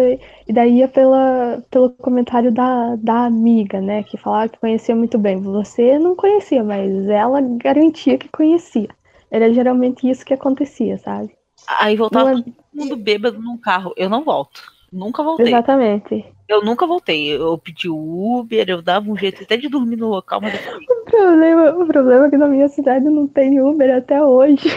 E 0.49 0.53
daí 0.53 0.79
ia 0.79 0.89
pela, 0.89 1.63
pelo 1.71 1.91
comentário 1.91 2.53
da, 2.53 2.97
da 2.97 3.27
amiga, 3.27 3.81
né? 3.81 4.03
Que 4.05 4.17
falava 4.19 4.49
que 4.51 4.59
conhecia 4.61 4.95
muito 4.97 5.19
bem. 5.19 5.41
Você 5.41 5.99
não 5.99 6.17
conhecia, 6.17 6.63
mas 6.65 7.09
ela 7.09 7.41
garantia 7.43 8.19
que 8.19 8.29
conhecia. 8.29 8.89
Era 9.31 9.53
geralmente 9.53 10.09
isso 10.09 10.25
que 10.25 10.35
acontecia, 10.35 10.99
sabe? 10.99 11.37
Aí 11.67 11.97
voltava 11.97 12.33
Não 12.33 12.39
é- 12.39 12.43
todo 12.43 12.55
mundo 12.73 12.97
bêbado 12.97 13.41
num 13.41 13.59
carro. 13.59 13.93
Eu 13.97 14.09
não 14.09 14.25
volto. 14.25 14.63
Nunca 14.93 15.23
voltei. 15.23 15.49
Exatamente. 15.49 16.25
Eu 16.49 16.63
nunca 16.65 16.87
voltei. 16.87 17.29
Eu 17.37 17.59
pedi 17.59 17.91
Uber, 17.91 18.65
eu 18.69 18.81
dava 18.81 19.11
um 19.11 19.17
jeito 19.17 19.43
até 19.43 19.57
de 19.57 19.69
dormir 19.69 19.97
no 19.97 20.09
local, 20.09 20.41
mas 20.41 20.53
depois. 20.53 20.79
O 20.89 21.11
problema, 21.11 21.71
o 21.77 21.87
problema 21.87 22.27
é 22.27 22.31
que 22.31 22.37
na 22.37 22.47
minha 22.47 22.69
cidade 22.69 23.05
não 23.05 23.27
tem 23.27 23.61
Uber 23.61 23.95
até 23.95 24.23
hoje. 24.23 24.69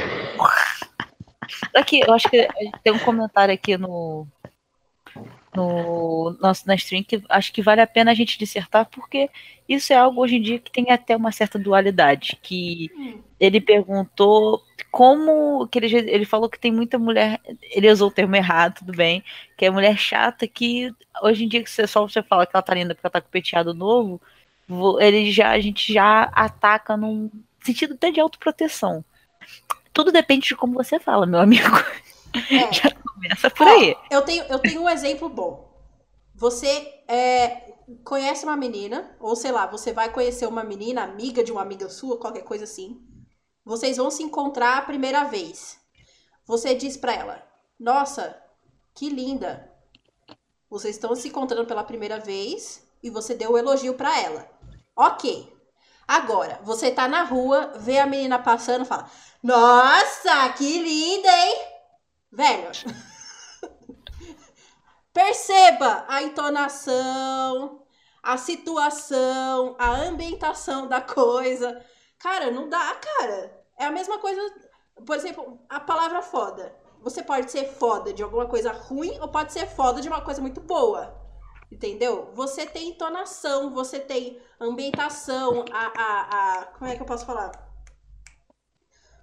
Aqui, 1.75 2.01
eu 2.05 2.13
acho 2.13 2.29
que 2.29 2.47
tem 2.83 2.93
um 2.93 2.99
comentário 2.99 3.53
aqui 3.53 3.77
no. 3.77 4.25
No 5.53 6.37
nosso 6.39 6.65
na 6.65 6.75
stream 6.75 7.03
que 7.03 7.21
acho 7.27 7.51
que 7.51 7.61
vale 7.61 7.81
a 7.81 7.87
pena 7.87 8.11
a 8.11 8.13
gente 8.13 8.37
dissertar, 8.39 8.85
porque 8.89 9.29
isso 9.67 9.91
é 9.91 9.97
algo 9.97 10.21
hoje 10.21 10.37
em 10.37 10.41
dia 10.41 10.59
que 10.59 10.71
tem 10.71 10.89
até 10.91 11.15
uma 11.15 11.31
certa 11.31 11.59
dualidade. 11.59 12.37
Que 12.41 12.89
ele 13.39 13.59
perguntou 13.59 14.63
como. 14.89 15.67
que 15.67 15.77
ele, 15.79 15.93
ele 16.09 16.25
falou 16.25 16.49
que 16.49 16.57
tem 16.59 16.71
muita 16.71 16.97
mulher. 16.97 17.39
Ele 17.71 17.91
usou 17.91 18.07
o 18.07 18.11
termo 18.11 18.35
errado, 18.35 18.75
tudo 18.79 18.93
bem. 18.93 19.23
Que 19.57 19.65
é 19.65 19.69
mulher 19.69 19.97
chata 19.97 20.47
que 20.47 20.89
hoje 21.21 21.43
em 21.43 21.47
dia 21.49 21.61
que 21.63 21.69
você 21.69 21.85
só 21.85 22.07
você 22.07 22.23
fala 22.23 22.45
que 22.45 22.55
ela 22.55 22.63
tá 22.63 22.73
linda 22.73 22.95
porque 22.95 23.05
ela 23.05 23.11
tá 23.11 23.19
com 23.21 23.27
o 23.27 23.31
penteado 23.31 23.73
novo, 23.73 24.21
vo- 24.67 25.01
ele 25.01 25.31
já, 25.31 25.49
a 25.51 25.59
gente 25.59 25.91
já 25.93 26.23
ataca 26.33 26.95
num 26.95 27.29
sentido 27.61 27.93
até 27.95 28.09
de 28.09 28.21
autoproteção. 28.21 29.03
Tudo 29.91 30.13
depende 30.13 30.47
de 30.47 30.55
como 30.55 30.73
você 30.75 30.97
fala, 30.97 31.25
meu 31.25 31.39
amigo. 31.41 31.67
É. 32.33 32.71
Já 32.73 32.91
começa 32.91 33.49
por 33.49 33.67
aí. 33.67 33.95
Eu 34.09 34.21
tenho, 34.21 34.43
eu 34.45 34.59
tenho 34.59 34.81
um 34.81 34.89
exemplo 34.89 35.29
bom. 35.29 35.71
Você 36.35 36.67
é, 37.07 37.73
conhece 38.03 38.45
uma 38.45 38.55
menina, 38.55 39.15
ou 39.19 39.35
sei 39.35 39.51
lá, 39.51 39.67
você 39.67 39.93
vai 39.93 40.11
conhecer 40.11 40.47
uma 40.47 40.63
menina, 40.63 41.03
amiga 41.03 41.43
de 41.43 41.51
uma 41.51 41.61
amiga 41.61 41.89
sua, 41.89 42.17
qualquer 42.17 42.43
coisa 42.43 42.63
assim. 42.63 42.99
Vocês 43.63 43.97
vão 43.97 44.09
se 44.09 44.23
encontrar 44.23 44.77
a 44.77 44.81
primeira 44.81 45.25
vez. 45.25 45.79
Você 46.45 46.73
diz 46.73 46.97
pra 46.97 47.13
ela: 47.13 47.43
Nossa, 47.79 48.35
que 48.95 49.09
linda. 49.09 49.69
Vocês 50.69 50.95
estão 50.95 51.15
se 51.15 51.27
encontrando 51.27 51.65
pela 51.65 51.83
primeira 51.83 52.19
vez 52.19 52.87
e 53.03 53.09
você 53.09 53.35
deu 53.35 53.51
o 53.51 53.57
elogio 53.57 53.93
pra 53.93 54.19
ela. 54.19 54.49
Ok. 54.95 55.51
Agora, 56.07 56.59
você 56.63 56.91
tá 56.91 57.07
na 57.07 57.23
rua, 57.23 57.73
vê 57.77 57.99
a 57.99 58.07
menina 58.07 58.39
passando 58.39 58.83
e 58.83 58.87
fala: 58.87 59.09
Nossa, 59.43 60.49
que 60.57 60.79
linda, 60.79 61.29
hein? 61.29 61.70
Velho. 62.31 62.71
Perceba 65.13 66.05
a 66.07 66.23
entonação, 66.23 67.83
a 68.23 68.37
situação, 68.37 69.75
a 69.77 69.89
ambientação 69.89 70.87
da 70.87 71.01
coisa. 71.01 71.83
Cara, 72.17 72.49
não 72.49 72.69
dá, 72.69 72.95
cara. 72.95 73.61
É 73.77 73.85
a 73.85 73.91
mesma 73.91 74.19
coisa. 74.19 74.41
Por 75.05 75.15
exemplo, 75.15 75.59
a 75.67 75.79
palavra 75.79 76.21
foda. 76.21 76.73
Você 77.01 77.21
pode 77.23 77.51
ser 77.51 77.65
foda 77.65 78.13
de 78.13 78.23
alguma 78.23 78.45
coisa 78.45 78.71
ruim 78.71 79.19
ou 79.19 79.27
pode 79.27 79.51
ser 79.51 79.67
foda 79.67 80.01
de 80.01 80.07
uma 80.07 80.21
coisa 80.21 80.39
muito 80.39 80.61
boa. 80.61 81.19
Entendeu? 81.69 82.31
Você 82.33 82.65
tem 82.65 82.89
entonação, 82.89 83.71
você 83.71 83.99
tem 83.99 84.39
ambientação, 84.59 85.65
a, 85.71 85.85
a, 85.87 86.21
a. 86.61 86.65
Como 86.65 86.89
é 86.89 86.95
que 86.95 87.01
eu 87.01 87.05
posso 87.05 87.25
falar? 87.25 87.51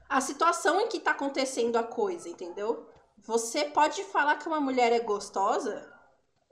A 0.08 0.20
situação 0.20 0.80
em 0.80 0.88
que 0.88 0.98
tá 0.98 1.12
acontecendo 1.12 1.76
a 1.76 1.82
coisa, 1.82 2.28
entendeu? 2.28 2.88
Você 3.26 3.64
pode 3.66 4.02
falar 4.04 4.36
que 4.36 4.48
uma 4.48 4.60
mulher 4.60 4.92
é 4.92 5.00
gostosa 5.00 5.86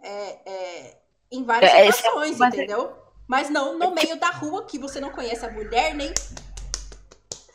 é, 0.03 0.51
é, 0.51 0.99
em 1.31 1.45
várias 1.45 1.73
É, 1.73 1.87
é, 1.87 1.93
situações, 1.93 2.39
mas 2.39 2.55
é- 2.55 2.57
entendeu? 2.59 2.97
Mas 3.27 3.51
não 3.51 3.77
no 3.77 3.93
meio 3.93 4.19
da 4.21 4.31
rua 4.31 4.65
que 4.67 4.79
você 4.79 5.01
não 5.01 5.11
conhece 5.11 5.45
a 5.45 5.51
mulher, 5.51 5.95
nem. 5.95 6.13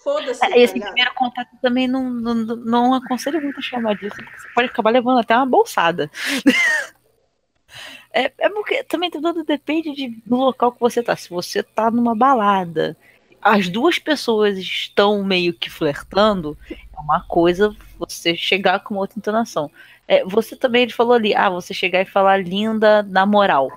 Foda-se. 0.04 0.40
tá 0.40 0.48
É, 0.50 0.60
Esse 0.60 0.74
ligado? 0.74 0.90
primeiro 0.90 1.14
contato 1.16 1.50
também 1.62 1.88
não, 1.88 2.10
não, 2.10 2.34
não 2.36 2.94
aconselho 2.94 3.42
muito 3.42 3.60
a 3.60 3.62
chamar 3.62 3.96
disso, 3.96 4.16
porque 4.18 4.40
você 4.42 4.50
pode 4.54 4.68
acabar 4.70 4.90
levando 4.90 5.20
até 5.20 5.36
uma 5.36 5.46
bolsada. 5.46 6.10
É, 8.14 8.32
é 8.38 8.50
porque 8.50 8.84
também 8.84 9.10
tudo 9.10 9.44
depende 9.44 9.94
de, 9.94 10.10
do 10.26 10.36
local 10.36 10.72
que 10.74 10.80
você 10.80 11.02
tá. 11.02 11.16
Se 11.16 11.30
você 11.30 11.64
tá 11.64 11.90
numa 11.90 12.16
balada, 12.16 12.98
as 13.42 13.70
duas 13.70 13.98
pessoas 14.00 14.58
estão 14.58 15.24
meio 15.24 15.54
que 15.54 15.70
flertando, 15.70 16.58
é 16.70 17.00
uma 17.00 17.22
coisa 17.28 17.74
você 18.08 18.36
chegar 18.36 18.80
com 18.84 18.94
uma 18.96 19.02
outra 19.02 19.18
entonação. 19.20 19.70
É, 20.08 20.24
você 20.26 20.56
também 20.56 20.84
ele 20.84 20.92
falou 20.94 21.14
ali, 21.14 21.34
ah, 21.36 21.50
você 21.50 21.74
chegar 21.74 22.02
e 22.02 22.06
falar 22.06 22.38
linda 22.44 23.04
na 23.04 23.26
moral. 23.26 23.70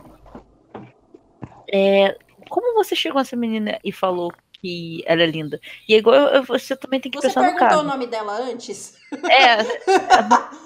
É, 1.73 2.17
como 2.49 2.75
você 2.75 2.95
chegou 2.95 3.19
nessa 3.21 3.37
menina 3.37 3.79
e 3.85 3.91
falou 3.93 4.33
que 4.61 5.03
ela 5.07 5.23
é 5.23 5.27
linda? 5.27 5.61
E 5.89 5.95
é 5.95 5.99
igual 5.99 6.15
eu- 6.17 6.27
eu- 6.29 6.45
você 6.45 6.77
também 6.77 7.01
tem 7.01 7.11
que 7.11 7.19
Você 7.21 7.29
pensar 7.29 7.41
no 7.43 7.47
perguntou 7.49 7.69
caso. 7.69 7.81
o 7.81 7.85
nome 7.87 8.07
dela 8.07 8.33
antes? 8.39 8.97
É, 9.31 9.59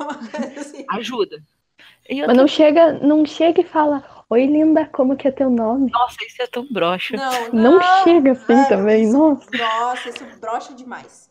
Uma 0.00 0.14
coisa 0.14 0.60
assim. 0.60 0.84
ajuda. 0.90 1.42
E 2.08 2.14
Mas 2.20 2.22
outra- 2.28 2.34
não 2.34 2.48
chega, 2.48 2.92
não 2.92 3.24
chega 3.26 3.60
e 3.60 3.64
fala, 3.64 4.04
oi 4.28 4.46
linda, 4.46 4.86
como 4.86 5.16
que 5.16 5.26
é 5.28 5.30
teu 5.30 5.48
nome? 5.48 5.90
Nossa, 5.90 6.16
isso 6.26 6.42
é 6.42 6.46
tão 6.46 6.66
broxa. 6.70 7.16
Não, 7.16 7.48
Não, 7.52 7.78
não. 7.78 8.04
chega 8.04 8.32
assim 8.32 8.52
Mano, 8.54 8.68
também, 8.68 9.04
isso- 9.04 9.12
nossa. 9.18 9.46
Nossa, 9.56 10.08
isso 10.10 10.24
brocha 10.40 10.74
demais. 10.74 11.30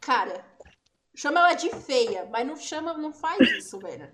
Cara, 0.00 0.44
chama 1.14 1.40
ela 1.40 1.54
de 1.54 1.70
feia, 1.70 2.26
mas 2.30 2.46
não 2.46 2.56
chama, 2.56 2.94
não 2.94 3.12
faz 3.12 3.38
isso, 3.50 3.78
velho. 3.78 4.08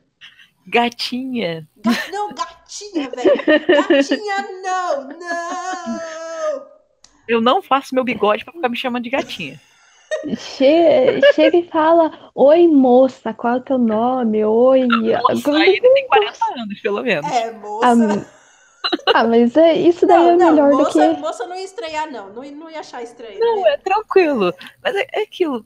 Gatinha. 0.66 1.66
Ga- 1.76 2.10
Não, 2.12 2.32
gatinha, 2.34 3.08
velho. 3.10 3.36
Gatinha, 3.88 4.48
não, 4.62 5.08
não. 5.08 6.00
Eu 7.26 7.40
não 7.40 7.62
faço 7.62 7.94
meu 7.94 8.04
bigode 8.04 8.44
pra 8.44 8.52
ficar 8.52 8.68
me 8.68 8.76
chamando 8.76 9.04
de 9.04 9.10
gatinha. 9.10 9.60
Che- 10.36 11.20
chega 11.34 11.56
e 11.56 11.68
fala, 11.68 12.30
oi 12.34 12.66
moça, 12.68 13.32
qual 13.32 13.54
é 13.54 13.56
o 13.58 13.62
teu 13.62 13.78
nome? 13.78 14.44
Oi. 14.44 14.86
Como- 15.42 15.56
aí 15.56 15.70
ele 15.76 15.80
tem 15.94 16.06
40 16.08 16.38
anos, 16.60 16.80
pelo 16.80 17.02
menos. 17.02 17.30
É, 17.30 17.48
Ah, 17.48 17.52
moça. 17.52 18.26
ah, 19.14 19.24
mas 19.24 19.56
é, 19.56 19.74
isso 19.74 20.06
daí 20.06 20.18
Não, 20.18 20.30
é 20.30 20.36
não, 20.36 20.50
melhor 20.50 20.70
do 20.70 20.76
moça, 20.78 21.14
que. 21.14 21.20
moça 21.20 21.46
não 21.46 21.56
ia 21.56 21.64
estranhar, 21.64 22.10
não. 22.10 22.30
Não, 22.32 22.44
ia- 22.44 22.52
não 22.52 22.68
ia 22.70 22.80
achar 22.80 23.02
estranho. 23.02 23.38
Não, 23.38 23.62
né? 23.62 23.70
é 23.74 23.78
tranquilo. 23.78 24.52
Mas 24.82 24.94
é, 24.96 25.06
é 25.12 25.22
aquilo. 25.22 25.64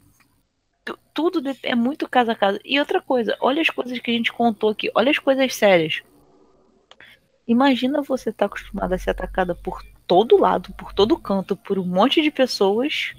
Tu- 0.85 0.99
Tudo 1.13 1.43
é 1.63 1.75
muito 1.75 2.09
caso 2.09 2.31
a 2.31 2.35
caso. 2.35 2.59
E 2.65 2.79
outra 2.79 3.01
coisa, 3.01 3.37
olha 3.41 3.61
as 3.63 3.71
coisas 3.71 3.99
que 3.99 4.11
a 4.11 4.15
gente 4.15 4.33
contou 4.33 4.71
aqui. 4.71 4.91
Olha 4.95 5.11
as 5.11 5.19
coisas 5.19 5.55
sérias. 5.55 6.03
Imagina 7.47 8.03
você 8.03 8.31
estar 8.31 8.47
acostumada 8.47 8.95
a 8.95 8.99
ser 8.99 9.11
atacada 9.11 9.55
por 9.55 9.83
todo 10.07 10.39
lado, 10.39 10.73
por 10.75 10.93
todo 10.93 11.19
canto, 11.19 11.57
por 11.57 11.79
um 11.79 11.85
monte 11.85 12.23
de 12.23 12.31
pessoas. 12.31 13.13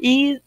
E 0.00 0.40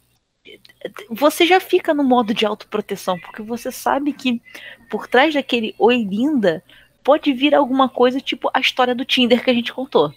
você 1.09 1.45
já 1.45 1.59
fica 1.59 1.93
no 1.93 2.03
modo 2.03 2.33
de 2.33 2.45
autoproteção, 2.45 3.19
porque 3.19 3.41
você 3.41 3.71
sabe 3.71 4.13
que 4.13 4.41
por 4.89 5.07
trás 5.07 5.33
daquele 5.33 5.75
oi 5.77 6.03
linda 6.03 6.63
pode 7.03 7.33
vir 7.33 7.53
alguma 7.55 7.89
coisa 7.89 8.19
tipo 8.19 8.49
a 8.53 8.59
história 8.59 8.95
do 8.95 9.05
Tinder 9.05 9.43
que 9.43 9.49
a 9.49 9.53
gente 9.53 9.73
contou. 9.73 10.13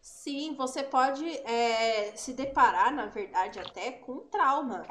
Sim, 0.00 0.54
você 0.54 0.82
pode 0.82 1.24
é, 1.28 2.12
se 2.16 2.32
deparar, 2.34 2.92
na 2.92 3.06
verdade, 3.06 3.58
até 3.58 3.90
com 3.92 4.18
trauma. 4.28 4.86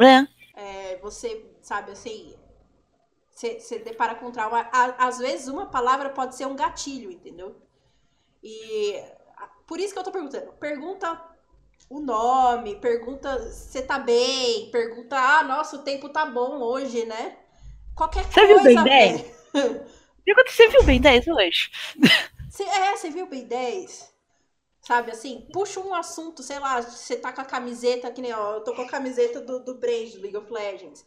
É. 0.00 0.26
É, 0.54 0.96
você, 0.96 1.46
sabe, 1.62 1.92
assim, 1.92 2.34
você 3.30 3.60
se 3.60 3.78
depara 3.80 4.14
com 4.16 4.30
trauma. 4.32 4.68
Às 4.98 5.18
vezes, 5.18 5.48
uma 5.48 5.66
palavra 5.66 6.10
pode 6.10 6.36
ser 6.36 6.46
um 6.46 6.56
gatilho, 6.56 7.10
entendeu? 7.12 7.56
E 8.42 9.02
por 9.66 9.80
isso 9.80 9.92
que 9.92 9.98
eu 9.98 10.04
tô 10.04 10.12
perguntando. 10.12 10.52
Pergunta 10.54 11.22
o 11.90 12.00
nome, 12.00 12.76
pergunta 12.76 13.40
se 13.50 13.72
você 13.72 13.82
tá 13.82 13.98
bem, 13.98 14.70
pergunta, 14.70 15.16
ah, 15.18 15.42
nossa, 15.44 15.76
o 15.76 15.82
tempo 15.84 16.08
tá 16.10 16.26
bom 16.26 16.60
hoje, 16.62 17.04
né? 17.06 17.38
Qualquer 17.94 18.26
Você 18.30 18.46
viu 18.46 18.60
coisa, 18.60 18.62
Ben 18.62 18.82
10? 18.82 19.22
velho. 19.54 19.86
E 20.26 20.34
quando 20.34 20.50
você 20.50 20.68
viu 20.68 20.82
bem 20.84 21.00
10 21.00 21.26
hoje? 21.26 21.70
Cê- 22.48 22.64
é, 22.64 22.94
você 22.96 23.10
viu 23.10 23.26
bem 23.26 23.46
10? 23.46 24.12
Sabe 24.88 25.10
assim, 25.12 25.48
puxa 25.52 25.80
um 25.80 25.94
assunto, 25.94 26.42
sei 26.42 26.58
lá, 26.58 26.80
você 26.80 27.14
tá 27.16 27.32
com 27.32 27.42
a 27.42 27.44
camiseta, 27.44 28.10
que 28.10 28.22
nem 28.22 28.32
ó, 28.32 28.54
eu 28.54 28.64
tô 28.64 28.74
com 28.74 28.82
a 28.82 28.88
camiseta 28.88 29.40
do, 29.40 29.60
do 29.62 29.74
Brand, 29.74 30.12
do 30.14 30.20
League 30.22 30.36
of 30.36 30.50
Legends. 30.52 31.06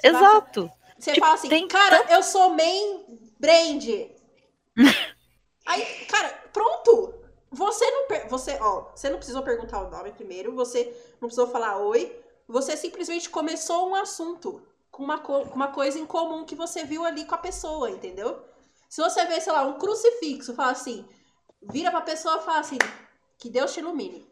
Você 0.00 0.08
Exato. 0.08 0.70
Você 0.98 1.14
Tipo, 1.14 1.20
fala 1.20 1.34
assim, 1.34 1.50
cara, 1.68 2.06
eu 2.10 2.22
sou 2.22 2.50
main 2.50 3.04
brand. 3.38 3.84
Aí, 5.66 5.84
cara, 6.06 6.28
pronto. 6.52 7.14
Você 7.50 7.84
não, 7.90 8.28
você, 8.30 8.58
ó, 8.60 8.90
você 8.94 9.10
não 9.10 9.18
precisou 9.18 9.42
perguntar 9.42 9.82
o 9.86 9.90
nome 9.90 10.12
primeiro, 10.12 10.54
você 10.54 10.84
não 11.20 11.28
precisou 11.28 11.46
falar 11.48 11.78
oi, 11.78 12.18
você 12.48 12.76
simplesmente 12.78 13.28
começou 13.28 13.90
um 13.90 13.94
assunto 13.94 14.62
com 14.90 15.02
uma, 15.04 15.18
co- 15.18 15.44
com 15.46 15.54
uma 15.54 15.68
coisa 15.68 15.98
em 15.98 16.06
comum 16.06 16.44
que 16.46 16.54
você 16.54 16.84
viu 16.84 17.04
ali 17.04 17.26
com 17.26 17.34
a 17.34 17.38
pessoa, 17.38 17.90
entendeu? 17.90 18.42
Se 18.88 19.02
você 19.02 19.26
vê, 19.26 19.38
sei 19.40 19.52
lá, 19.52 19.64
um 19.64 19.78
crucifixo, 19.78 20.54
fala 20.54 20.72
assim, 20.72 21.06
vira 21.70 21.90
pra 21.90 22.00
pessoa 22.00 22.38
e 22.38 22.44
fala 22.44 22.60
assim, 22.60 22.78
que 23.38 23.50
Deus 23.50 23.72
te 23.72 23.80
ilumine. 23.80 24.26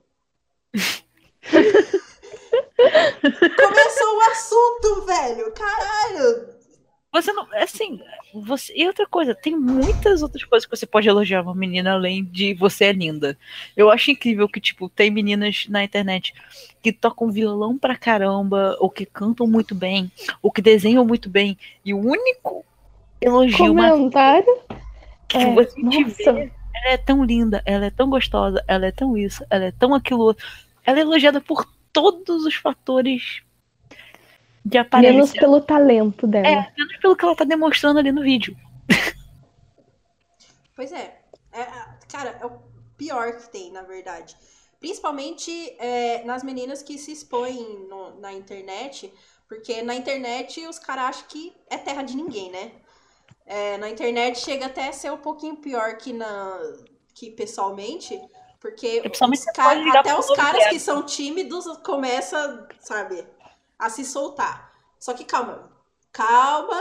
Começou 3.56 4.16
o 4.16 4.20
assunto, 4.30 5.06
velho. 5.06 5.52
Caralho. 5.52 6.60
Você 7.12 7.32
não. 7.32 7.46
Assim, 7.54 8.00
você. 8.32 8.72
E 8.76 8.86
outra 8.86 9.04
coisa, 9.06 9.34
tem 9.34 9.56
muitas 9.56 10.22
outras 10.22 10.44
coisas 10.44 10.64
que 10.64 10.76
você 10.76 10.86
pode 10.86 11.08
elogiar 11.08 11.42
uma 11.42 11.54
menina 11.54 11.92
além 11.94 12.24
de 12.24 12.54
você 12.54 12.84
é 12.84 12.92
linda. 12.92 13.36
Eu 13.76 13.90
acho 13.90 14.12
incrível 14.12 14.48
que, 14.48 14.60
tipo, 14.60 14.88
tem 14.88 15.10
meninas 15.10 15.66
na 15.68 15.82
internet 15.82 16.32
que 16.80 16.92
tocam 16.92 17.30
violão 17.30 17.76
pra 17.76 17.96
caramba, 17.96 18.76
ou 18.78 18.88
que 18.88 19.04
cantam 19.04 19.46
muito 19.46 19.74
bem, 19.74 20.10
ou 20.40 20.52
que 20.52 20.62
desenham 20.62 21.04
muito 21.04 21.28
bem. 21.28 21.58
E 21.84 21.92
o 21.92 21.98
único 21.98 22.64
elogio 23.20 23.72
uma 23.72 23.90
Comentário. 23.90 24.58
que 25.28 25.36
É, 25.36 25.52
você 25.52 25.74
te 25.74 25.82
nossa. 25.82 26.32
vê, 26.32 26.52
ela 26.84 26.94
é 26.94 26.96
tão 26.96 27.24
linda, 27.24 27.62
ela 27.64 27.86
é 27.86 27.90
tão 27.90 28.08
gostosa, 28.08 28.62
ela 28.66 28.86
é 28.86 28.92
tão 28.92 29.16
isso, 29.16 29.44
ela 29.50 29.64
é 29.66 29.72
tão 29.72 29.94
aquilo 29.94 30.20
outro. 30.20 30.46
Ela 30.84 30.98
é 30.98 31.02
elogiada 31.02 31.40
por 31.40 31.66
todos 31.92 32.44
os 32.44 32.54
fatores 32.54 33.42
de 34.64 34.78
aparência. 34.78 35.12
Menos 35.12 35.32
pelo 35.32 35.60
talento 35.60 36.26
dela. 36.26 36.46
É, 36.46 36.72
menos 36.76 36.96
pelo 36.98 37.16
que 37.16 37.24
ela 37.24 37.36
tá 37.36 37.44
demonstrando 37.44 37.98
ali 37.98 38.12
no 38.12 38.22
vídeo. 38.22 38.56
Pois 40.74 40.92
é. 40.92 41.20
É, 41.52 41.66
Cara, 42.10 42.38
é 42.40 42.46
o 42.46 42.58
pior 42.96 43.32
que 43.36 43.50
tem, 43.50 43.70
na 43.72 43.82
verdade. 43.82 44.36
Principalmente 44.78 45.50
é, 45.78 46.24
nas 46.24 46.42
meninas 46.42 46.82
que 46.82 46.96
se 46.98 47.12
expõem 47.12 47.86
no- 47.88 48.18
na 48.18 48.32
internet, 48.32 49.12
porque 49.48 49.82
na 49.82 49.94
internet 49.94 50.66
os 50.66 50.78
caras 50.78 51.04
acham 51.16 51.24
que 51.28 51.52
é 51.68 51.76
terra 51.76 52.02
de 52.02 52.16
ninguém, 52.16 52.50
né? 52.50 52.72
É, 53.50 53.76
na 53.78 53.90
internet 53.90 54.38
chega 54.38 54.66
até 54.66 54.86
a 54.86 54.92
ser 54.92 55.10
um 55.10 55.16
pouquinho 55.16 55.56
pior 55.56 55.96
que, 55.96 56.12
na, 56.12 56.56
que 57.12 57.32
pessoalmente, 57.32 58.16
porque 58.60 59.02
os 59.04 59.18
até 59.96 60.16
os 60.16 60.30
caras 60.36 60.68
que 60.68 60.78
são 60.78 61.02
tímidos 61.02 61.64
começam, 61.78 62.68
sabe, 62.78 63.26
a 63.76 63.90
se 63.90 64.04
soltar. 64.04 64.72
Só 65.00 65.14
que 65.14 65.24
calma, 65.24 65.68
calma, 66.12 66.80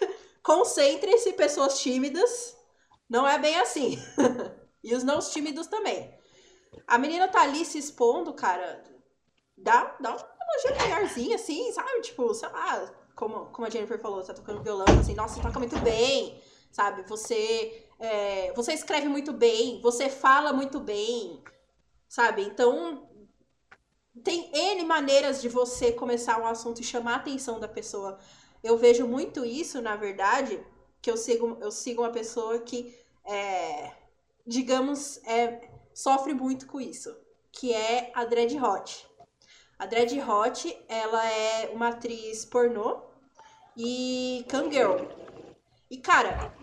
concentrem-se, 0.44 1.32
pessoas 1.32 1.80
tímidas. 1.80 2.54
Não 3.08 3.26
é 3.26 3.38
bem 3.38 3.58
assim. 3.58 3.98
e 4.84 4.94
os 4.94 5.02
não 5.02 5.18
tímidos 5.18 5.66
também. 5.66 6.14
A 6.86 6.98
menina 6.98 7.26
tá 7.26 7.40
ali 7.40 7.64
se 7.64 7.78
expondo, 7.78 8.34
cara. 8.34 8.84
Dá, 9.56 9.96
dá 9.98 10.10
uma 10.10 10.28
elogio 10.66 10.76
maiorzinha, 10.76 11.36
assim, 11.36 11.72
sabe? 11.72 12.02
Tipo, 12.02 12.34
sei 12.34 12.50
lá, 12.50 13.01
como, 13.22 13.46
como 13.52 13.68
a 13.68 13.70
Jennifer 13.70 14.00
falou, 14.00 14.20
tá 14.24 14.34
tocando 14.34 14.64
violão, 14.64 14.84
assim, 14.98 15.14
nossa, 15.14 15.36
você 15.36 15.42
toca 15.42 15.60
muito 15.60 15.78
bem, 15.78 16.42
sabe? 16.72 17.08
Você, 17.08 17.86
é, 18.00 18.52
você 18.52 18.72
escreve 18.72 19.06
muito 19.08 19.32
bem, 19.32 19.80
você 19.80 20.08
fala 20.08 20.52
muito 20.52 20.80
bem, 20.80 21.40
sabe? 22.08 22.42
Então, 22.42 23.08
tem 24.24 24.50
N 24.52 24.84
maneiras 24.84 25.40
de 25.40 25.48
você 25.48 25.92
começar 25.92 26.40
um 26.40 26.46
assunto 26.48 26.80
e 26.80 26.84
chamar 26.84 27.12
a 27.12 27.16
atenção 27.18 27.60
da 27.60 27.68
pessoa. 27.68 28.18
Eu 28.60 28.76
vejo 28.76 29.06
muito 29.06 29.44
isso, 29.44 29.80
na 29.80 29.94
verdade, 29.94 30.60
que 31.00 31.08
eu 31.08 31.16
sigo, 31.16 31.58
eu 31.60 31.70
sigo 31.70 32.02
uma 32.02 32.10
pessoa 32.10 32.58
que, 32.58 32.92
é, 33.24 33.92
digamos, 34.44 35.18
é, 35.24 35.70
sofre 35.94 36.34
muito 36.34 36.66
com 36.66 36.80
isso, 36.80 37.16
que 37.52 37.72
é 37.72 38.10
a 38.16 38.24
Dread 38.24 38.58
Hot. 38.58 39.06
A 39.78 39.86
Dread 39.86 40.20
Hot, 40.20 40.76
ela 40.88 41.24
é 41.24 41.70
uma 41.72 41.90
atriz 41.90 42.44
pornô 42.44 43.11
e 43.76 44.44
Kangirl. 44.48 44.96
E, 45.90 45.98
cara, 45.98 46.54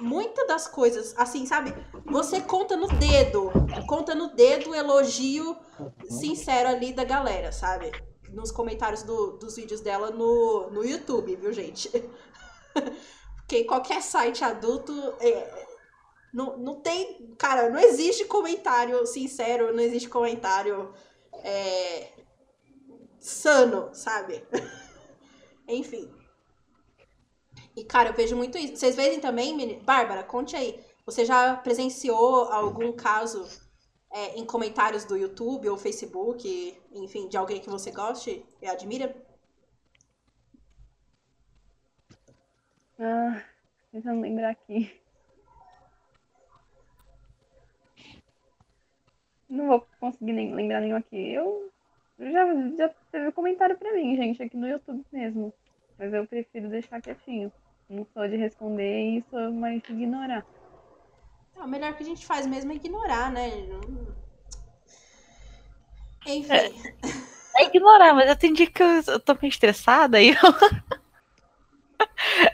muitas 0.00 0.46
das 0.46 0.66
coisas, 0.68 1.14
assim, 1.16 1.46
sabe? 1.46 1.74
Você 2.06 2.40
conta 2.40 2.76
no 2.76 2.88
dedo, 2.88 3.50
conta 3.86 4.14
no 4.14 4.34
dedo 4.34 4.70
o 4.70 4.74
elogio 4.74 5.56
sincero 6.08 6.68
ali 6.68 6.92
da 6.92 7.04
galera, 7.04 7.50
sabe? 7.52 7.90
nos 8.34 8.50
comentários 8.50 9.02
do- 9.04 9.38
dos 9.38 9.56
vídeos 9.56 9.80
dela 9.80 10.10
no, 10.10 10.68
no 10.70 10.84
YouTube, 10.84 11.36
viu, 11.36 11.52
gente? 11.52 11.88
Porque 13.36 13.64
qualquer 13.64 14.02
site 14.02 14.42
adulto. 14.44 14.92
é, 15.20 15.66
não, 16.32 16.56
não 16.56 16.80
tem. 16.80 17.32
Cara, 17.38 17.70
não 17.70 17.78
existe 17.78 18.24
comentário 18.24 19.06
sincero, 19.06 19.72
não 19.72 19.80
existe 19.82 20.08
comentário 20.08 20.92
é, 21.44 22.08
sano, 23.20 23.90
sabe? 23.94 24.44
Enfim. 25.68 26.10
E, 27.76 27.84
cara, 27.84 28.10
eu 28.10 28.14
vejo 28.14 28.36
muito 28.36 28.56
isso. 28.56 28.76
Vocês 28.76 28.94
veem 28.94 29.20
também, 29.20 29.54
meni- 29.56 29.80
Bárbara, 29.80 30.22
conte 30.22 30.54
aí. 30.56 30.80
Você 31.04 31.24
já 31.24 31.56
presenciou 31.56 32.44
algum 32.52 32.92
caso 32.92 33.46
é, 34.12 34.38
em 34.38 34.44
comentários 34.46 35.04
do 35.04 35.16
YouTube 35.16 35.68
ou 35.68 35.76
Facebook, 35.76 36.78
enfim, 36.92 37.28
de 37.28 37.36
alguém 37.36 37.60
que 37.60 37.68
você 37.68 37.90
goste 37.90 38.44
e 38.62 38.66
admira? 38.66 39.14
Ah, 42.98 43.42
tentando 43.90 44.20
lembrar 44.20 44.50
aqui. 44.50 45.00
Não 49.48 49.66
vou 49.66 49.86
conseguir 50.00 50.32
nem 50.32 50.54
lembrar 50.54 50.80
nenhum 50.80 50.96
aqui. 50.96 51.32
Eu 51.32 51.70
já, 52.18 52.46
já 52.76 52.88
teve 53.10 53.32
comentário 53.32 53.76
pra 53.76 53.92
mim, 53.92 54.16
gente, 54.16 54.42
aqui 54.42 54.56
no 54.56 54.68
YouTube 54.68 55.04
mesmo. 55.12 55.52
Mas 55.98 56.12
eu 56.12 56.26
prefiro 56.26 56.68
deixar 56.68 57.00
quietinho. 57.02 57.52
Não 57.88 58.06
sou 58.12 58.26
de 58.28 58.36
responder 58.36 59.18
e 59.18 59.24
sou 59.30 59.52
mais 59.52 59.82
de 59.82 59.92
ignorar. 59.92 60.44
É, 61.56 61.60
o 61.62 61.68
melhor 61.68 61.94
que 61.94 62.02
a 62.02 62.06
gente 62.06 62.26
faz 62.26 62.46
mesmo 62.46 62.72
é 62.72 62.76
ignorar, 62.76 63.30
né? 63.30 63.66
Não- 63.66 64.14
Enfim. 66.26 66.82
É 67.56 67.64
ignorar, 67.66 68.14
mas 68.14 68.28
eu 68.28 68.36
tenho 68.36 68.54
dia 68.54 68.66
que 68.70 68.82
eu, 68.82 69.02
eu 69.06 69.20
tô 69.20 69.34
meio 69.34 69.50
estressada 69.50 70.20
e 70.20 70.30
eu... 70.30 70.36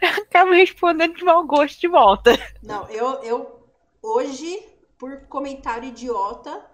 eu 0.02 0.08
acabo 0.22 0.52
respondendo 0.52 1.16
de 1.16 1.24
mau 1.24 1.46
gosto 1.46 1.80
de 1.80 1.88
volta. 1.88 2.32
Não, 2.62 2.86
eu, 2.88 3.22
eu 3.22 3.66
hoje, 4.02 4.62
por 4.98 5.22
comentário 5.26 5.88
idiota 5.88 6.64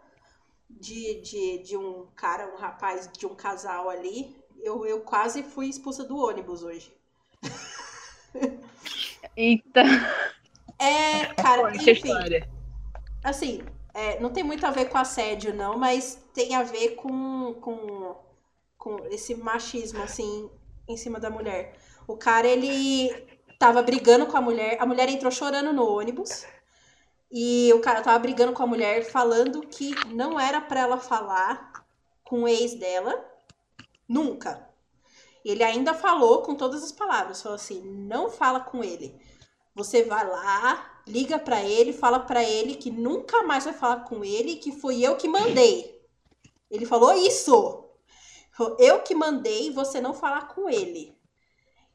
de, 0.69 1.21
de, 1.21 1.59
de 1.59 1.77
um 1.77 2.07
cara, 2.17 2.53
um 2.53 2.57
rapaz, 2.57 3.09
de 3.13 3.27
um 3.27 3.35
casal 3.35 3.89
ali, 3.89 4.37
eu, 4.61 4.85
eu 4.85 5.01
quase 5.03 5.43
fui 5.43 5.69
expulsa 5.69 6.03
do 6.03 6.17
ônibus 6.17 6.63
hoje. 6.63 6.93
Eita! 9.37 9.83
É, 10.79 11.27
cara, 11.35 11.75
enfim, 11.75 11.91
história. 11.91 12.49
assim, 13.25 13.63
é, 13.95 14.21
não 14.21 14.31
tem 14.31 14.45
muito 14.45 14.67
a 14.67 14.71
ver 14.71 14.87
com 14.87 14.99
assédio, 14.99 15.55
não, 15.55 15.79
mas 15.79 16.23
tem 16.35 16.55
a 16.55 16.63
ver 16.63 16.97
com, 16.97 17.55
com, 17.61 18.15
com 18.77 19.07
esse 19.11 19.35
machismo, 19.35 20.03
assim, 20.03 20.51
em 20.87 20.97
cima 20.97 21.19
da 21.19 21.31
mulher. 21.31 21.75
O 22.07 22.17
cara, 22.17 22.47
ele 22.47 23.11
tava 23.59 23.83
brigando 23.83 24.27
com 24.27 24.37
a 24.37 24.41
mulher, 24.41 24.77
a 24.81 24.87
mulher 24.87 25.09
entrou 25.09 25.33
chorando 25.33 25.73
no 25.73 25.87
ônibus, 25.87 26.47
e 27.31 27.73
o 27.73 27.81
cara 27.81 28.03
tava 28.03 28.19
brigando 28.19 28.53
com 28.53 28.63
a 28.63 28.67
mulher, 28.67 29.05
falando 29.05 29.63
que 29.63 29.95
não 30.15 30.39
era 30.39 30.61
pra 30.61 30.81
ela 30.81 30.99
falar 30.99 31.73
com 32.23 32.43
o 32.43 32.49
ex 32.49 32.75
dela, 32.75 33.25
nunca. 34.09 34.66
Ele 35.47 35.63
ainda 35.63 35.95
falou 35.95 36.43
com 36.43 36.57
todas 36.57 36.83
as 36.83 36.91
palavras, 36.91 37.41
falou 37.41 37.55
assim, 37.55 37.81
não 37.81 38.29
fala 38.29 38.59
com 38.59 38.83
ele. 38.83 39.17
Você 39.77 40.03
vai 40.03 40.27
lá, 40.27 41.01
liga 41.07 41.39
pra 41.39 41.63
ele, 41.63 41.93
fala 41.93 42.19
pra 42.19 42.43
ele 42.43 42.75
que 42.75 42.91
nunca 42.91 43.45
mais 43.45 43.65
vai 43.65 43.73
falar 43.73 44.01
com 44.01 44.25
ele, 44.25 44.57
que 44.57 44.73
foi 44.73 45.01
eu 45.01 45.17
que 45.17 45.29
mandei. 45.29 46.05
Ele 46.69 46.85
falou 46.85 47.15
isso. 47.15 47.85
Eu 48.77 49.03
que 49.03 49.15
mandei 49.15 49.71
você 49.71 50.01
não 50.01 50.13
falar 50.13 50.49
com 50.49 50.69
ele. 50.69 51.17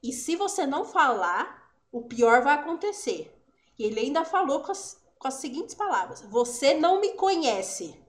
E 0.02 0.14
se 0.14 0.38
você 0.38 0.66
não 0.66 0.86
falar, 0.86 1.70
o 1.92 2.04
pior 2.04 2.42
vai 2.42 2.56
acontecer. 2.56 3.38
E 3.78 3.84
ele 3.84 4.00
ainda 4.00 4.24
falou 4.24 4.62
com 4.62 4.72
as, 4.72 4.98
com 5.20 5.28
as 5.28 5.34
seguintes 5.34 5.76
palavras: 5.76 6.22
Você 6.22 6.74
não 6.76 7.02
me 7.02 7.16
conhece. 7.16 8.00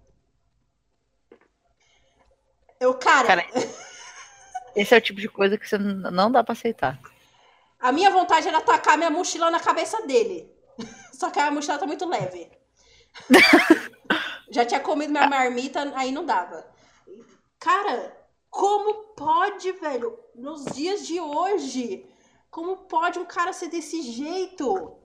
Eu, 2.79 2.95
cara, 2.95 3.27
Cara, 3.27 3.47
Esse 4.75 4.95
é 4.95 4.99
o 4.99 5.01
tipo 5.01 5.21
de 5.21 5.29
coisa 5.29 5.59
que 5.59 5.69
você 5.69 5.79
não 5.79 6.31
dá 6.31 6.43
pra 6.43 6.53
aceitar. 6.53 6.99
a 7.79 7.93
minha 7.93 8.11
vontade 8.11 8.49
era 8.49 8.61
tacar 8.61 8.97
minha 8.97 9.11
mochila 9.11 9.51
na 9.51 9.61
cabeça 9.61 10.07
dele. 10.07 10.51
Só 11.13 11.31
que 11.31 11.39
a 11.39 11.51
mochila 11.51 11.79
tá 11.79 11.87
muito 11.87 12.09
leve. 12.09 12.51
Já 14.51 14.65
tinha 14.65 14.81
comido 14.81 15.11
minha 15.11 15.29
marmita, 15.29 15.93
aí 15.97 16.13
não 16.13 16.25
dava. 16.25 16.67
Cara, 17.59 18.17
como 18.51 19.15
pode, 19.15 19.73
velho? 19.73 20.19
Nos 20.35 20.65
dias 20.67 21.07
de 21.07 21.21
hoje, 21.21 22.07
como 22.51 22.77
pode 22.77 23.19
um 23.19 23.25
cara 23.25 23.53
ser 23.53 23.69
desse 23.69 24.03
jeito? 24.03 24.99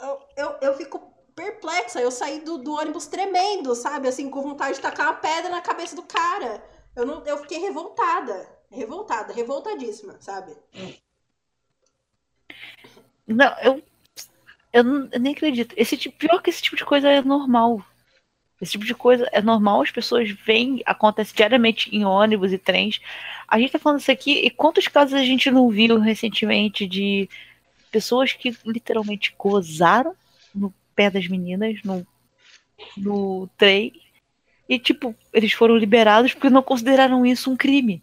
Eu, 0.00 0.20
eu, 0.36 0.56
eu 0.60 0.76
fico 0.76 1.14
perplexa. 1.34 2.00
Eu 2.00 2.10
saí 2.10 2.40
do, 2.40 2.58
do 2.58 2.72
ônibus 2.72 3.06
tremendo, 3.06 3.74
sabe? 3.74 4.08
Assim, 4.08 4.28
com 4.28 4.42
vontade 4.42 4.74
de 4.74 4.80
tacar 4.80 5.06
uma 5.06 5.16
pedra 5.16 5.50
na 5.50 5.60
cabeça 5.60 5.96
do 5.96 6.02
cara. 6.02 6.62
Eu, 6.94 7.06
não, 7.06 7.24
eu 7.24 7.38
fiquei 7.38 7.58
revoltada. 7.58 8.53
Revoltada, 8.74 9.32
revoltadíssima, 9.32 10.16
sabe? 10.20 10.52
Não, 13.26 13.54
eu, 13.62 13.82
eu, 14.72 15.08
eu 15.10 15.20
nem 15.20 15.32
acredito. 15.32 15.74
Esse 15.76 15.96
tipo, 15.96 16.16
pior 16.18 16.42
que 16.42 16.50
esse 16.50 16.62
tipo 16.62 16.76
de 16.76 16.84
coisa 16.84 17.08
é 17.08 17.22
normal. 17.22 17.84
Esse 18.60 18.72
tipo 18.72 18.84
de 18.84 18.94
coisa 18.94 19.28
é 19.32 19.42
normal, 19.42 19.82
as 19.82 19.90
pessoas 19.90 20.30
veem, 20.30 20.82
acontece 20.86 21.34
diariamente 21.34 21.94
em 21.94 22.04
ônibus 22.04 22.52
e 22.52 22.58
trens. 22.58 23.00
A 23.48 23.58
gente 23.58 23.72
tá 23.72 23.78
falando 23.78 24.00
isso 24.00 24.10
aqui, 24.10 24.38
e 24.38 24.50
quantos 24.50 24.88
casos 24.88 25.14
a 25.14 25.24
gente 25.24 25.50
não 25.50 25.68
viu 25.68 25.98
recentemente 25.98 26.86
de 26.86 27.28
pessoas 27.90 28.32
que 28.32 28.56
literalmente 28.64 29.34
gozaram 29.38 30.14
no 30.54 30.72
pé 30.94 31.10
das 31.10 31.28
meninas, 31.28 31.80
no, 31.84 32.06
no 32.96 33.48
trem, 33.56 33.92
e 34.68 34.78
tipo, 34.78 35.14
eles 35.32 35.52
foram 35.52 35.76
liberados 35.76 36.32
porque 36.32 36.50
não 36.50 36.62
consideraram 36.62 37.24
isso 37.26 37.50
um 37.50 37.56
crime. 37.56 38.02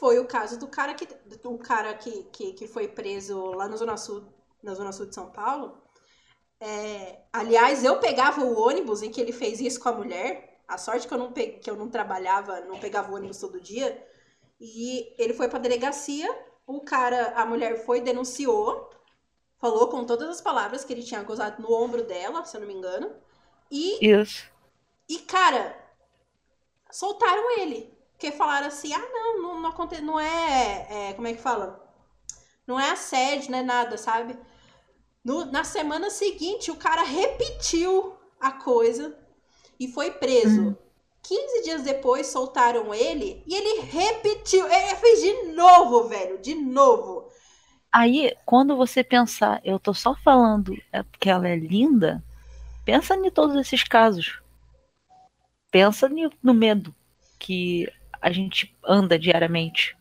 Foi 0.00 0.18
o 0.18 0.26
caso 0.26 0.58
do 0.58 0.66
cara 0.66 0.94
que 0.94 1.06
o 1.44 1.58
cara 1.58 1.92
que, 1.92 2.24
que, 2.32 2.54
que 2.54 2.66
foi 2.66 2.88
preso 2.88 3.38
lá 3.52 3.68
na 3.68 3.76
Zona 3.76 3.98
Sul, 3.98 4.24
na 4.62 4.74
Zona 4.74 4.92
Sul 4.92 5.04
de 5.06 5.14
São 5.14 5.30
Paulo. 5.30 5.76
É, 6.58 7.20
aliás, 7.30 7.84
eu 7.84 8.00
pegava 8.00 8.42
o 8.42 8.58
ônibus 8.58 9.02
em 9.02 9.10
que 9.10 9.20
ele 9.20 9.30
fez 9.32 9.60
isso 9.60 9.78
com 9.78 9.90
a 9.90 9.92
mulher. 9.92 10.62
A 10.66 10.78
sorte 10.78 11.06
que 11.06 11.12
eu 11.12 11.18
não, 11.18 11.30
pe- 11.32 11.58
que 11.58 11.70
eu 11.70 11.76
não 11.76 11.90
trabalhava, 11.90 12.60
não 12.62 12.78
pegava 12.80 13.12
o 13.12 13.14
ônibus 13.14 13.38
todo 13.38 13.60
dia. 13.60 14.02
E 14.58 15.14
ele 15.18 15.34
foi 15.34 15.48
pra 15.48 15.58
delegacia. 15.58 16.28
O 16.66 16.80
cara, 16.80 17.34
a 17.36 17.44
mulher 17.44 17.84
foi, 17.84 18.00
denunciou. 18.00 18.88
Falou 19.58 19.88
com 19.88 20.06
todas 20.06 20.30
as 20.30 20.40
palavras 20.40 20.82
que 20.82 20.94
ele 20.94 21.02
tinha 21.02 21.22
gozado 21.22 21.60
no 21.60 21.74
ombro 21.74 22.04
dela, 22.04 22.42
se 22.46 22.56
eu 22.56 22.62
não 22.62 22.68
me 22.68 22.72
engano. 22.74 23.14
E 23.70 24.02
Isso. 24.06 24.50
e, 25.06 25.18
cara, 25.18 25.76
soltaram 26.90 27.58
ele. 27.58 27.99
Porque 28.20 28.32
falaram 28.36 28.66
assim, 28.68 28.92
ah, 28.92 29.08
não, 29.12 29.42
não, 29.42 29.62
não, 29.62 29.70
aconte- 29.70 30.02
não 30.02 30.20
é, 30.20 31.08
é, 31.10 31.12
Como 31.14 31.26
é 31.26 31.32
que 31.32 31.40
fala? 31.40 31.80
Não 32.66 32.78
é 32.80 32.90
assédio, 32.90 33.50
não 33.50 33.58
é 33.58 33.62
nada, 33.62 33.98
sabe? 33.98 34.38
No- 35.24 35.46
na 35.46 35.64
semana 35.64 36.10
seguinte, 36.10 36.70
o 36.70 36.76
cara 36.76 37.02
repetiu 37.02 38.16
a 38.40 38.52
coisa 38.52 39.18
e 39.80 39.88
foi 39.88 40.12
preso. 40.12 40.76
15 41.22 41.62
dias 41.64 41.82
depois, 41.82 42.28
soltaram 42.28 42.94
ele 42.94 43.42
e 43.46 43.54
ele 43.54 43.82
repetiu. 43.82 44.66
Ele 44.68 44.96
fez 44.96 45.20
de 45.22 45.52
novo, 45.54 46.08
velho, 46.08 46.38
de 46.38 46.54
novo. 46.54 47.30
Aí, 47.92 48.36
quando 48.44 48.76
você 48.76 49.04
pensar, 49.04 49.60
eu 49.64 49.78
tô 49.78 49.94
só 49.94 50.14
falando 50.16 50.74
é 50.92 51.04
que 51.20 51.30
ela 51.30 51.48
é 51.48 51.54
linda, 51.56 52.20
pensa 52.84 53.14
em 53.16 53.30
todos 53.30 53.56
esses 53.56 53.84
casos. 53.84 54.40
Pensa 55.70 56.08
no 56.42 56.54
medo 56.54 56.94
que 57.38 57.88
a 58.20 58.30
gente 58.30 58.74
anda 58.84 59.18
diariamente. 59.18 59.96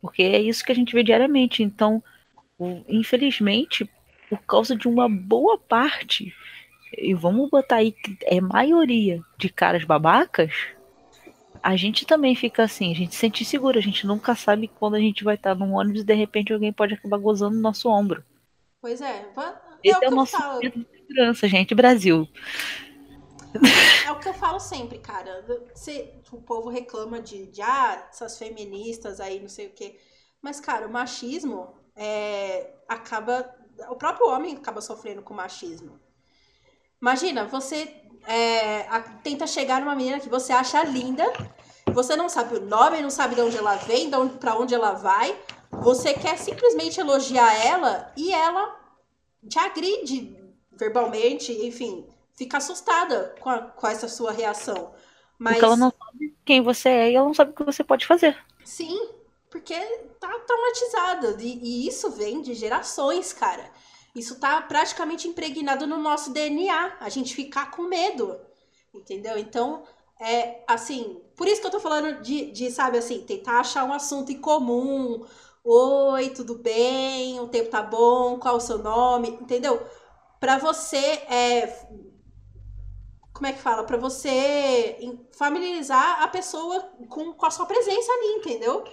Porque 0.00 0.22
é 0.22 0.40
isso 0.40 0.64
que 0.64 0.72
a 0.72 0.74
gente 0.74 0.94
vê 0.94 1.02
diariamente. 1.02 1.62
Então, 1.62 2.02
infelizmente, 2.88 3.88
por 4.28 4.38
causa 4.40 4.76
de 4.76 4.88
uma 4.88 5.08
boa 5.08 5.58
parte, 5.58 6.34
e 6.96 7.14
vamos 7.14 7.50
botar 7.50 7.76
aí 7.76 7.92
que 7.92 8.16
é 8.24 8.40
maioria 8.40 9.20
de 9.38 9.48
caras 9.48 9.84
babacas, 9.84 10.52
a 11.62 11.76
gente 11.76 12.04
também 12.04 12.34
fica 12.34 12.62
assim, 12.62 12.92
a 12.92 12.94
gente 12.94 13.14
se 13.14 13.20
sente 13.20 13.44
seguro, 13.44 13.78
a 13.78 13.82
gente 13.82 14.06
nunca 14.06 14.34
sabe 14.34 14.68
quando 14.68 14.96
a 14.96 15.00
gente 15.00 15.24
vai 15.24 15.34
estar 15.34 15.54
num 15.54 15.72
ônibus 15.72 16.02
e 16.02 16.04
de 16.04 16.14
repente 16.14 16.52
alguém 16.52 16.72
pode 16.72 16.92
acabar 16.92 17.16
gozando 17.16 17.56
no 17.56 17.62
nosso 17.62 17.88
ombro. 17.88 18.22
Pois 18.82 19.00
é. 19.00 19.24
É 19.34 19.54
Esse 19.82 20.04
é 20.04 20.08
o 20.08 20.10
nosso 20.10 20.36
falo. 20.36 20.60
de 20.60 20.86
segurança, 20.92 21.48
gente, 21.48 21.74
Brasil. 21.74 22.28
É 24.06 24.12
o 24.12 24.18
que 24.18 24.28
eu 24.28 24.34
falo 24.34 24.60
sempre, 24.60 24.98
cara. 24.98 25.44
Você- 25.74 26.14
o 26.32 26.40
povo 26.40 26.68
reclama 26.68 27.20
de, 27.20 27.46
de 27.46 27.62
ah, 27.62 28.06
essas 28.10 28.38
feministas 28.38 29.20
aí, 29.20 29.40
não 29.40 29.48
sei 29.48 29.66
o 29.68 29.70
quê. 29.72 29.98
Mas, 30.42 30.60
cara, 30.60 30.86
o 30.86 30.90
machismo 30.92 31.74
é, 31.96 32.74
acaba. 32.88 33.54
O 33.90 33.96
próprio 33.96 34.28
homem 34.28 34.56
acaba 34.56 34.80
sofrendo 34.80 35.22
com 35.22 35.34
machismo. 35.34 35.98
Imagina, 37.00 37.44
você 37.46 38.02
é, 38.26 38.82
a- 38.88 39.00
tenta 39.22 39.46
chegar 39.46 39.80
numa 39.80 39.94
menina 39.94 40.20
que 40.20 40.28
você 40.28 40.52
acha 40.52 40.82
linda 40.84 41.24
Você 41.94 42.16
não 42.16 42.28
sabe 42.28 42.56
o 42.56 42.60
nome, 42.66 43.02
não 43.02 43.10
sabe 43.10 43.34
de 43.36 43.40
onde 43.42 43.56
ela 43.58 43.76
vem, 43.76 44.10
de 44.10 44.16
onde, 44.16 44.38
pra 44.38 44.56
onde 44.58 44.74
ela 44.74 44.92
vai. 44.94 45.36
Você 45.72 46.14
quer 46.14 46.38
simplesmente 46.38 47.00
elogiar 47.00 47.54
ela 47.66 48.12
e 48.16 48.32
ela 48.32 48.76
te 49.48 49.58
agride 49.58 50.36
verbalmente, 50.72 51.52
enfim, 51.66 52.06
fica 52.36 52.58
assustada 52.58 53.34
com, 53.40 53.50
a- 53.50 53.62
com 53.70 53.86
essa 53.86 54.08
sua 54.08 54.32
reação. 54.32 54.94
Mas 55.38 55.48
Porque 55.48 55.64
ela 55.64 55.76
não 55.76 55.90
sabe 55.90 56.36
quem 56.44 56.60
você 56.62 56.88
é 56.88 57.10
e 57.12 57.14
ela 57.16 57.26
não 57.26 57.34
sabe 57.34 57.50
o 57.52 57.54
que 57.54 57.64
você 57.64 57.82
pode 57.84 58.06
fazer. 58.06 58.36
sim, 58.62 59.08
porque 59.50 59.74
tá 60.20 60.28
traumatizada. 60.40 61.36
E, 61.42 61.84
e 61.84 61.88
isso 61.88 62.10
vem 62.12 62.42
de 62.42 62.54
gerações, 62.54 63.32
cara. 63.32 63.70
Isso 64.14 64.38
tá 64.38 64.60
praticamente 64.62 65.26
impregnado 65.28 65.86
no 65.86 65.98
nosso 65.98 66.32
DNA. 66.32 66.96
A 67.00 67.08
gente 67.08 67.34
ficar 67.34 67.70
com 67.70 67.82
medo. 67.84 68.38
Entendeu? 68.92 69.36
Então, 69.38 69.84
é 70.20 70.62
assim. 70.68 71.20
Por 71.36 71.48
isso 71.48 71.60
que 71.60 71.66
eu 71.66 71.70
tô 71.72 71.80
falando 71.80 72.22
de, 72.22 72.50
de, 72.52 72.70
sabe 72.70 72.98
assim, 72.98 73.22
tentar 73.24 73.60
achar 73.60 73.84
um 73.84 73.92
assunto 73.92 74.30
em 74.32 74.40
comum. 74.40 75.24
Oi, 75.64 76.30
tudo 76.30 76.56
bem? 76.58 77.40
O 77.40 77.48
tempo 77.48 77.70
tá 77.70 77.82
bom? 77.82 78.38
Qual 78.38 78.56
o 78.56 78.60
seu 78.60 78.78
nome? 78.78 79.30
Entendeu? 79.30 79.84
Pra 80.40 80.58
você 80.58 80.96
é, 80.98 81.86
como 83.34 83.48
é 83.48 83.52
que 83.52 83.60
fala? 83.60 83.82
Pra 83.82 83.96
você 83.96 84.96
familiarizar 85.32 86.22
a 86.22 86.28
pessoa 86.28 86.80
com, 87.08 87.34
com 87.34 87.46
a 87.46 87.50
sua 87.50 87.66
presença 87.66 88.12
ali, 88.12 88.38
entendeu? 88.38 88.84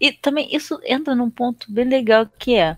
E 0.00 0.12
também 0.12 0.48
isso 0.54 0.80
entra 0.82 1.14
num 1.14 1.30
ponto 1.30 1.70
bem 1.70 1.84
legal 1.84 2.26
que 2.38 2.56
é. 2.56 2.76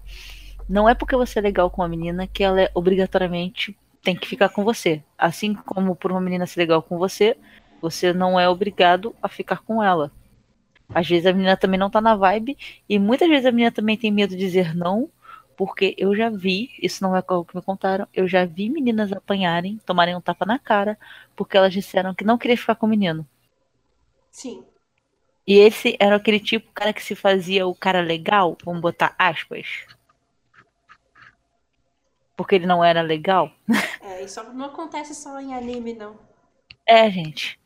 Não 0.69 0.89
é 0.89 0.95
porque 0.95 1.17
você 1.17 1.39
é 1.39 1.43
legal 1.43 1.71
com 1.71 1.81
uma 1.81 1.89
menina 1.89 2.27
que 2.27 2.43
ela 2.43 2.61
é 2.61 2.71
obrigatoriamente 2.75 3.77
tem 4.03 4.17
que 4.17 4.27
ficar 4.27 4.49
com 4.49 4.65
você. 4.65 5.03
Assim 5.17 5.55
como 5.55 5.95
por 5.95 6.11
uma 6.11 6.21
menina 6.21 6.47
ser 6.47 6.61
legal 6.61 6.83
com 6.83 6.99
você, 6.99 7.37
você 7.81 8.13
não 8.13 8.39
é 8.39 8.49
obrigado 8.49 9.15
a 9.23 9.29
ficar 9.29 9.59
com 9.59 9.83
ela. 9.83 10.11
Às 10.93 11.09
vezes 11.09 11.27
a 11.27 11.33
menina 11.33 11.57
também 11.57 11.79
não 11.79 11.91
tá 11.91 12.01
na 12.01 12.17
vibe 12.17 12.59
e 12.89 12.99
muitas 12.99 13.29
vezes 13.29 13.47
a 13.47 13.53
menina 13.53 13.71
também 13.71 13.97
tem 13.97 14.11
medo 14.11 14.31
de 14.31 14.39
dizer 14.39 14.75
não, 14.75 15.09
porque 15.61 15.95
eu 15.99 16.17
já 16.17 16.31
vi, 16.31 16.71
isso 16.81 17.05
não 17.05 17.15
é 17.15 17.23
algo 17.29 17.45
que 17.45 17.55
me 17.55 17.61
contaram, 17.61 18.09
eu 18.15 18.27
já 18.27 18.47
vi 18.47 18.71
meninas 18.71 19.13
apanharem, 19.13 19.77
tomarem 19.85 20.17
um 20.17 20.21
tapa 20.21 20.47
na 20.47 20.59
cara, 20.59 20.99
porque 21.37 21.55
elas 21.55 21.71
disseram 21.71 22.15
que 22.15 22.25
não 22.25 22.39
queria 22.39 22.57
ficar 22.57 22.77
com 22.77 22.87
o 22.87 22.89
menino. 22.89 23.29
Sim. 24.31 24.65
E 25.47 25.59
esse 25.59 25.99
era 26.01 26.17
aquele 26.17 26.41
tipo 26.41 26.73
cara 26.73 26.95
que 26.95 27.05
se 27.05 27.15
fazia 27.15 27.67
o 27.67 27.75
cara 27.75 28.01
legal, 28.01 28.57
vamos 28.65 28.81
botar 28.81 29.15
aspas. 29.19 29.85
Porque 32.35 32.55
ele 32.55 32.67
não 32.67 32.83
era 32.83 33.03
legal. 33.03 33.53
É, 34.03 34.25
isso 34.25 34.43
não 34.55 34.65
acontece 34.65 35.15
só 35.15 35.39
em 35.39 35.53
anime, 35.53 35.93
não. 35.93 36.19
É, 36.87 37.11
gente. 37.11 37.61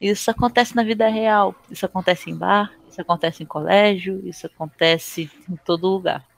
Isso 0.00 0.28
acontece 0.28 0.74
na 0.74 0.82
vida 0.82 1.08
real. 1.08 1.54
Isso 1.70 1.86
acontece 1.86 2.30
em 2.30 2.36
bar, 2.36 2.72
isso 2.88 3.00
acontece 3.00 3.44
em 3.44 3.46
colégio, 3.46 4.20
isso 4.26 4.44
acontece 4.44 5.30
em 5.48 5.54
todo 5.54 5.86
lugar. 5.86 6.31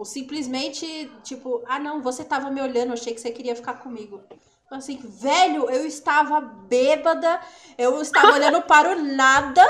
Ou 0.00 0.04
simplesmente, 0.06 1.12
tipo, 1.22 1.62
ah 1.66 1.78
não, 1.78 2.00
você 2.00 2.24
tava 2.24 2.50
me 2.50 2.58
olhando, 2.58 2.94
achei 2.94 3.12
que 3.12 3.20
você 3.20 3.30
queria 3.30 3.54
ficar 3.54 3.74
comigo. 3.74 4.22
Assim, 4.70 4.96
velho, 4.96 5.68
eu 5.68 5.86
estava 5.86 6.40
bêbada, 6.40 7.38
eu 7.76 8.00
estava 8.00 8.32
olhando 8.32 8.62
para 8.64 8.96
o 8.96 9.02
nada, 9.02 9.62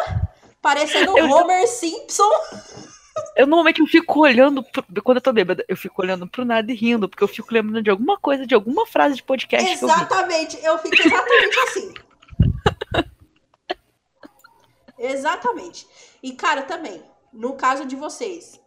parecendo 0.63 1.19
Eu 1.19 1.29
Homer 1.29 1.67
Simpson. 1.67 2.23
Eu 3.37 3.45
normalmente 3.45 3.81
eu 3.81 3.89
fico 3.89 4.21
olhando, 4.21 4.63
pro- 4.63 5.03
quando 5.03 5.17
eu 5.17 5.23
tô 5.23 5.33
bêbada, 5.33 5.65
eu 5.69 5.77
fico 5.77 6.01
olhando 6.01 6.29
pro 6.29 6.45
nada 6.45 6.71
e 6.71 6.77
rindo, 6.77 7.09
porque 7.09 7.25
eu 7.25 7.29
fico 7.29 7.53
lembrando 7.53 7.83
de 7.83 7.91
alguma 7.91 8.17
coisa, 8.17 8.47
de 8.47 8.55
alguma 8.55 8.87
frase 8.87 9.17
de 9.17 9.23
podcast 9.25 9.79
que 9.79 9.85
eu. 9.85 9.89
Exatamente, 9.89 10.65
eu 10.65 10.79
fico 10.79 10.95
exatamente 10.95 11.61
assim. 11.61 11.95
Exatamente. 14.97 15.89
E, 16.23 16.33
cara, 16.33 16.63
também, 16.63 17.03
no 17.33 17.55
caso 17.55 17.85
de 17.85 17.97
vocês, 17.97 18.61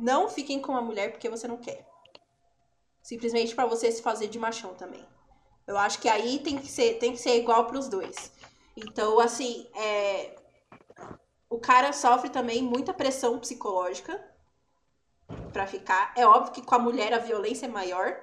não 0.00 0.28
fiquem 0.28 0.60
com 0.60 0.72
uma 0.72 0.82
mulher 0.82 1.10
porque 1.10 1.28
você 1.28 1.48
não 1.48 1.56
quer. 1.56 1.86
Simplesmente 3.02 3.54
pra 3.54 3.66
você 3.66 3.90
se 3.90 4.02
fazer 4.02 4.28
de 4.28 4.38
machão 4.38 4.74
também. 4.74 5.04
Eu 5.66 5.76
acho 5.76 6.00
que 6.00 6.08
aí 6.08 6.38
tem 6.38 6.58
que 6.58 6.68
ser, 6.68 6.98
tem 6.98 7.12
que 7.12 7.18
ser 7.18 7.36
igual 7.36 7.66
pros 7.66 7.88
dois. 7.88 8.32
Então, 8.76 9.18
assim, 9.20 9.66
é... 9.74 10.36
o 11.48 11.58
cara 11.58 11.92
sofre 11.92 12.30
também 12.30 12.62
muita 12.62 12.92
pressão 12.92 13.38
psicológica 13.38 14.22
pra 15.52 15.66
ficar. 15.66 16.12
É 16.16 16.26
óbvio 16.26 16.52
que 16.52 16.62
com 16.62 16.74
a 16.74 16.78
mulher 16.78 17.12
a 17.12 17.18
violência 17.18 17.66
é 17.66 17.68
maior, 17.68 18.20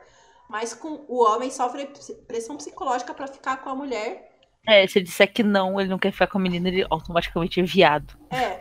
mas 0.49 0.73
com 0.73 1.05
o 1.07 1.23
homem 1.23 1.49
sofre 1.49 1.91
pressão 2.27 2.55
psicológica 2.55 3.13
pra 3.13 3.27
ficar 3.27 3.57
com 3.57 3.69
a 3.69 3.75
mulher. 3.75 4.31
É, 4.65 4.87
se 4.87 4.99
ele 4.99 5.05
disser 5.05 5.31
que 5.31 5.43
não, 5.43 5.79
ele 5.79 5.89
não 5.89 5.99
quer 5.99 6.11
ficar 6.11 6.27
com 6.27 6.37
a 6.37 6.41
menina, 6.41 6.69
ele 6.69 6.85
automaticamente 6.89 7.59
é 7.59 7.63
viado. 7.63 8.17
É. 8.29 8.57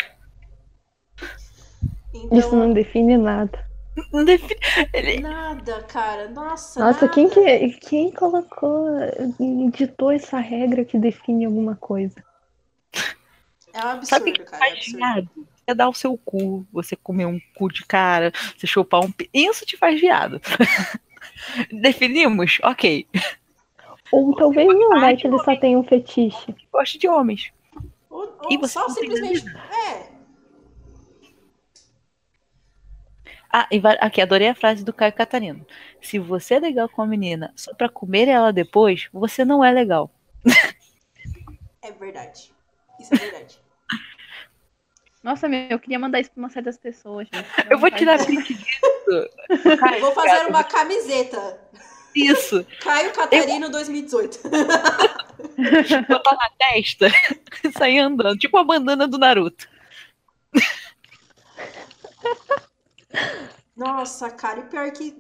Isso 2.15 2.29
Então, 2.33 2.57
não 2.57 2.73
define 2.73 3.17
nada. 3.17 3.65
Não 4.13 4.25
define- 4.25 4.59
ele- 4.93 5.21
nada, 5.21 5.83
cara. 5.83 6.29
Nossa, 6.29 6.81
Nossa, 6.85 7.09
quem 7.09 7.25
nada. 7.29 7.41
que 7.41 7.69
quem 7.81 8.11
colocou, 8.11 8.87
editou 9.39 10.11
essa 10.11 10.39
regra 10.39 10.85
que 10.85 10.99
define 10.99 11.45
alguma 11.45 11.77
coisa? 11.77 12.23
É 13.75 13.79
um 13.79 14.03
Sabe 14.03 14.31
o 14.31 14.33
absurdo, 14.33 14.33
que 14.33 14.45
cara. 14.45 14.57
É 14.57 14.59
faz 14.59 14.73
absurdo. 14.79 14.97
viado? 14.99 15.29
É 15.67 15.75
dar 15.75 15.89
o 15.89 15.95
seu 15.95 16.17
cu, 16.19 16.67
você 16.73 16.97
comer 16.97 17.27
um 17.27 17.39
cu 17.55 17.71
de 17.73 17.85
cara, 17.87 18.33
você 18.57 18.67
chupar 18.67 19.01
um. 19.05 19.13
Isso 19.33 19.65
te 19.65 19.77
faz 19.77 20.01
viado. 20.01 20.41
Definimos? 21.73 22.59
Ok. 22.63 23.07
Ou 24.11 24.35
talvez 24.37 24.67
não, 24.69 25.01
vai 25.01 25.17
que 25.17 25.27
ele 25.27 25.39
só 25.39 25.57
tem 25.57 25.77
um 25.77 25.83
fetiche. 25.85 26.55
Gosto 26.73 26.99
de 26.99 27.09
homens. 27.09 27.51
Ou, 28.11 28.25
E 28.51 28.55
ou 28.57 28.61
você 28.61 28.73
só 28.75 28.89
simplesmente. 28.91 29.45
É. 29.89 30.12
Ah, 33.53 33.67
e 33.71 33.79
vai- 33.79 33.99
aqui, 34.01 34.21
adorei 34.23 34.49
a 34.49 34.55
frase 34.55 34.83
do 34.83 34.93
Caio 34.95 35.13
Catarino. 35.13 35.65
Se 36.01 36.19
você 36.19 36.55
é 36.55 36.59
legal 36.61 36.89
com 36.89 37.03
a 37.03 37.07
menina 37.07 37.53
só 37.55 37.75
pra 37.75 37.89
comer 37.89 38.27
ela 38.27 38.51
depois, 38.53 39.09
você 39.13 39.45
não 39.45 39.63
é 39.63 39.71
legal. 39.71 40.11
É 41.83 41.93
verdade. 41.93 42.51
Isso 42.99 43.15
é 43.15 43.19
verdade. 43.19 43.59
Nossa, 45.23 45.47
meu, 45.49 45.67
eu 45.69 45.79
queria 45.79 45.99
mandar 45.99 46.21
isso 46.21 46.31
pra 46.31 46.41
uma 46.43 46.49
série 46.49 46.65
das 46.65 46.79
pessoas, 46.79 47.29
gente. 47.33 47.47
Eu 47.71 47.79
vou 47.79 47.91
tirar 47.91 48.25
print 48.25 48.55
disso. 48.55 49.77
Caio, 49.79 50.01
Vou 50.01 50.13
fazer 50.13 50.29
cara, 50.29 50.49
uma 50.49 50.65
camiseta. 50.65 51.61
Isso. 52.17 52.65
Caio 52.81 53.13
Catarino 53.13 53.71
2018. 53.71 54.39
Botar 56.09 56.37
na 56.37 56.51
testa 56.59 57.09
e 57.65 57.73
sair 57.73 57.99
andando. 57.99 58.39
Tipo 58.39 58.57
a 58.57 58.65
bandana 58.65 59.07
do 59.07 59.19
Naruto. 59.19 59.69
Nossa, 63.77 64.31
cara, 64.31 64.61
e 64.61 64.65
pior 64.65 64.91
que. 64.93 65.17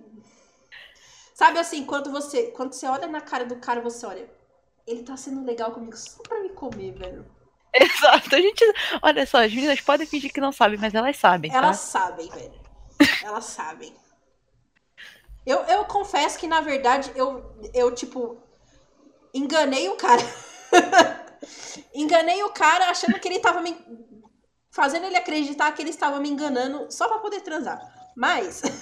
Sabe 1.34 1.58
assim, 1.58 1.84
quando 1.84 2.10
você, 2.10 2.50
quando 2.52 2.72
você 2.72 2.86
olha 2.86 3.06
na 3.06 3.20
cara 3.20 3.44
do 3.44 3.56
cara, 3.56 3.80
você 3.80 4.04
olha. 4.06 4.30
Ele 4.86 5.02
tá 5.02 5.16
sendo 5.16 5.44
legal 5.44 5.72
comigo 5.72 5.96
só 5.96 6.22
pra 6.22 6.40
me 6.40 6.50
comer, 6.50 6.92
velho. 6.92 7.24
Exato. 7.72 8.34
A 8.34 8.40
gente. 8.40 8.64
Olha 9.00 9.26
só, 9.26 9.44
as 9.44 9.52
meninas 9.52 9.80
podem 9.80 10.06
fingir 10.06 10.32
que 10.32 10.40
não 10.40 10.52
sabem, 10.52 10.78
mas 10.78 10.94
elas 10.94 11.16
sabem, 11.16 11.50
tá? 11.50 11.56
Elas 11.56 11.78
sabem, 11.78 12.28
velho. 12.28 12.60
Elas 13.22 13.44
sabem. 13.46 13.94
Eu, 15.44 15.58
eu 15.64 15.84
confesso 15.86 16.38
que, 16.38 16.46
na 16.46 16.60
verdade, 16.60 17.10
eu, 17.16 17.56
eu, 17.74 17.92
tipo, 17.92 18.40
enganei 19.34 19.88
o 19.88 19.96
cara. 19.96 20.22
enganei 21.92 22.42
o 22.44 22.50
cara 22.50 22.90
achando 22.90 23.18
que 23.18 23.26
ele 23.26 23.40
tava 23.40 23.60
me. 23.60 23.76
Fazendo 24.70 25.06
ele 25.06 25.16
acreditar 25.16 25.72
que 25.72 25.82
ele 25.82 25.90
estava 25.90 26.18
me 26.20 26.30
enganando 26.30 26.90
só 26.90 27.08
pra 27.08 27.18
poder 27.18 27.40
transar. 27.40 28.01
Mas. 28.16 28.62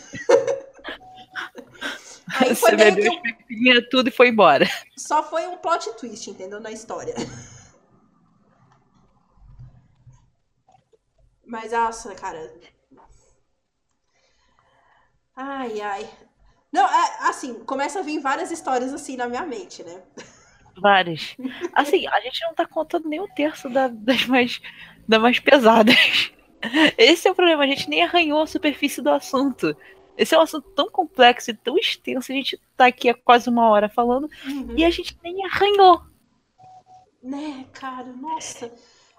Aí 2.37 2.55
foi 2.55 2.71
Você 2.71 2.77
meio 2.77 2.95
que 2.97 3.03
bebeu 3.03 3.13
as 3.15 3.21
pepininhas 3.21 3.85
tudo 3.91 4.09
e 4.09 4.13
foi 4.13 4.29
embora. 4.29 4.67
só 4.97 5.23
foi 5.23 5.47
um 5.47 5.57
plot 5.59 5.93
twist, 5.97 6.31
entendeu? 6.31 6.61
Na 6.61 6.71
história. 6.71 7.15
Mas, 11.45 11.73
nossa, 11.73 12.15
cara. 12.15 12.53
Ai, 15.35 15.81
ai. 15.81 16.09
Não, 16.73 16.87
é, 16.87 17.29
assim, 17.29 17.55
começa 17.65 17.99
a 17.99 18.03
vir 18.03 18.21
várias 18.21 18.51
histórias 18.51 18.93
assim 18.95 19.17
na 19.17 19.27
minha 19.29 19.45
mente, 19.45 19.83
né? 19.83 20.03
Várias. 20.77 21.37
Assim, 21.73 22.07
a 22.07 22.21
gente 22.21 22.41
não 22.43 22.55
tá 22.55 22.65
contando 22.67 23.09
nem 23.09 23.21
um 23.21 23.27
terço 23.29 23.69
da- 23.69 23.89
das 23.89 24.25
mais, 24.27 24.61
das 25.09 25.21
mais 25.21 25.41
pesadas. 25.41 26.33
Esse 26.99 27.29
é 27.29 27.31
o 27.31 27.35
problema, 27.35 27.65
a 27.65 27.67
gente 27.67 27.89
nem 27.89 28.03
arranhou 28.03 28.43
a 28.43 28.47
superfície 28.47 29.01
do 29.03 29.11
assunto. 29.11 29.77
Esse 30.17 30.35
é 30.35 30.39
um 30.39 30.43
assunto 30.43 30.69
tão 30.75 30.91
complexo 30.91 31.51
e 31.51 31.55
tão 31.57 31.79
extenso, 31.79 32.31
a 32.33 32.35
gente 32.35 32.61
tá 32.77 32.87
aqui 32.87 33.09
há 33.09 33.15
quase 33.15 33.49
uma 33.49 33.69
hora 33.71 33.89
falando 33.89 34.29
Uhum. 34.45 34.77
e 34.77 34.85
a 34.85 34.91
gente 34.91 35.17
nem 35.23 35.45
arranhou. 35.47 36.03
Né, 37.23 37.67
cara, 37.73 38.13
nossa. 38.13 38.73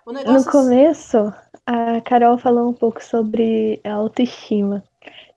O 0.05 0.11
No 0.23 0.41
negócio. 0.41 0.51
começo, 0.51 1.17
a 1.65 2.01
Carol 2.01 2.37
falou 2.37 2.69
um 2.69 2.73
pouco 2.73 3.03
sobre 3.03 3.79
a 3.83 3.93
autoestima. 3.93 4.83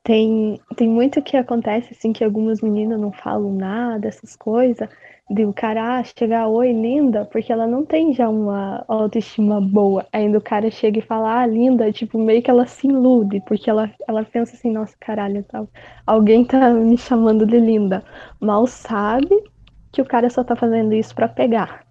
Tem, 0.05 0.61
tem 0.77 0.89
muito 0.89 1.23
que 1.23 1.37
acontece, 1.37 1.95
assim, 1.95 2.13
que 2.13 2.25
algumas 2.25 2.61
meninas 2.61 3.01
não 3.01 3.13
falam 3.13 3.53
nada, 3.55 4.09
essas 4.09 4.37
coisas, 4.37 4.89
de 5.31 5.45
o 5.45 5.55
cara 5.55 5.99
ah, 5.99 6.05
chegar, 6.05 6.47
oi, 6.49 6.73
linda, 6.73 7.25
porque 7.25 7.53
ela 7.53 7.67
não 7.67 7.85
tem 7.85 8.13
já 8.13 8.29
uma 8.29 8.85
autoestima 8.87 9.61
boa. 9.61 10.07
Ainda 10.13 10.39
o 10.39 10.43
cara 10.43 10.71
chega 10.71 10.99
e 10.99 11.03
fala, 11.03 11.41
ah, 11.41 11.47
linda, 11.47 11.91
tipo, 11.91 12.19
meio 12.19 12.43
que 12.43 12.51
ela 12.51 12.67
se 12.67 12.87
ilude, 12.87 13.43
porque 13.47 13.71
ela, 13.71 13.91
ela 14.07 14.25
pensa 14.25 14.55
assim, 14.55 14.71
nossa, 14.71 14.95
caralho, 15.01 15.43
tá, 15.45 15.67
alguém 16.07 16.45
tá 16.45 16.71
me 16.71 16.99
chamando 16.99 17.47
de 17.47 17.59
linda. 17.59 18.05
Mal 18.39 18.67
sabe 18.67 19.43
que 19.91 20.03
o 20.03 20.07
cara 20.07 20.29
só 20.29 20.45
tá 20.45 20.55
fazendo 20.55 20.93
isso 20.93 21.15
para 21.15 21.29
pegar. 21.29 21.87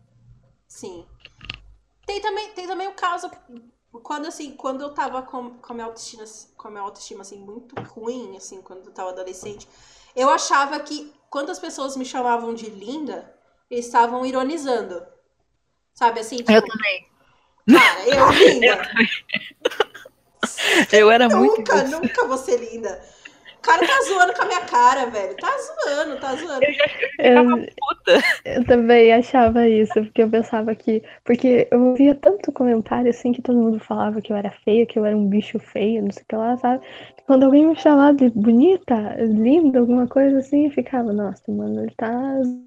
Sim. 0.68 1.06
Tem 2.06 2.22
também, 2.22 2.50
tem 2.50 2.68
também 2.68 2.88
o 2.88 2.94
caso 2.94 3.32
quando 4.02 4.26
assim, 4.26 4.52
quando 4.52 4.82
eu 4.82 4.94
tava 4.94 5.22
com, 5.22 5.52
com 5.52 5.74
a 5.74 5.76
minha 5.76 5.86
autoestima, 5.86 6.24
com 6.58 6.68
a 6.68 6.72
minha 6.72 6.84
autoestima 6.84 7.22
assim 7.22 7.38
muito 7.38 7.80
ruim, 7.82 8.36
assim, 8.36 8.62
quando 8.62 8.86
eu 8.88 8.92
tava 8.92 9.10
adolescente, 9.10 9.68
eu 10.16 10.30
achava 10.30 10.80
que 10.80 11.14
quando 11.34 11.50
as 11.50 11.58
pessoas 11.58 11.98
me 11.98 12.06
chamavam 12.06 12.54
de 12.54 12.70
linda, 12.70 13.34
eles 13.68 13.88
estavam 13.88 14.24
ironizando. 14.24 15.04
Sabe 15.92 16.20
assim, 16.20 16.38
tipo, 16.38 16.52
Eu 16.52 16.62
também. 16.62 17.08
cara, 17.72 18.08
eu 18.08 18.30
linda. 18.38 18.82
Eu 20.92 21.10
era 21.10 21.28
muito. 21.28 21.58
nunca, 21.58 21.84
nunca 21.86 22.28
vou 22.28 22.38
ser 22.38 22.58
linda. 22.58 23.02
O 23.58 23.62
cara 23.64 23.88
tá 23.88 24.02
zoando 24.04 24.34
com 24.34 24.44
a 24.44 24.46
minha 24.46 24.62
cara, 24.62 25.06
velho. 25.08 25.36
Tá 25.38 25.52
zoando, 25.58 26.20
tá 26.20 26.36
zoando. 26.36 26.64
Eu 26.66 26.74
já 26.74 26.86
Eu, 27.18 27.46
puta. 27.46 28.24
eu 28.46 28.66
também 28.66 29.12
achava 29.12 29.68
isso, 29.68 29.94
porque 29.94 30.22
eu 30.22 30.30
pensava 30.30 30.76
que. 30.76 31.02
Porque 31.24 31.68
eu 31.72 31.82
ouvia 31.82 32.14
tanto 32.14 32.52
comentário 32.52 33.10
assim 33.10 33.32
que 33.32 33.42
todo 33.42 33.58
mundo 33.58 33.80
falava 33.80 34.22
que 34.22 34.32
eu 34.32 34.38
era 34.38 34.52
feia, 34.52 34.86
que 34.86 35.00
eu 35.00 35.06
era 35.06 35.18
um 35.18 35.28
bicho 35.28 35.58
feio, 35.58 36.04
não 36.04 36.12
sei 36.12 36.22
o 36.22 36.26
que 36.28 36.36
lá, 36.36 36.56
sabe? 36.58 36.86
Quando 37.26 37.44
alguém 37.44 37.68
me 37.68 37.76
chamava 37.76 38.14
de 38.14 38.30
bonita, 38.32 39.16
linda, 39.20 39.80
alguma 39.80 40.06
coisa 40.08 40.40
assim, 40.40 40.66
eu 40.66 40.72
ficava, 40.72 41.14
nossa, 41.14 41.42
mano, 41.48 41.82
ele 41.82 41.94
tá 41.96 42.12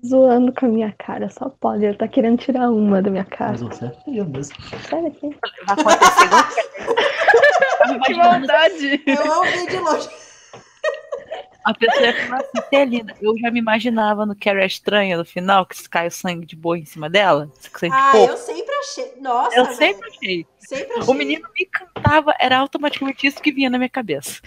zoando 0.06 0.50
com 0.52 0.64
a 0.64 0.68
minha 0.68 0.94
cara, 0.98 1.28
só 1.28 1.50
pode, 1.60 1.84
ele 1.84 1.96
tá 1.96 2.08
querendo 2.08 2.38
tirar 2.38 2.70
uma 2.70 3.02
da 3.02 3.10
minha 3.10 3.24
cara. 3.24 3.52
Mas 3.52 3.60
você 3.60 3.84
é 3.84 3.90
feio 4.04 4.24
mesmo. 4.24 4.56
Sério 4.88 5.10
que? 5.12 5.28
Vai 5.66 5.94
acontecer 5.94 6.28
Que 8.06 8.14
maldade! 8.14 9.02
Eu 9.06 9.38
ouvi 9.38 9.66
de 9.68 9.78
longe. 9.78 10.25
A 11.66 11.74
pessoa 11.74 12.00
ia 12.00 12.26
falar 12.28 12.36
assim, 12.42 12.76
é 12.76 12.84
linda. 12.84 13.16
Eu 13.20 13.36
já 13.36 13.50
me 13.50 13.58
imaginava 13.58 14.24
no 14.24 14.36
Carrie 14.38 14.64
Estranha, 14.64 15.16
no 15.16 15.24
final, 15.24 15.66
que 15.66 15.88
cai 15.88 16.06
o 16.06 16.12
sangue 16.12 16.46
de 16.46 16.54
boi 16.54 16.78
em 16.78 16.84
cima 16.84 17.10
dela. 17.10 17.50
De 17.60 17.68
Ah, 17.90 18.16
eu 18.16 18.36
sempre 18.36 18.72
achei. 18.72 19.16
Nossa, 19.20 19.56
Eu 19.56 19.64
velho. 19.64 19.76
sempre 19.76 20.08
achei. 20.08 20.46
sempre 20.60 20.92
achei. 20.92 21.12
O 21.12 21.14
menino 21.14 21.48
me 21.52 21.66
cantava, 21.66 22.32
era 22.38 22.56
automaticamente 22.58 23.26
isso 23.26 23.42
que 23.42 23.50
vinha 23.50 23.68
na 23.68 23.78
minha 23.78 23.90
cabeça. 23.90 24.40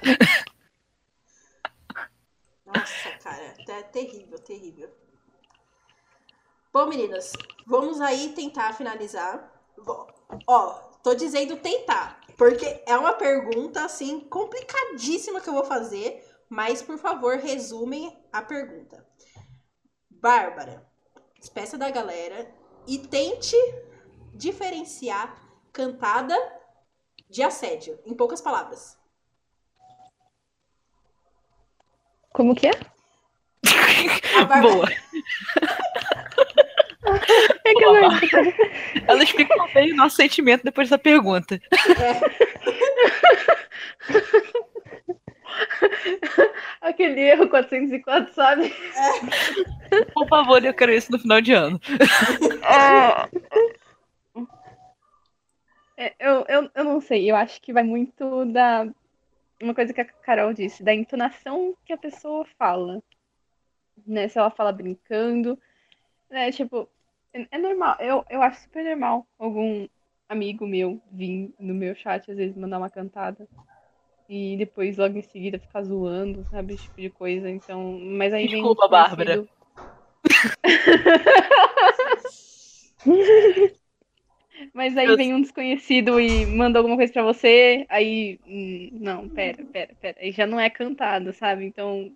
Nossa, 2.65 3.09
cara, 3.21 3.53
é 3.67 3.81
terrível, 3.83 4.39
terrível. 4.39 4.89
Bom, 6.71 6.85
meninas, 6.85 7.33
vamos 7.67 7.99
aí 7.99 8.29
tentar 8.29 8.71
finalizar. 8.71 9.51
Bom, 9.77 10.07
ó, 10.47 10.69
tô 11.03 11.13
dizendo 11.15 11.57
tentar, 11.57 12.21
porque 12.37 12.81
é 12.85 12.95
uma 12.95 13.11
pergunta 13.11 13.83
assim 13.83 14.21
complicadíssima 14.21 15.41
que 15.41 15.49
eu 15.49 15.53
vou 15.53 15.65
fazer, 15.65 16.28
mas 16.49 16.81
por 16.81 16.97
favor, 16.97 17.37
resumem 17.37 18.17
a 18.33 18.41
pergunta. 18.41 19.05
Bárbara, 20.09 20.85
despeça 21.39 21.77
da 21.77 21.89
galera 21.89 22.49
e 22.87 22.97
tente 22.97 23.55
diferenciar 24.33 25.37
cantada 25.71 26.35
de 27.29 27.43
assédio, 27.43 27.99
em 28.05 28.13
poucas 28.15 28.41
palavras. 28.41 28.97
Como 32.33 32.55
que 32.55 32.67
é? 32.67 32.71
Bárbara, 34.47 34.61
Boa. 34.61 34.85
É 37.65 37.73
que 37.73 37.85
Boa, 37.85 37.99
eu- 37.99 38.09
Ela 39.07 39.23
explicou 39.23 39.67
bem 39.73 39.93
o 39.93 39.95
nosso 39.95 40.15
sentimento 40.15 40.63
depois 40.63 40.89
da 40.89 40.97
pergunta. 40.97 41.59
Aquele 46.81 47.21
erro 47.21 47.49
404, 47.49 48.33
sabe? 48.33 48.73
Por 50.13 50.27
favor, 50.27 50.63
eu 50.63 50.73
quero 50.73 50.93
isso 50.93 51.11
no 51.11 51.19
final 51.19 51.41
de 51.41 51.53
ano. 51.53 51.79
É, 55.97 56.15
eu, 56.17 56.45
eu, 56.47 56.71
eu 56.73 56.83
não 56.85 57.01
sei, 57.01 57.29
eu 57.29 57.35
acho 57.35 57.61
que 57.61 57.73
vai 57.73 57.83
muito 57.83 58.45
da. 58.45 58.87
Uma 59.61 59.75
coisa 59.75 59.93
que 59.93 59.99
a 59.99 60.05
Carol 60.05 60.53
disse, 60.53 60.81
da 60.81 60.93
entonação 60.93 61.75
que 61.85 61.91
a 61.91 61.97
pessoa 61.97 62.45
fala. 62.57 63.03
Né? 64.07 64.29
Se 64.29 64.39
ela 64.39 64.49
fala 64.49 64.71
brincando. 64.71 65.59
Né? 66.29 66.51
Tipo, 66.53 66.87
é, 67.33 67.45
é 67.51 67.57
normal. 67.57 67.97
Eu, 67.99 68.25
eu 68.29 68.41
acho 68.41 68.61
super 68.61 68.85
normal 68.85 69.27
algum 69.37 69.87
amigo 70.29 70.65
meu 70.65 71.01
vir 71.11 71.53
no 71.59 71.73
meu 71.73 71.93
chat, 71.95 72.31
às 72.31 72.37
vezes, 72.37 72.55
mandar 72.55 72.77
uma 72.77 72.89
cantada. 72.89 73.45
E 74.29 74.55
depois, 74.57 74.97
logo 74.97 75.17
em 75.17 75.21
seguida, 75.23 75.59
ficar 75.59 75.83
zoando, 75.83 76.45
sabe? 76.45 76.75
Esse 76.75 76.83
tipo 76.85 77.01
de 77.01 77.09
coisa. 77.09 77.49
Então. 77.49 77.99
Mas 77.99 78.33
aí 78.33 78.45
vem. 78.47 78.61
Desculpa, 78.61 78.87
Bárbara. 78.87 79.35
desconhecido. 79.35 79.49
Mas 84.73 84.97
aí 84.97 85.07
Eu- 85.07 85.15
vem 85.15 85.33
um 85.33 85.41
desconhecido 85.41 86.19
e 86.19 86.45
manda 86.45 86.79
alguma 86.79 86.95
coisa 86.97 87.11
pra 87.13 87.23
você, 87.23 87.85
aí. 87.89 88.39
hum, 88.45 88.89
Não, 89.01 89.29
pera, 89.29 89.63
pera, 89.71 89.93
pera. 90.01 90.17
Aí 90.19 90.31
já 90.31 90.45
não 90.45 90.59
é 90.59 90.69
cantado, 90.69 91.31
sabe? 91.33 91.65
Então. 91.65 92.11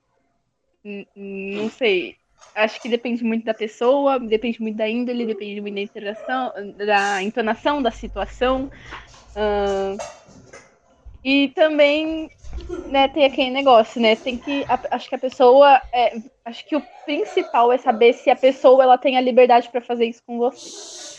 hum, 0.86 1.06
hum, 1.16 1.56
Não 1.58 1.70
sei. 1.70 2.18
Acho 2.56 2.82
que 2.82 2.90
depende 2.90 3.24
muito 3.24 3.46
da 3.46 3.54
pessoa, 3.54 4.20
depende 4.20 4.62
muito 4.62 4.78
da 4.78 4.88
índole, 4.90 5.26
depende 5.26 5.62
muito 5.62 5.76
da 5.76 5.82
interação, 5.82 6.52
da 6.78 7.24
entonação 7.24 7.82
da 7.82 7.92
situação. 7.92 8.70
ahn, 9.36 9.98
e 11.24 11.50
também, 11.50 12.30
né, 12.92 13.08
tem 13.08 13.26
aquele 13.26 13.50
negócio, 13.52 14.02
né? 14.02 14.16
Tem 14.16 14.38
que. 14.38 14.64
a- 14.70 14.96
acho 14.96 15.10
que 15.10 15.16
a 15.16 15.20
pessoa. 15.20 15.82
é, 15.94 16.14
acho 16.46 16.66
que 16.66 16.76
o 16.76 16.82
principal 17.06 17.72
é 17.72 17.78
saber 17.78 18.14
se 18.14 18.30
a 18.30 18.36
pessoa 18.36 18.84
ela 18.84 18.98
tem 18.98 19.18
a 19.18 19.22
liberdade 19.22 19.70
pra 19.70 19.82
fazer 19.82 20.06
isso 20.06 20.22
com 20.26 20.38
você. 20.38 21.14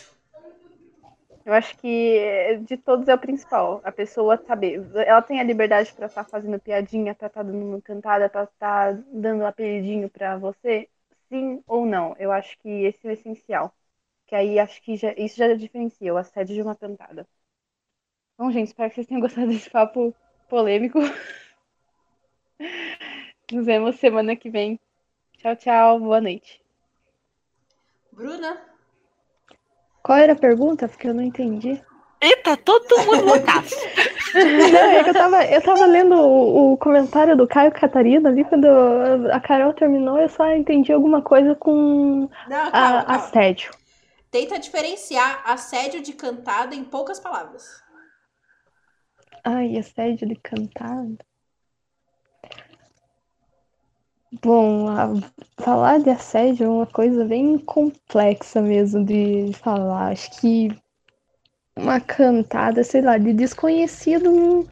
Eu 1.45 1.53
acho 1.53 1.77
que 1.77 2.17
eh, 2.17 2.55
de 2.57 2.75
todos 2.77 3.07
é 3.07 3.13
o 3.13 3.19
principal. 3.19 3.79
A 3.83 3.91
pessoa 3.91 4.37
saber. 4.47 4.81
Ela 5.05 5.21
tem 5.21 5.39
a 5.39 5.43
liberdade 5.43 5.93
pra 5.93 6.07
estar 6.07 6.23
fazendo 6.25 6.59
piadinha, 6.59 7.13
pra 7.13 7.27
estar 7.27 7.43
dando 7.43 7.63
uma 7.65 7.81
cantada, 7.81 8.27
pra 8.29 8.43
estar 8.45 8.93
dando 9.13 9.43
um 9.43 9.45
apelidinho 9.47 10.09
pra 10.09 10.37
você? 10.37 10.89
Sim 11.29 11.61
ou 11.67 11.85
não? 11.85 12.15
Eu 12.17 12.31
acho 12.31 12.57
que 12.59 12.67
esse 12.85 13.05
é 13.07 13.09
o 13.11 13.13
essencial. 13.13 13.71
Que 14.27 14.35
aí 14.35 14.57
acho 14.59 14.81
que 14.81 14.97
já- 14.97 15.13
isso 15.17 15.37
já 15.37 15.53
diferencia 15.55 16.13
o 16.13 16.17
assédio 16.17 16.55
de 16.55 16.61
uma 16.63 16.75
cantada. 16.75 17.27
Bom, 18.37 18.51
gente, 18.51 18.67
espero 18.67 18.89
que 18.89 18.95
vocês 18.95 19.07
tenham 19.07 19.21
gostado 19.21 19.47
desse 19.47 19.69
papo 19.69 20.13
polêmico. 20.49 20.99
Nos 23.51 23.65
vemos 23.65 23.95
semana 23.97 24.35
que 24.35 24.49
vem. 24.49 24.79
Tchau, 25.37 25.55
tchau. 25.55 25.99
Boa 25.99 26.19
noite. 26.19 26.61
Bruna, 28.11 28.61
Qual 30.03 30.17
era 30.17 30.33
a 30.33 30.37
pergunta? 30.37 30.87
Porque 30.87 31.07
eu 31.07 31.13
não 31.13 31.23
entendi. 31.23 31.81
Eita, 32.21 32.57
todo 32.57 32.97
mundo 33.05 33.25
loucaço. 33.25 33.75
Não, 34.33 34.79
é 34.79 35.03
que 35.03 35.09
eu 35.09 35.13
tava, 35.13 35.45
eu 35.45 35.61
tava 35.61 35.85
lendo 35.85 36.15
o, 36.15 36.73
o 36.73 36.77
comentário 36.77 37.37
do 37.37 37.47
Caio 37.47 37.71
Catarina 37.71 38.29
ali, 38.29 38.43
quando 38.43 38.65
a 39.31 39.39
Carol 39.39 39.73
terminou, 39.73 40.19
eu 40.19 40.27
só 40.27 40.49
entendi 40.51 40.91
alguma 40.91 41.21
coisa 41.21 41.55
com 41.55 42.29
não, 42.47 42.67
a, 42.67 42.71
calma, 42.71 43.03
calma. 43.03 43.15
assédio. 43.15 43.71
Tenta 44.31 44.59
diferenciar 44.59 45.41
assédio 45.45 46.01
de 46.01 46.13
cantada 46.13 46.75
em 46.75 46.83
poucas 46.83 47.19
palavras. 47.19 47.84
Ai, 49.45 49.77
assédio 49.77 50.27
de 50.27 50.35
cantada. 50.35 51.25
Bom, 54.41 54.87
a- 54.87 55.13
falar 55.61 55.99
de 55.99 56.09
assédio 56.09 56.65
é 56.65 56.69
uma 56.69 56.85
coisa 56.85 57.25
bem 57.25 57.57
complexa 57.57 58.61
mesmo 58.61 59.03
de 59.03 59.51
falar. 59.53 60.11
Acho 60.11 60.29
que 60.39 60.69
uma 61.77 61.99
cantada, 61.99 62.83
sei 62.83 63.01
lá, 63.01 63.17
de 63.17 63.33
desconhecido 63.33 64.31
não, 64.31 64.67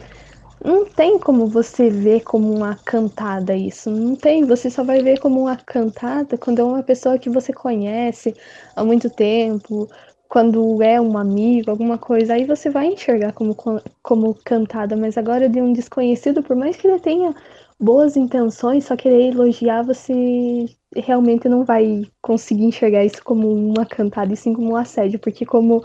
não 0.64 0.86
tem 0.86 1.20
como 1.20 1.48
você 1.48 1.90
ver 1.90 2.22
como 2.24 2.54
uma 2.54 2.76
cantada 2.76 3.56
isso. 3.56 3.90
Não 3.92 4.16
tem, 4.16 4.46
você 4.46 4.70
só 4.70 4.84
vai 4.84 5.02
ver 5.02 5.20
como 5.20 5.42
uma 5.42 5.58
cantada 5.58 6.38
quando 6.38 6.60
é 6.60 6.64
uma 6.64 6.84
pessoa 6.84 7.20
que 7.20 7.30
você 7.30 7.54
conhece 7.54 8.36
há 8.76 8.84
muito 8.84 9.10
tempo, 9.10 9.90
quando 10.34 10.82
é 10.82 11.00
um 11.00 11.16
amigo, 11.16 11.70
alguma 11.70 11.96
coisa. 11.96 12.34
Aí 12.34 12.44
você 12.44 12.68
vai 12.68 12.88
enxergar 12.88 13.34
como, 13.34 13.56
como 14.02 14.34
cantada, 14.44 14.98
mas 14.98 15.16
agora 15.16 15.48
de 15.48 15.62
um 15.62 15.72
desconhecido, 15.72 16.42
por 16.42 16.56
mais 16.56 16.76
que 16.76 16.88
ele 16.88 17.00
tenha 17.00 17.36
boas 17.80 18.18
intenções, 18.18 18.86
só 18.86 18.96
querer 18.96 19.28
elogiar, 19.28 19.84
você 19.84 20.66
realmente 20.96 21.48
não 21.48 21.64
vai 21.64 22.08
conseguir 22.20 22.66
enxergar 22.66 23.06
isso 23.06 23.24
como 23.24 23.48
uma 23.54 23.86
cantada, 23.86 24.34
e 24.34 24.36
sim 24.36 24.56
como 24.56 24.72
um 24.72 24.76
assédio, 24.76 25.20
porque 25.20 25.46
como 25.46 25.84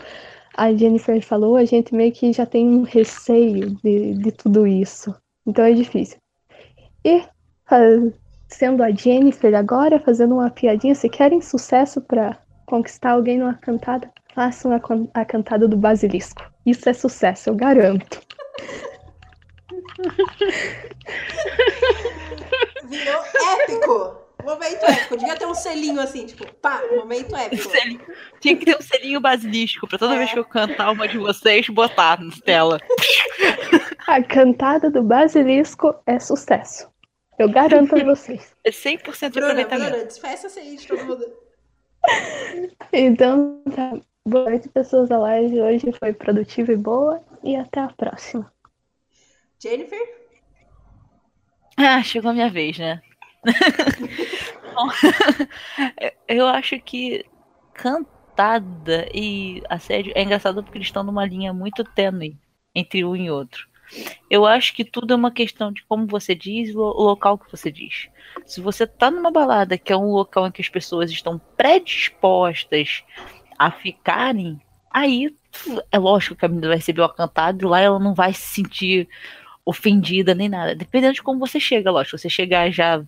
a 0.57 0.73
Jennifer 0.73 1.21
falou, 1.21 1.55
a 1.55 1.63
gente 1.63 1.93
meio 1.93 2.11
que 2.11 2.33
já 2.33 2.47
tem 2.47 2.67
um 2.67 2.81
receio 2.81 3.77
de, 3.83 4.15
de 4.15 4.31
tudo 4.31 4.65
isso. 4.65 5.13
Então 5.45 5.63
é 5.63 5.73
difícil. 5.73 6.17
E 7.05 7.21
sendo 8.47 8.81
a 8.81 8.89
Jennifer 8.89 9.53
agora, 9.53 9.99
fazendo 9.99 10.33
uma 10.33 10.49
piadinha. 10.49 10.95
Se 10.95 11.07
querem 11.07 11.39
sucesso 11.39 12.01
pra 12.01 12.35
conquistar 12.65 13.11
alguém 13.11 13.37
numa 13.37 13.53
cantada, 13.53 14.11
façam 14.39 14.71
a, 14.71 14.79
a 15.19 15.25
cantada 15.25 15.67
do 15.67 15.75
basilisco. 15.75 16.41
Isso 16.65 16.87
é 16.87 16.93
sucesso, 16.93 17.49
eu 17.49 17.55
garanto. 17.55 18.21
Virou 22.85 23.21
épico. 23.61 24.17
Momento 24.41 24.83
épico. 24.85 25.17
Devia 25.17 25.35
ter 25.35 25.45
um 25.45 25.53
selinho 25.53 25.99
assim, 25.99 26.25
tipo, 26.25 26.49
pá, 26.61 26.81
momento 26.95 27.35
épico. 27.35 27.69
Selinho- 27.69 27.99
Tinha 28.39 28.55
que 28.55 28.63
ter 28.65 28.77
um 28.77 28.81
selinho 28.81 29.19
basilisco 29.19 29.85
pra 29.89 29.97
toda 29.99 30.15
É. 30.15 30.19
vez 30.19 30.31
que 30.31 30.39
eu 30.39 30.45
cantar 30.45 30.89
uma 30.91 31.05
de 31.05 31.17
vocês, 31.17 31.67
botar 31.67 32.21
na 32.23 32.31
tela. 32.45 32.79
A 34.07 34.23
cantada 34.23 34.89
do 34.89 35.03
basilisco 35.03 35.93
é 36.05 36.17
sucesso. 36.17 36.87
Eu 37.37 37.49
garanto 37.49 37.93
a 37.93 38.03
vocês. 38.05 38.55
É 38.63 38.71
100% 38.71 39.03
de 39.03 39.29
Bruna, 39.31 39.47
aproveitamento. 39.47 39.89
Bruna, 39.91 40.05
despeça-se 40.05 40.59
aí 40.59 40.77
de 40.77 40.87
todo 40.87 41.03
mundo. 41.05 41.25
Então, 42.93 43.61
tá. 43.75 43.99
Boa 44.27 44.49
noite, 44.49 44.69
pessoas 44.69 45.09
da 45.09 45.17
live. 45.17 45.61
Hoje 45.61 45.91
foi 45.93 46.13
produtiva 46.13 46.71
e 46.71 46.77
boa. 46.77 47.23
E 47.43 47.55
até 47.55 47.79
a 47.79 47.87
próxima. 47.89 48.51
Jennifer? 49.61 49.99
Ah, 51.81 52.03
chegou 52.03 52.31
a 52.31 52.33
minha 52.33 52.49
vez, 52.49 52.77
né? 52.77 53.01
Bom, 54.75 54.89
eu 56.27 56.45
acho 56.45 56.77
que 56.81 57.25
cantada 57.73 59.07
e 59.13 59.63
assédio 59.69 60.11
é 60.13 60.21
engraçado 60.21 60.61
porque 60.61 60.77
eles 60.77 60.87
estão 60.87 61.03
numa 61.03 61.25
linha 61.25 61.53
muito 61.53 61.85
tênue 61.85 62.37
entre 62.75 63.05
um 63.05 63.15
e 63.15 63.31
outro. 63.31 63.65
Eu 64.29 64.45
acho 64.45 64.73
que 64.73 64.83
tudo 64.85 65.13
é 65.13 65.15
uma 65.15 65.31
questão 65.31 65.71
de 65.71 65.83
como 65.85 66.05
você 66.05 66.35
diz 66.35 66.69
e 66.69 66.77
o 66.77 66.81
o 66.81 67.03
local 67.03 67.37
que 67.37 67.49
você 67.49 67.71
diz. 67.71 68.09
Se 68.45 68.61
você 68.61 68.85
tá 68.85 69.09
numa 69.09 69.31
balada 69.31 69.77
que 69.77 69.93
é 69.93 69.97
um 69.97 70.11
local 70.11 70.47
em 70.47 70.51
que 70.51 70.61
as 70.61 70.69
pessoas 70.69 71.09
estão 71.09 71.39
predispostas 71.57 73.03
a 73.59 73.69
ficarem, 73.69 74.59
aí 74.89 75.35
é 75.91 75.99
lógico 75.99 76.35
que 76.35 76.45
a 76.45 76.47
menina 76.47 76.69
vai 76.69 76.77
receber 76.77 77.01
uma 77.01 77.13
cantada 77.13 77.61
e 77.61 77.67
lá 77.67 77.81
ela 77.81 77.99
não 77.99 78.13
vai 78.13 78.33
se 78.33 78.41
sentir 78.41 79.09
ofendida 79.65 80.33
nem 80.33 80.47
nada. 80.47 80.73
Dependendo 80.73 81.13
de 81.13 81.21
como 81.21 81.39
você 81.39 81.59
chega, 81.59 81.91
lógico. 81.91 82.17
Você 82.17 82.29
chegar 82.29 82.71
já, 82.71 83.03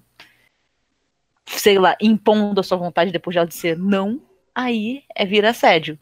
sei 1.45 1.79
lá, 1.79 1.95
impondo 2.01 2.59
a 2.59 2.63
sua 2.63 2.77
vontade 2.77 3.11
depois 3.11 3.33
de 3.33 3.37
ela 3.39 3.47
dizer 3.47 3.77
não, 3.77 4.21
aí 4.53 5.03
é 5.15 5.25
vir 5.25 5.45
assédio. 5.45 5.97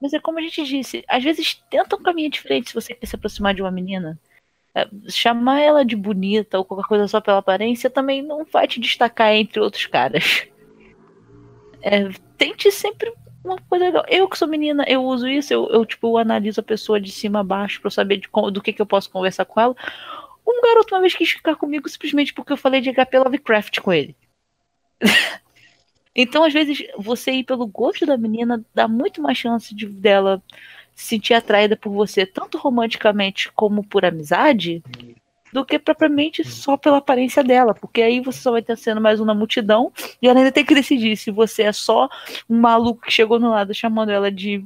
Mas 0.00 0.12
é 0.12 0.18
como 0.18 0.40
a 0.40 0.42
gente 0.42 0.64
disse, 0.64 1.04
às 1.06 1.22
vezes 1.22 1.62
tenta 1.70 1.94
um 1.94 2.02
caminho 2.02 2.28
diferente 2.28 2.70
se 2.70 2.74
você 2.74 2.92
quer 2.92 3.06
se 3.06 3.14
aproximar 3.14 3.54
de 3.54 3.62
uma 3.62 3.70
menina. 3.70 4.18
É, 4.74 4.88
chamar 5.08 5.60
ela 5.60 5.84
de 5.84 5.94
bonita 5.94 6.58
ou 6.58 6.64
qualquer 6.64 6.88
coisa 6.88 7.06
só 7.06 7.20
pela 7.20 7.38
aparência 7.38 7.90
também 7.90 8.22
não 8.22 8.44
vai 8.44 8.66
te 8.66 8.80
destacar 8.80 9.32
entre 9.32 9.60
outros 9.60 9.86
caras. 9.86 10.48
É, 11.82 12.08
tente 12.38 12.70
sempre 12.70 13.12
uma 13.44 13.58
coisa 13.68 13.84
legal. 13.84 14.04
Eu 14.08 14.28
que 14.28 14.38
sou 14.38 14.46
menina, 14.48 14.84
eu 14.86 15.04
uso 15.04 15.28
isso, 15.28 15.52
eu, 15.52 15.68
eu 15.70 15.84
tipo, 15.84 16.16
analiso 16.16 16.60
a 16.60 16.64
pessoa 16.64 17.00
de 17.00 17.10
cima 17.10 17.40
a 17.40 17.44
baixo 17.44 17.80
eu 17.82 17.90
saber 17.90 18.18
de 18.18 18.28
do 18.52 18.62
que, 18.62 18.72
que 18.72 18.80
eu 18.80 18.86
posso 18.86 19.10
conversar 19.10 19.44
com 19.44 19.60
ela. 19.60 19.76
Um 20.46 20.62
garoto 20.62 20.94
uma 20.94 21.00
vez 21.00 21.14
quis 21.14 21.30
ficar 21.30 21.56
comigo 21.56 21.88
simplesmente 21.88 22.32
porque 22.32 22.52
eu 22.52 22.56
falei 22.56 22.80
de 22.80 22.92
HP 22.92 23.18
Lovecraft 23.18 23.80
com 23.80 23.92
ele. 23.92 24.16
então, 26.14 26.44
às 26.44 26.52
vezes, 26.52 26.84
você 26.96 27.32
ir 27.32 27.44
pelo 27.44 27.66
gosto 27.66 28.06
da 28.06 28.16
menina 28.16 28.64
dá 28.74 28.86
muito 28.86 29.20
mais 29.20 29.38
chance 29.38 29.74
de 29.74 29.86
dela 29.86 30.42
se 30.94 31.06
sentir 31.06 31.34
atraída 31.34 31.76
por 31.76 31.90
você, 31.90 32.26
tanto 32.26 32.58
romanticamente 32.58 33.50
como 33.52 33.82
por 33.82 34.04
amizade, 34.04 34.82
do 35.52 35.64
que 35.64 35.78
propriamente 35.78 36.42
só 36.44 36.76
pela 36.76 36.96
aparência 36.96 37.44
dela. 37.44 37.74
Porque 37.74 38.00
aí 38.00 38.20
você 38.20 38.40
só 38.40 38.50
vai 38.50 38.60
estar 38.60 38.76
sendo 38.76 39.00
mais 39.00 39.20
um 39.20 39.24
na 39.24 39.34
multidão 39.34 39.92
e 40.20 40.26
ela 40.26 40.38
ainda 40.38 40.52
tem 40.52 40.64
que 40.64 40.74
decidir 40.74 41.16
se 41.16 41.30
você 41.30 41.64
é 41.64 41.72
só 41.72 42.08
um 42.48 42.58
maluco 42.58 43.02
que 43.02 43.12
chegou 43.12 43.38
no 43.38 43.50
lado 43.50 43.74
chamando 43.74 44.10
ela 44.10 44.30
de, 44.30 44.64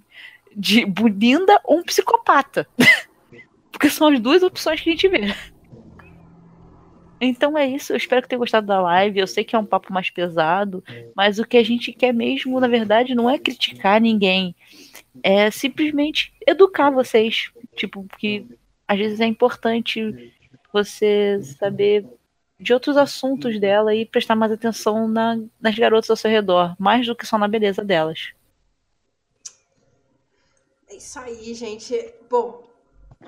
de 0.55 0.87
bulinda 0.87 1.61
ou 1.65 1.79
um 1.79 1.83
psicopata. 1.83 2.67
Porque 3.73 3.91
são 3.91 4.09
as 4.09 4.21
duas 4.21 4.43
opções 4.43 4.81
que 4.81 4.89
a 4.89 4.93
gente 4.93 5.09
vê. 5.09 5.35
Então 7.21 7.57
é 7.57 7.67
isso, 7.67 7.93
eu 7.93 7.97
espero 7.97 8.23
que 8.23 8.29
tenha 8.29 8.39
gostado 8.39 8.67
da 8.67 8.81
live. 8.81 9.19
Eu 9.19 9.27
sei 9.27 9.43
que 9.43 9.57
é 9.57 9.59
um 9.59 9.65
papo 9.65 9.93
mais 9.93 10.11
pesado, 10.11 10.85
mas 11.15 11.39
o 11.39 11.45
que 11.45 11.57
a 11.57 11.65
gente 11.65 11.93
quer 11.93 12.13
mesmo, 12.13 12.61
na 12.61 12.69
verdade, 12.69 13.15
não 13.15 13.29
é 13.29 13.39
criticar 13.39 14.01
ninguém, 14.01 14.55
é 15.23 15.51
simplesmente 15.51 16.33
educar 16.47 16.91
vocês. 16.91 17.51
Tipo, 17.75 18.07
que 18.19 18.47
às 18.87 18.99
vezes 18.99 19.21
é 19.21 19.27
importante 19.27 20.33
você 20.83 21.41
saber 21.59 22.07
de 22.59 22.73
outros 22.73 22.97
assuntos 22.97 23.61
dela 23.61 23.95
e 23.95 24.07
prestar 24.07 24.35
mais 24.37 24.53
atenção 24.53 25.09
na- 25.09 25.39
nas 25.61 25.75
garotas 25.79 26.11
ao 26.11 26.17
seu 26.17 26.31
redor, 26.31 26.75
mais 26.79 27.07
do 27.07 27.15
que 27.17 27.27
só 27.27 27.39
na 27.39 27.49
beleza 27.49 27.85
delas. 27.85 28.33
É 30.89 30.97
isso 30.97 31.19
aí, 31.19 31.55
gente. 31.55 32.15
Bom, 32.31 32.65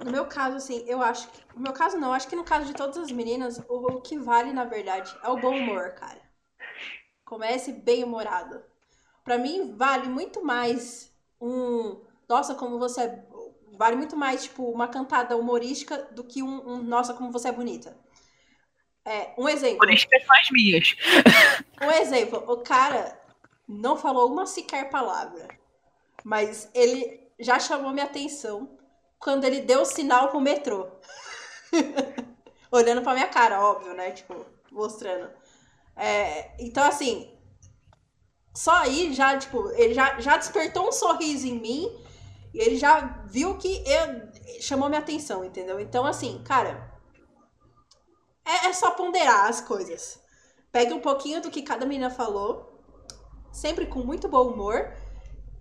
no 0.05 0.11
meu 0.11 0.27
caso, 0.27 0.57
assim, 0.57 0.85
eu 0.87 1.03
acho 1.03 1.29
que. 1.31 1.41
No 1.55 1.61
meu 1.63 1.73
caso, 1.73 1.99
não. 1.99 2.13
Acho 2.13 2.29
que 2.29 2.37
no 2.37 2.45
caso 2.45 2.67
de 2.67 2.75
todas 2.75 2.97
as 2.97 3.11
meninas, 3.13 3.59
o, 3.69 3.97
o 3.97 4.01
que 4.01 4.19
vale, 4.19 4.53
na 4.53 4.65
verdade, 4.65 5.15
é 5.23 5.29
o 5.29 5.37
bom 5.37 5.57
humor, 5.57 5.91
cara. 5.93 6.21
Comece 7.25 7.73
bem 7.73 8.05
humorado. 8.05 8.63
Pra 9.25 9.39
mim, 9.39 9.75
vale 9.77 10.09
muito 10.09 10.45
mais 10.45 11.13
um. 11.41 12.01
Nossa, 12.29 12.55
como 12.55 12.79
você 12.79 13.03
é. 13.03 13.25
Vale 13.79 13.95
muito 13.95 14.17
mais, 14.17 14.43
tipo, 14.43 14.65
uma 14.65 14.89
cantada 14.89 15.37
humorística 15.37 15.99
do 16.11 16.25
que 16.25 16.43
um, 16.43 16.69
um 16.69 16.83
Nossa, 16.83 17.15
como 17.15 17.31
você 17.31 17.49
é 17.49 17.53
bonita. 17.53 17.97
É, 19.05 19.33
um 19.39 19.49
exemplo. 19.49 19.87
Que 19.87 19.97
são 19.97 20.37
as 20.37 20.51
minhas. 20.51 20.97
Um 21.81 21.91
exemplo, 21.93 22.43
o 22.49 22.57
cara 22.57 23.17
não 23.69 23.97
falou 23.97 24.33
uma 24.33 24.47
sequer 24.47 24.91
palavra, 24.91 25.47
mas 26.25 26.69
ele 26.75 27.31
já 27.39 27.61
chamou 27.61 27.93
minha 27.93 28.07
atenção 28.07 28.77
quando 29.17 29.45
ele 29.45 29.61
deu 29.61 29.83
o 29.83 29.85
sinal 29.85 30.29
pro 30.29 30.41
metrô. 30.41 30.89
Olhando 32.73 33.03
pra 33.03 33.15
minha 33.15 33.29
cara, 33.29 33.61
óbvio, 33.61 33.95
né? 33.95 34.11
Tipo, 34.11 34.45
mostrando. 34.73 35.31
É, 35.95 36.51
então, 36.59 36.83
assim, 36.83 37.33
só 38.53 38.73
aí 38.73 39.15
já, 39.15 39.39
tipo, 39.39 39.71
ele 39.71 39.95
já, 39.95 40.19
já 40.19 40.37
despertou 40.37 40.89
um 40.89 40.93
sorriso 40.93 41.47
em 41.47 41.61
mim 41.61 42.08
e 42.55 42.61
ele 42.61 42.77
já 42.77 43.23
viu 43.27 43.57
que 43.59 43.85
eu, 43.87 44.61
chamou 44.61 44.89
minha 44.89 45.01
atenção, 45.01 45.45
entendeu? 45.45 45.79
Então, 45.79 46.05
assim, 46.05 46.43
cara, 46.45 46.93
é, 48.45 48.69
é 48.69 48.73
só 48.73 48.91
ponderar 48.93 49.47
as 49.47 49.61
coisas. 49.61 50.21
Pegue 50.73 50.93
um 50.93 51.01
pouquinho 51.01 51.41
do 51.41 51.51
que 51.51 51.63
cada 51.63 51.87
menina 51.87 52.11
falou, 52.11 52.83
sempre 53.53 53.87
com 53.87 54.01
muito 54.01 54.29
bom 54.29 54.49
humor, 54.49 54.93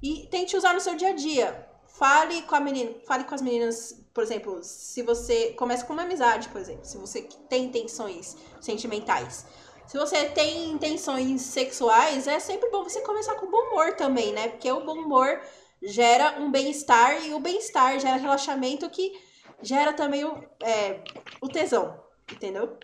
e 0.01 0.27
tente 0.27 0.55
usar 0.55 0.73
no 0.73 0.81
seu 0.81 0.95
dia 0.95 1.09
a 1.09 1.13
dia. 1.13 1.67
Fale 1.87 2.43
com 2.43 2.55
a 2.55 2.59
menina, 2.59 2.93
fale 3.05 3.23
com 3.23 3.33
as 3.33 3.41
meninas, 3.41 4.05
por 4.13 4.23
exemplo, 4.23 4.59
se 4.61 5.01
você 5.01 5.53
começa 5.53 5.85
com 5.85 5.93
uma 5.93 6.03
amizade, 6.03 6.49
por 6.49 6.61
exemplo, 6.61 6.85
se 6.85 6.97
você 6.97 7.23
tem 7.49 7.65
intenções 7.65 8.37
sentimentais. 8.61 9.45
Se 9.87 9.97
você 9.97 10.25
tem 10.25 10.69
intenções 10.71 11.41
sexuais, 11.41 12.27
é 12.27 12.39
sempre 12.39 12.69
bom 12.69 12.83
você 12.83 12.99
começar 13.01 13.35
com 13.35 13.49
bom 13.49 13.69
humor 13.69 13.95
também, 13.95 14.33
né? 14.33 14.49
Porque 14.49 14.69
o 14.69 14.83
bom 14.83 14.99
humor 14.99 15.41
gera 15.81 16.39
um 16.39 16.51
bem-estar 16.51 17.25
e 17.25 17.33
o 17.33 17.39
bem-estar 17.39 17.99
gera 17.99 18.17
relaxamento 18.17 18.89
que 18.89 19.19
gera 19.61 19.93
também 19.93 20.23
o, 20.23 20.43
é, 20.61 21.03
o 21.41 21.47
tesão, 21.47 21.99
entendeu? 22.31 22.77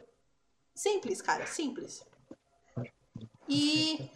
Simples, 0.76 1.22
cara, 1.22 1.46
simples. 1.46 2.06
E, 3.48 4.10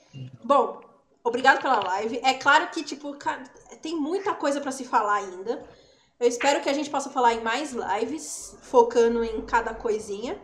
bom, 0.43 0.81
obrigado 1.23 1.61
pela 1.61 1.83
live. 1.83 2.19
É 2.23 2.33
claro 2.33 2.69
que, 2.71 2.83
tipo, 2.83 3.15
tem 3.81 3.95
muita 3.95 4.33
coisa 4.33 4.59
pra 4.59 4.71
se 4.71 4.85
falar 4.85 5.15
ainda. 5.15 5.67
Eu 6.19 6.27
espero 6.27 6.61
que 6.61 6.69
a 6.69 6.73
gente 6.73 6.89
possa 6.89 7.09
falar 7.11 7.33
em 7.33 7.43
mais 7.43 7.73
lives, 7.73 8.57
focando 8.63 9.23
em 9.23 9.45
cada 9.45 9.73
coisinha. 9.73 10.41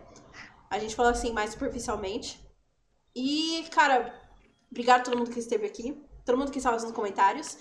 A 0.70 0.78
gente 0.78 0.96
fala 0.96 1.12
assim 1.12 1.32
mais 1.32 1.52
superficialmente. 1.52 2.40
E, 3.16 3.66
cara, 3.72 4.14
obrigado 4.70 5.02
a 5.02 5.04
todo 5.04 5.18
mundo 5.18 5.32
que 5.32 5.40
esteve 5.40 5.66
aqui, 5.66 6.00
todo 6.26 6.38
mundo 6.38 6.52
que 6.52 6.58
estava 6.58 6.80
nos 6.80 6.92
comentários. 6.92 7.58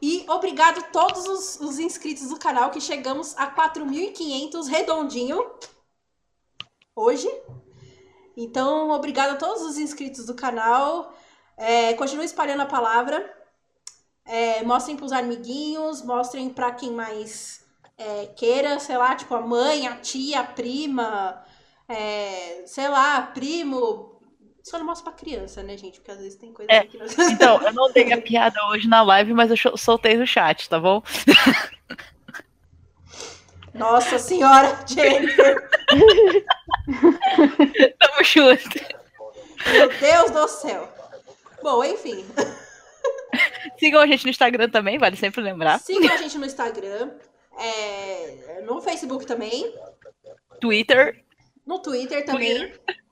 E 0.00 0.24
obrigado 0.28 0.90
todos 0.92 1.26
os, 1.26 1.60
os 1.60 1.78
inscritos 1.78 2.28
do 2.28 2.38
canal, 2.38 2.70
que 2.70 2.80
chegamos 2.80 3.36
a 3.36 3.50
4.500 3.50 4.66
redondinho 4.66 5.44
hoje. 6.94 7.28
Então, 8.36 8.90
obrigado 8.90 9.32
a 9.32 9.36
todos 9.36 9.62
os 9.62 9.78
inscritos 9.78 10.26
do 10.26 10.34
canal. 10.34 11.14
É, 11.56 11.94
continue 11.94 12.26
espalhando 12.26 12.62
a 12.62 12.66
palavra. 12.66 13.34
É, 14.24 14.62
mostrem 14.64 14.96
pros 14.96 15.12
amiguinhos, 15.12 16.02
mostrem 16.02 16.50
pra 16.50 16.72
quem 16.72 16.90
mais 16.92 17.64
é, 17.96 18.26
queira, 18.26 18.78
sei 18.78 18.96
lá, 18.96 19.14
tipo 19.14 19.34
a 19.34 19.40
mãe, 19.40 19.86
a 19.86 19.96
tia, 19.96 20.40
a 20.40 20.44
prima, 20.44 21.42
é, 21.88 22.64
sei 22.66 22.88
lá, 22.88 23.22
primo. 23.22 24.15
Só 24.68 24.78
não 24.80 24.86
mostra 24.86 25.12
pra 25.12 25.20
criança, 25.20 25.62
né, 25.62 25.76
gente? 25.76 26.00
Porque 26.00 26.10
às 26.10 26.18
vezes 26.18 26.34
tem 26.34 26.52
coisa 26.52 26.72
É, 26.72 26.84
que 26.84 26.98
não... 26.98 27.06
Então, 27.30 27.62
eu 27.62 27.72
não 27.72 27.92
dei 27.92 28.12
a 28.12 28.20
piada 28.20 28.58
hoje 28.70 28.88
na 28.88 29.00
live, 29.00 29.32
mas 29.32 29.48
eu 29.48 29.56
soltei 29.78 30.16
no 30.16 30.26
chat, 30.26 30.68
tá 30.68 30.80
bom? 30.80 31.00
Nossa 33.72 34.18
senhora, 34.18 34.76
Jennifer! 34.88 35.68
Tamo 37.96 38.24
junto. 38.24 38.68
Meu 39.70 39.88
Deus 40.00 40.30
do 40.32 40.48
céu. 40.48 40.92
Bom, 41.62 41.84
enfim. 41.84 42.26
Sigam 43.78 44.00
a 44.00 44.06
gente 44.08 44.24
no 44.24 44.30
Instagram 44.30 44.68
também, 44.68 44.98
vale 44.98 45.14
sempre 45.14 45.42
lembrar. 45.42 45.78
Sigam 45.78 46.12
a 46.12 46.16
gente 46.16 46.36
no 46.38 46.44
Instagram. 46.46 47.12
é, 47.56 48.62
no 48.62 48.80
Facebook 48.80 49.26
também. 49.26 49.72
Twitter. 50.60 51.24
No 51.64 51.78
Twitter 51.78 52.24
também. 52.24 52.72
Que 52.72 53.05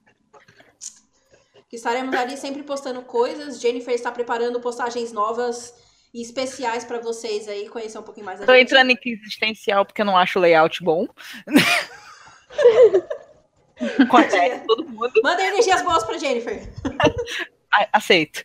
estaremos 1.74 2.14
ali 2.14 2.36
sempre 2.36 2.62
postando 2.62 3.02
coisas. 3.02 3.60
Jennifer 3.60 3.94
está 3.94 4.12
preparando 4.12 4.60
postagens 4.60 5.12
novas 5.12 5.74
e 6.12 6.22
especiais 6.22 6.84
para 6.84 7.00
vocês 7.00 7.48
aí 7.48 7.68
conhecer 7.68 7.98
um 7.98 8.02
pouquinho 8.02 8.26
mais 8.26 8.38
gente. 8.38 8.60
entrando 8.60 8.90
em 8.90 8.96
crise 8.96 9.20
existencial 9.22 9.84
porque 9.84 10.02
eu 10.02 10.06
não 10.06 10.16
acho 10.16 10.38
o 10.38 10.42
layout 10.42 10.82
bom. 10.82 11.06
Acontece, 13.98 14.64
todo 14.66 14.88
mundo 14.88 15.12
Mandem 15.22 15.48
energias 15.48 15.82
boas 15.82 16.04
pra 16.04 16.16
Jennifer. 16.16 16.62
aceito. 17.92 18.42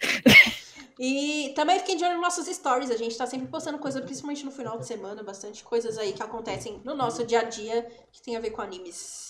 E 0.99 1.53
também 1.55 1.79
fiquem 1.79 1.95
de 1.95 2.03
olho 2.03 2.15
nos 2.15 2.23
nossos 2.23 2.47
stories. 2.47 2.89
A 2.89 2.97
gente 2.97 3.15
tá 3.15 3.27
sempre 3.27 3.47
postando 3.47 3.77
coisa, 3.77 4.01
principalmente 4.01 4.43
no 4.43 4.51
final 4.51 4.77
de 4.77 4.87
semana, 4.87 5.23
bastante 5.23 5.63
coisas 5.63 5.97
aí 5.97 6.11
que 6.11 6.23
acontecem 6.23 6.81
no 6.83 6.95
nosso 6.95 7.23
dia 7.23 7.41
a 7.41 7.43
dia 7.43 7.87
que 8.11 8.21
tem 8.21 8.35
a 8.35 8.39
ver 8.39 8.49
com 8.49 8.61
animes. 8.61 9.28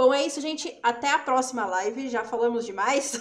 Bom, 0.00 0.14
é 0.14 0.24
isso, 0.24 0.40
gente. 0.40 0.74
Até 0.82 1.10
a 1.10 1.18
próxima 1.18 1.66
live. 1.66 2.08
Já 2.08 2.24
falamos 2.24 2.64
demais. 2.64 3.20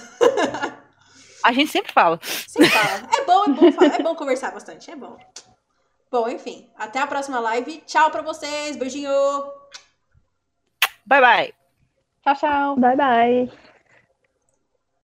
A 1.44 1.52
gente 1.52 1.70
sempre 1.70 1.92
fala. 1.92 2.18
Sempre 2.24 2.70
fala. 2.70 3.10
É 3.18 3.26
bom, 3.26 3.44
é 3.44 3.50
bom, 3.50 3.72
falar, 3.74 3.96
é 3.96 4.02
bom 4.02 4.16
conversar 4.16 4.52
bastante, 4.52 4.90
é 4.90 4.96
bom. 4.96 5.18
Bom, 6.10 6.30
enfim. 6.30 6.70
Até 6.78 7.00
a 7.00 7.08
próxima 7.08 7.38
live. 7.42 7.82
Tchau 7.86 8.10
pra 8.12 8.22
vocês. 8.22 8.78
Beijinho. 8.78 9.12
Bye, 11.06 11.20
bye. 11.20 11.54
Tchau, 12.24 12.36
tchau. 12.36 12.76
Bye, 12.78 12.96
bye. 12.96 13.69